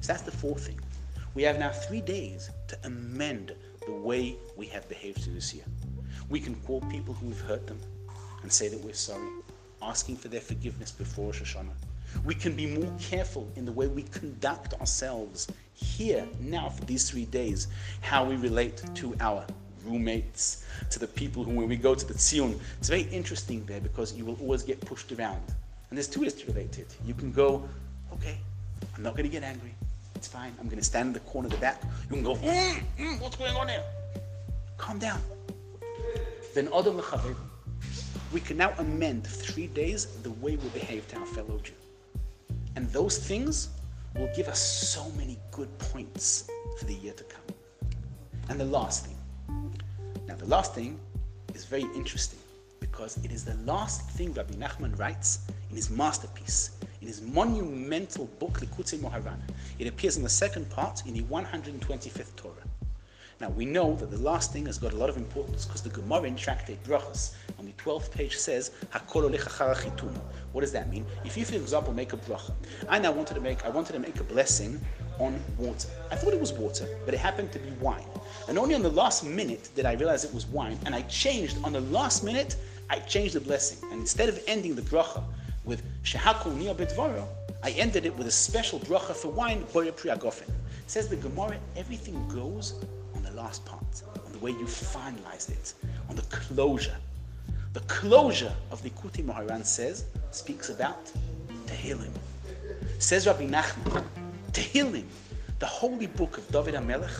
So 0.00 0.12
that's 0.12 0.22
the 0.22 0.30
fourth 0.30 0.66
thing. 0.66 0.78
We 1.38 1.44
have 1.44 1.60
now 1.60 1.70
three 1.70 2.00
days 2.00 2.50
to 2.66 2.76
amend 2.82 3.54
the 3.86 3.92
way 3.92 4.34
we 4.56 4.66
have 4.66 4.88
behaved 4.88 5.22
to 5.22 5.30
this 5.30 5.54
year. 5.54 5.62
We 6.28 6.40
can 6.40 6.56
call 6.66 6.80
people 6.90 7.14
who 7.14 7.28
we've 7.28 7.40
hurt 7.40 7.64
them 7.64 7.78
and 8.42 8.52
say 8.52 8.66
that 8.66 8.82
we're 8.82 8.92
sorry 8.92 9.28
asking 9.80 10.16
for 10.16 10.26
their 10.26 10.40
forgiveness 10.40 10.90
before 10.90 11.26
Rosh 11.26 11.54
Hashanah. 11.54 11.76
We 12.24 12.34
can 12.34 12.56
be 12.56 12.66
more 12.66 12.92
careful 12.98 13.48
in 13.54 13.64
the 13.64 13.70
way 13.70 13.86
we 13.86 14.02
conduct 14.02 14.74
ourselves 14.80 15.46
here, 15.74 16.26
now, 16.40 16.70
for 16.70 16.84
these 16.86 17.08
three 17.08 17.26
days, 17.26 17.68
how 18.00 18.24
we 18.24 18.34
relate 18.34 18.82
to 18.96 19.14
our 19.20 19.46
roommates, 19.84 20.64
to 20.90 20.98
the 20.98 21.06
people 21.06 21.44
who, 21.44 21.52
when 21.52 21.68
we 21.68 21.76
go 21.76 21.94
to 21.94 22.04
the 22.04 22.14
Tzion, 22.14 22.58
it's 22.78 22.88
very 22.88 23.02
interesting 23.12 23.64
there 23.64 23.80
because 23.80 24.12
you 24.12 24.24
will 24.24 24.38
always 24.40 24.64
get 24.64 24.80
pushed 24.80 25.12
around. 25.12 25.44
And 25.90 25.96
there's 25.96 26.08
two 26.08 26.22
ways 26.22 26.34
to 26.34 26.46
relate 26.46 26.72
to 26.72 26.80
it. 26.80 26.96
You 27.06 27.14
can 27.14 27.30
go, 27.30 27.62
okay, 28.14 28.38
I'm 28.96 29.04
not 29.04 29.12
going 29.12 29.26
to 29.26 29.30
get 29.30 29.44
angry. 29.44 29.76
It's 30.18 30.26
fine. 30.26 30.52
I'm 30.58 30.66
going 30.66 30.80
to 30.80 30.84
stand 30.84 31.06
in 31.06 31.12
the 31.12 31.20
corner 31.20 31.46
of 31.46 31.52
the 31.52 31.58
back. 31.58 31.80
You 32.10 32.16
can 32.16 32.24
go, 32.24 32.34
mm, 32.34 32.82
mm, 32.98 33.20
what's 33.20 33.36
going 33.36 33.54
on 33.54 33.68
here? 33.68 33.84
Calm 34.76 34.98
down. 34.98 35.20
Then 36.56 36.68
Adam 36.74 37.00
we 38.32 38.40
can 38.40 38.56
now 38.56 38.72
amend 38.78 39.24
three 39.24 39.68
days 39.68 40.06
the 40.24 40.32
way 40.42 40.56
we 40.56 40.68
behave 40.70 41.06
to 41.10 41.18
our 41.18 41.26
fellow 41.26 41.60
Jew. 41.62 41.72
And 42.74 42.90
those 42.92 43.16
things 43.16 43.68
will 44.16 44.28
give 44.34 44.48
us 44.48 44.58
so 44.60 45.08
many 45.16 45.38
good 45.52 45.70
points 45.78 46.50
for 46.80 46.84
the 46.86 46.94
year 46.94 47.12
to 47.12 47.22
come. 47.22 47.44
And 48.48 48.58
the 48.58 48.64
last 48.64 49.06
thing. 49.06 49.16
Now, 50.26 50.34
the 50.34 50.46
last 50.46 50.74
thing 50.74 50.98
is 51.54 51.64
very 51.64 51.86
interesting 51.94 52.40
because 52.80 53.18
it 53.24 53.30
is 53.30 53.44
the 53.44 53.54
last 53.64 54.10
thing 54.10 54.34
Rabbi 54.34 54.54
Nachman 54.54 54.98
writes 54.98 55.46
in 55.70 55.76
his 55.76 55.90
masterpiece, 55.90 56.70
in 57.00 57.08
his 57.08 57.22
monumental 57.22 58.26
book, 58.38 58.60
Likutei 58.60 58.98
Moharan. 58.98 59.38
It 59.78 59.86
appears 59.86 60.16
in 60.16 60.22
the 60.22 60.28
second 60.28 60.68
part 60.70 61.06
in 61.06 61.14
the 61.14 61.22
125th 61.22 62.34
Torah. 62.36 62.54
Now 63.40 63.50
we 63.50 63.64
know 63.64 63.94
that 63.96 64.10
the 64.10 64.18
last 64.18 64.52
thing 64.52 64.66
has 64.66 64.78
got 64.78 64.92
a 64.92 64.96
lot 64.96 65.08
of 65.08 65.16
importance 65.16 65.64
because 65.64 65.80
the 65.80 65.90
Gemara 65.90 66.24
in 66.24 66.34
Tractate 66.34 66.82
Brachas 66.82 67.34
on 67.56 67.66
the 67.66 67.72
12th 67.72 68.10
page 68.10 68.36
says 68.36 68.72
Hakol 68.92 69.30
What 70.50 70.60
does 70.60 70.72
that 70.72 70.90
mean? 70.90 71.06
If 71.24 71.36
you, 71.36 71.44
for 71.44 71.54
example, 71.54 71.94
make 71.94 72.12
a 72.12 72.16
bracha, 72.16 72.52
I 72.88 72.98
now 72.98 73.12
wanted 73.12 73.34
to 73.34 73.40
make 73.40 73.64
I 73.64 73.68
wanted 73.68 73.92
to 73.92 74.00
make 74.00 74.18
a 74.18 74.24
blessing 74.24 74.80
on 75.20 75.40
water. 75.56 75.88
I 76.10 76.16
thought 76.16 76.32
it 76.32 76.40
was 76.40 76.52
water, 76.52 76.88
but 77.04 77.14
it 77.14 77.18
happened 77.18 77.52
to 77.52 77.60
be 77.60 77.70
wine. 77.80 78.06
And 78.48 78.58
only 78.58 78.74
on 78.74 78.82
the 78.82 78.90
last 78.90 79.24
minute 79.24 79.68
did 79.76 79.86
I 79.86 79.92
realize 79.92 80.24
it 80.24 80.34
was 80.34 80.46
wine, 80.46 80.78
and 80.84 80.92
I 80.92 81.02
changed 81.02 81.58
on 81.62 81.72
the 81.72 81.80
last 81.80 82.24
minute. 82.24 82.56
I 82.90 82.98
changed 83.00 83.34
the 83.34 83.40
blessing, 83.40 83.78
and 83.92 84.00
instead 84.00 84.28
of 84.28 84.42
ending 84.48 84.74
the 84.74 84.82
bracha 84.82 85.22
with 85.68 85.82
Shehakol 86.02 86.56
Nihyeh 86.56 86.74
Bidvaro, 86.74 87.28
I 87.62 87.70
ended 87.72 88.06
it 88.06 88.16
with 88.16 88.26
a 88.26 88.30
special 88.30 88.80
bracha 88.80 89.14
for 89.14 89.28
wine, 89.28 89.64
Borei 89.72 89.94
Pri 89.94 90.10
Hagafen. 90.10 90.50
Says 90.86 91.08
the 91.08 91.16
Gemara, 91.16 91.58
everything 91.76 92.26
goes 92.28 92.74
on 93.14 93.22
the 93.22 93.30
last 93.32 93.64
part, 93.66 94.02
on 94.24 94.32
the 94.32 94.38
way 94.38 94.52
you 94.52 94.64
finalized 94.64 95.50
it, 95.50 95.74
on 96.08 96.16
the 96.16 96.22
closure. 96.22 96.96
The 97.74 97.80
closure 97.80 98.54
of 98.70 98.82
Likutei 98.82 99.22
Moharan 99.22 99.64
says, 99.64 100.06
speaks 100.30 100.70
about 100.70 101.12
Tehillim. 101.66 102.12
Says 102.98 103.26
Rabbi 103.26 103.46
Nachman, 103.46 104.04
Tehillim, 104.52 105.04
the 105.58 105.66
holy 105.66 106.06
book 106.06 106.38
of 106.38 106.48
David 106.50 106.74
HaMelech, 106.74 107.12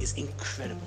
is 0.00 0.14
incredible. 0.14 0.86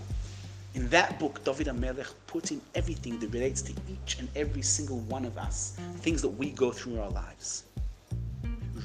In 0.76 0.90
that 0.90 1.20
book, 1.20 1.44
David 1.44 1.68
HaMelech 1.68 2.12
puts 2.26 2.50
in 2.50 2.60
everything 2.74 3.20
that 3.20 3.28
relates 3.28 3.62
to 3.62 3.74
each 3.88 4.18
and 4.18 4.28
every 4.36 4.64
single 4.64 5.00
one 5.02 5.24
of 5.24 5.38
us, 5.38 5.78
things 5.98 6.20
that 6.24 6.30
we 6.30 6.50
go 6.50 6.72
through 6.72 6.94
in 6.94 7.00
our 7.00 7.12
lives. 7.12 7.66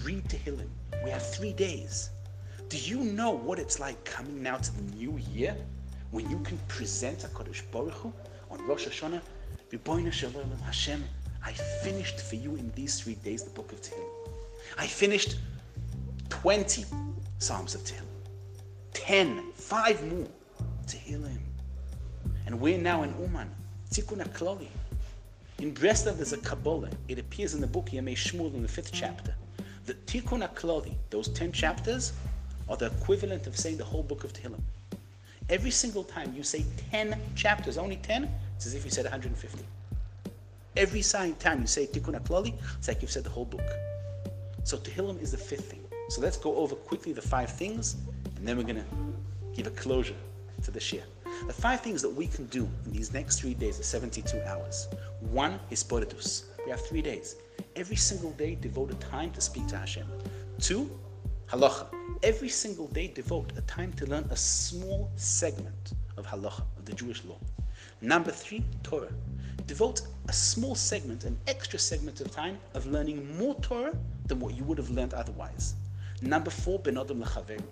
Read 0.05 0.23
Tehillim. 0.25 0.69
We 1.03 1.09
have 1.09 1.27
three 1.35 1.55
days. 1.55 2.11
Do 2.69 2.77
you 2.77 2.99
know 2.99 3.31
what 3.31 3.59
it's 3.59 3.81
like 3.81 4.05
coming 4.05 4.43
now 4.43 4.59
to 4.59 4.77
the 4.77 4.83
new 4.97 5.19
year 5.33 5.57
when 6.11 6.29
you 6.29 6.39
can 6.41 6.59
present 6.69 7.25
a 7.25 7.29
Kodesh 7.29 7.63
Baruch 7.73 7.95
Hu 7.95 8.13
on 8.51 8.67
Rosh 8.67 8.87
Hashanah? 8.87 9.23
Ribono 9.73 10.13
shel 10.13 10.31
olam, 10.31 10.61
Hashem, 10.61 11.03
I 11.43 11.53
finished 11.53 12.21
for 12.21 12.35
you 12.37 12.57
in 12.57 12.71
these 12.75 13.01
three 13.01 13.15
days 13.15 13.45
the 13.45 13.51
book 13.51 13.73
of 13.73 13.81
Tehillim. 13.81 14.29
I 14.77 14.87
finished 14.87 15.37
20 16.29 16.85
Psalms 17.39 17.75
of 17.75 17.83
Tehillim. 17.83 18.03
10, 18.93 19.53
5 19.55 20.13
more 20.13 20.29
Tehillim. 20.87 21.48
And 22.49 22.59
we're 22.59 22.79
now 22.79 23.03
in 23.03 23.15
Uman, 23.21 23.51
Tikkun 23.91 24.27
HaKlali. 24.27 24.69
In 25.59 25.75
Breslov 25.75 26.17
there's 26.17 26.33
a 26.33 26.39
Kabbalah. 26.39 26.89
It 27.07 27.19
appears 27.19 27.53
in 27.53 27.61
the 27.61 27.67
book 27.67 27.91
Yemei 27.91 28.17
Shmuel 28.17 28.55
in 28.55 28.63
the 28.63 28.69
fifth 28.69 28.91
chapter. 28.91 29.35
The 29.85 29.93
Tikkun 29.93 30.49
HaKlali, 30.49 30.95
those 31.11 31.29
10 31.29 31.53
chapters, 31.53 32.15
are 32.71 32.79
the 32.79 32.87
equivalent 32.87 33.47
of 33.47 33.55
saying 33.55 33.77
the 33.77 33.85
whole 33.85 34.03
book 34.03 34.25
of 34.25 34.33
Tehillim. 34.33 34.63
Every 35.51 35.71
single 35.71 36.03
time 36.03 36.33
you 36.35 36.43
say 36.43 36.65
10 36.91 37.21
chapters, 37.35 37.77
only 37.77 37.97
10, 37.97 38.31
it's 38.57 38.65
as 38.65 38.75
if 38.75 38.83
you 38.83 38.91
said 38.91 39.05
150. 39.05 39.63
Every 40.75 41.03
time 41.03 41.61
you 41.61 41.67
say 41.67 41.87
Tikkun 41.87 42.19
HaKlali, 42.19 42.55
it's 42.79 42.89
like 42.89 43.03
you've 43.03 43.11
said 43.11 43.25
the 43.25 43.31
whole 43.31 43.45
book. 43.45 43.69
So 44.65 44.79
Tehillim 44.79 45.21
is 45.21 45.33
the 45.33 45.37
fifth 45.37 45.71
thing. 45.71 45.85
So 46.09 46.23
let's 46.23 46.39
go 46.39 46.57
over 46.57 46.77
quickly 46.77 47.13
the 47.13 47.21
five 47.21 47.51
things, 47.51 47.97
and 48.37 48.49
then 48.49 48.57
we're 48.57 48.63
going 48.63 48.77
to 48.77 49.55
give 49.55 49.67
a 49.67 49.77
closure 49.77 50.17
to 50.63 50.71
the 50.71 50.81
share. 50.81 51.05
The 51.47 51.53
five 51.53 51.81
things 51.81 52.03
that 52.03 52.11
we 52.11 52.27
can 52.27 52.47
do 52.47 52.69
in 52.87 52.93
these 52.93 53.13
next 53.13 53.41
three 53.41 53.55
days, 53.55 53.79
the 53.79 53.85
72 53.85 54.41
hours. 54.43 54.89
One 55.21 55.61
is 55.71 55.83
hisbodedus. 55.85 56.45
We 56.65 56.71
have 56.71 56.85
three 56.87 57.03
days. 57.03 57.37
Every 57.77 57.97
single 57.97 58.33
day, 58.33 58.57
devote 58.57 58.91
a 58.91 58.95
time 58.95 59.31
to 59.33 59.41
speak 59.41 59.67
to 59.69 59.79
Hashem. 59.79 60.07
Two, 60.59 60.91
halacha. 61.49 61.87
Every 62.23 62.49
single 62.49 62.89
day, 62.89 63.09
devote 63.09 63.53
a 63.57 63.63
time 63.63 63.93
to 63.95 64.07
learn 64.07 64.25
a 64.31 64.37
small 64.37 65.11
segment 65.17 65.93
of 66.17 66.27
halacha, 66.27 66.63
of 66.77 66.85
the 66.85 66.93
Jewish 66.93 67.25
law. 67.25 67.39
Number 68.01 68.31
three, 68.31 68.65
Torah. 68.83 69.13
Devote 69.67 70.03
a 70.29 70.33
small 70.33 70.75
segment, 70.75 71.25
an 71.25 71.39
extra 71.47 71.79
segment 71.79 72.21
of 72.21 72.31
time 72.31 72.59
of 72.75 72.87
learning 72.87 73.39
more 73.39 73.55
Torah 73.57 73.97
than 74.27 74.41
what 74.41 74.55
you 74.55 74.65
would 74.65 74.79
have 74.79 74.91
learned 74.91 75.15
otherwise. 75.15 75.75
Number 76.21 76.51
four, 76.51 76.81
benodam 76.81 77.23
lechaveru. 77.23 77.63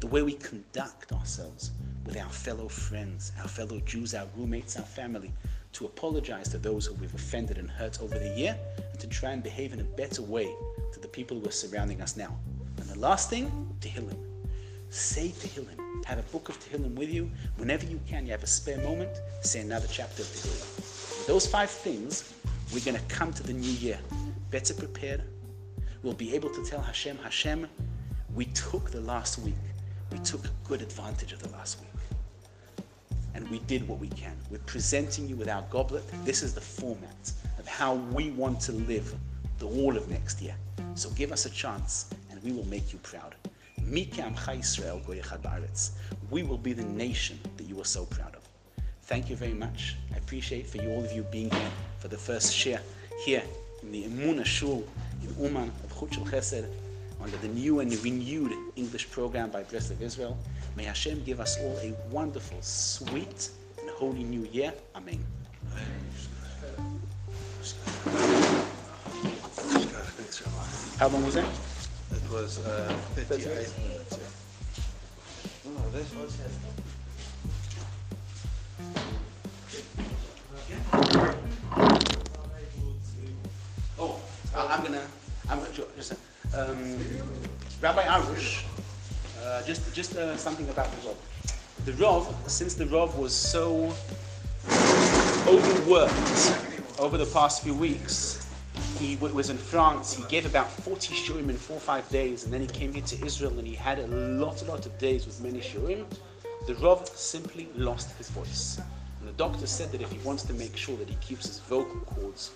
The 0.00 0.06
way 0.06 0.22
we 0.22 0.34
conduct 0.34 1.12
ourselves 1.12 1.70
with 2.04 2.16
our 2.16 2.28
fellow 2.30 2.68
friends, 2.68 3.32
our 3.40 3.48
fellow 3.48 3.80
Jews, 3.80 4.14
our 4.14 4.26
roommates, 4.36 4.76
our 4.76 4.84
family, 4.84 5.32
to 5.72 5.86
apologize 5.86 6.48
to 6.50 6.58
those 6.58 6.86
who 6.86 6.94
we've 6.94 7.14
offended 7.14 7.58
and 7.58 7.70
hurt 7.70 8.00
over 8.00 8.18
the 8.18 8.28
year, 8.36 8.56
and 8.92 9.00
to 9.00 9.06
try 9.06 9.30
and 9.30 9.42
behave 9.42 9.72
in 9.72 9.80
a 9.80 9.84
better 9.84 10.22
way 10.22 10.54
to 10.92 11.00
the 11.00 11.08
people 11.08 11.38
who 11.38 11.48
are 11.48 11.52
surrounding 11.52 12.00
us 12.00 12.16
now. 12.16 12.36
And 12.78 12.88
the 12.88 12.98
last 12.98 13.30
thing, 13.30 13.74
Tehillim. 13.80 14.18
Say 14.90 15.28
Tehillim. 15.28 16.04
Have 16.04 16.18
a 16.18 16.22
book 16.22 16.48
of 16.48 16.58
Tehillim 16.60 16.94
with 16.94 17.10
you. 17.10 17.30
Whenever 17.56 17.86
you 17.86 17.98
can, 18.06 18.26
you 18.26 18.32
have 18.32 18.42
a 18.42 18.46
spare 18.46 18.78
moment, 18.78 19.10
say 19.40 19.60
another 19.60 19.88
chapter 19.90 20.22
of 20.22 20.28
Tehillim. 20.28 20.76
With 21.18 21.26
those 21.26 21.46
five 21.46 21.70
things, 21.70 22.34
we're 22.72 22.84
going 22.84 22.96
to 22.96 23.14
come 23.14 23.32
to 23.32 23.42
the 23.42 23.52
new 23.52 23.72
year 23.72 23.98
better 24.50 24.74
prepared. 24.74 25.22
We'll 26.04 26.14
be 26.14 26.34
able 26.34 26.50
to 26.50 26.64
tell 26.64 26.80
Hashem, 26.80 27.18
Hashem, 27.18 27.66
we 28.36 28.44
took 28.46 28.90
the 28.90 29.00
last 29.00 29.38
week. 29.40 29.54
We 30.14 30.20
took 30.20 30.48
good 30.62 30.80
advantage 30.80 31.32
of 31.32 31.42
the 31.42 31.48
last 31.48 31.80
week 31.80 31.90
and 33.34 33.50
we 33.50 33.58
did 33.58 33.88
what 33.88 33.98
we 33.98 34.06
can. 34.10 34.36
We're 34.48 34.58
presenting 34.58 35.28
you 35.28 35.34
with 35.34 35.48
our 35.48 35.62
goblet. 35.70 36.04
This 36.24 36.40
is 36.40 36.54
the 36.54 36.60
format 36.60 37.32
of 37.58 37.66
how 37.66 37.94
we 37.94 38.30
want 38.30 38.60
to 38.60 38.72
live 38.72 39.12
the 39.58 39.66
all 39.66 39.96
of 39.96 40.08
next 40.08 40.40
year. 40.40 40.54
So 40.94 41.10
give 41.10 41.32
us 41.32 41.46
a 41.46 41.50
chance 41.50 42.10
and 42.30 42.40
we 42.44 42.52
will 42.52 42.64
make 42.66 42.92
you 42.92 43.00
proud. 43.00 43.34
We 43.90 44.06
will 46.44 46.58
be 46.58 46.72
the 46.72 46.84
nation 46.84 47.40
that 47.56 47.64
you 47.64 47.80
are 47.80 47.84
so 47.84 48.04
proud 48.04 48.36
of. 48.36 48.48
Thank 49.02 49.28
you 49.28 49.34
very 49.34 49.54
much. 49.54 49.96
I 50.14 50.18
appreciate 50.18 50.68
for 50.68 50.76
you 50.76 50.90
all 50.90 51.04
of 51.04 51.10
you 51.10 51.24
being 51.24 51.50
here 51.50 51.70
for 51.98 52.06
the 52.06 52.18
first 52.18 52.54
share 52.54 52.80
here 53.24 53.42
in 53.82 53.90
the 53.90 54.04
Emunah 54.04 54.46
Shul 54.46 54.86
in 55.24 55.44
Uman 55.44 55.72
of 55.82 55.98
Chut 55.98 56.24
Chesed 56.26 56.68
under 57.24 57.38
the 57.38 57.48
new 57.48 57.80
and 57.80 57.90
renewed 58.04 58.52
English 58.76 59.10
program 59.10 59.48
by 59.48 59.62
Breslov 59.62 60.02
Israel. 60.02 60.36
May 60.76 60.84
Hashem 60.84 61.24
give 61.24 61.40
us 61.40 61.58
all 61.58 61.78
a 61.78 61.94
wonderful, 62.10 62.60
sweet, 62.60 63.48
and 63.80 63.88
holy 63.88 64.24
new 64.24 64.46
year. 64.52 64.74
Amen. 64.94 65.24
How 70.98 71.08
long 71.08 71.24
was 71.24 71.34
that? 71.36 71.46
It 72.12 72.30
was 72.30 72.58
uh, 72.58 72.94
58 73.14 73.48
minutes. 73.48 74.18
Oh, 75.66 75.88
this 75.92 76.14
was 76.14 76.38
Oh, 83.98 84.20
I'm 84.54 84.82
gonna, 84.82 85.06
I'm 85.48 85.58
gonna, 85.58 85.72
just, 85.96 86.12
um, 86.56 86.98
Rabbi 87.80 88.02
Arush, 88.02 88.64
uh, 89.42 89.62
just 89.62 89.92
just 89.94 90.16
uh, 90.16 90.36
something 90.36 90.68
about 90.68 90.90
the 90.92 91.08
Rav. 91.08 91.16
The 91.84 91.92
Rav, 91.94 92.34
since 92.46 92.74
the 92.74 92.86
Rav 92.86 93.18
was 93.18 93.34
so 93.34 93.92
overworked 95.46 96.98
over 96.98 97.18
the 97.18 97.26
past 97.26 97.62
few 97.62 97.74
weeks, 97.74 98.46
he 98.98 99.16
was 99.16 99.50
in 99.50 99.58
France. 99.58 100.14
He 100.14 100.24
gave 100.24 100.46
about 100.46 100.70
40 100.70 101.14
shiurim 101.14 101.50
in 101.50 101.56
four 101.56 101.76
or 101.76 101.80
five 101.80 102.08
days, 102.08 102.44
and 102.44 102.52
then 102.52 102.60
he 102.60 102.66
came 102.66 102.92
here 102.92 103.04
to 103.04 103.26
Israel, 103.26 103.58
and 103.58 103.66
he 103.66 103.74
had 103.74 103.98
a 103.98 104.06
lot, 104.06 104.62
a 104.62 104.64
lot 104.64 104.86
of 104.86 104.96
days 104.98 105.26
with 105.26 105.40
many 105.42 105.60
shiurim. 105.60 106.06
The 106.66 106.74
Rav 106.76 107.06
simply 107.08 107.68
lost 107.74 108.16
his 108.16 108.30
voice. 108.30 108.80
And 109.20 109.28
the 109.28 109.32
doctor 109.32 109.66
said 109.66 109.92
that 109.92 110.00
if 110.00 110.10
he 110.10 110.18
wants 110.18 110.44
to 110.44 110.54
make 110.54 110.76
sure 110.76 110.96
that 110.96 111.08
he 111.08 111.16
keeps 111.16 111.46
his 111.46 111.58
vocal 111.58 112.00
cords 112.00 112.52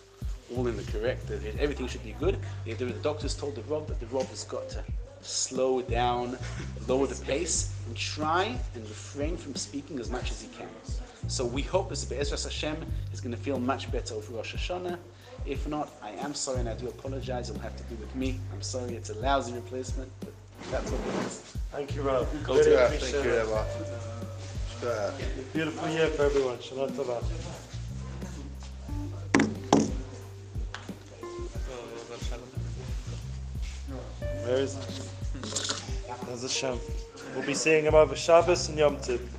all 0.57 0.67
in 0.67 0.77
the 0.77 0.83
correct, 0.93 1.31
everything 1.59 1.87
should 1.89 2.05
be 2.05 2.13
good, 2.19 2.39
the 2.65 2.75
the 2.75 2.87
doctors 3.03 3.35
told 3.35 3.55
the 3.55 3.63
Rav 3.63 3.87
that 3.89 4.01
the 4.01 4.07
Rav 4.07 4.29
has 4.31 4.45
got 4.45 4.69
to 4.71 4.85
slow 5.21 5.83
down, 5.83 6.39
lower 6.87 7.07
the 7.07 7.23
pace, 7.25 7.73
and 7.87 7.97
try 7.97 8.45
and 8.75 8.83
refrain 8.89 9.37
from 9.37 9.55
speaking 9.55 9.99
as 9.99 10.11
much 10.11 10.31
as 10.31 10.41
he 10.41 10.49
can. 10.57 10.69
So 11.27 11.45
we 11.45 11.63
hope 11.63 11.89
that 11.91 12.07
Be'ezras 12.09 12.45
Hashem 12.45 12.77
is 13.13 13.21
going 13.21 13.33
to 13.35 13.41
feel 13.41 13.59
much 13.59 13.91
better 13.91 14.15
over 14.15 14.33
Rosh 14.35 14.55
Hashanah. 14.55 14.97
If 15.45 15.67
not, 15.67 15.91
I 16.03 16.11
am 16.11 16.35
sorry 16.35 16.61
and 16.61 16.69
I 16.69 16.75
do 16.75 16.89
apologize. 16.89 17.51
It'll 17.51 17.61
have 17.63 17.77
to 17.77 17.83
do 17.85 17.97
with 17.97 18.15
me. 18.15 18.39
I'm 18.53 18.63
sorry 18.63 18.95
it's 18.95 19.11
a 19.11 19.15
lousy 19.19 19.53
replacement, 19.53 20.11
but 20.21 20.33
that's 20.71 20.91
what 20.91 21.01
it 21.01 21.27
is. 21.27 21.39
Thank 21.73 21.95
you, 21.95 22.03
Rav. 22.03 22.27
Go 22.45 22.55
Really 22.55 22.71
to- 22.71 22.89
thank 22.89 23.25
you, 23.25 23.33
it. 23.33 23.47
Eva. 23.47 23.67
Sure. 24.81 25.13
Beautiful 25.53 25.89
year 25.91 26.07
for 26.09 26.25
everyone. 26.25 26.61
Shalom 26.61 26.95
There's 34.49 34.79
Hashem. 36.41 36.81
We'll 37.35 37.45
be 37.45 37.53
seeing 37.53 37.85
him 37.85 37.95
over 37.95 38.17
Shabbos 38.17 38.71
and 38.71 38.79
Yom 38.79 38.97
Tov. 38.97 39.38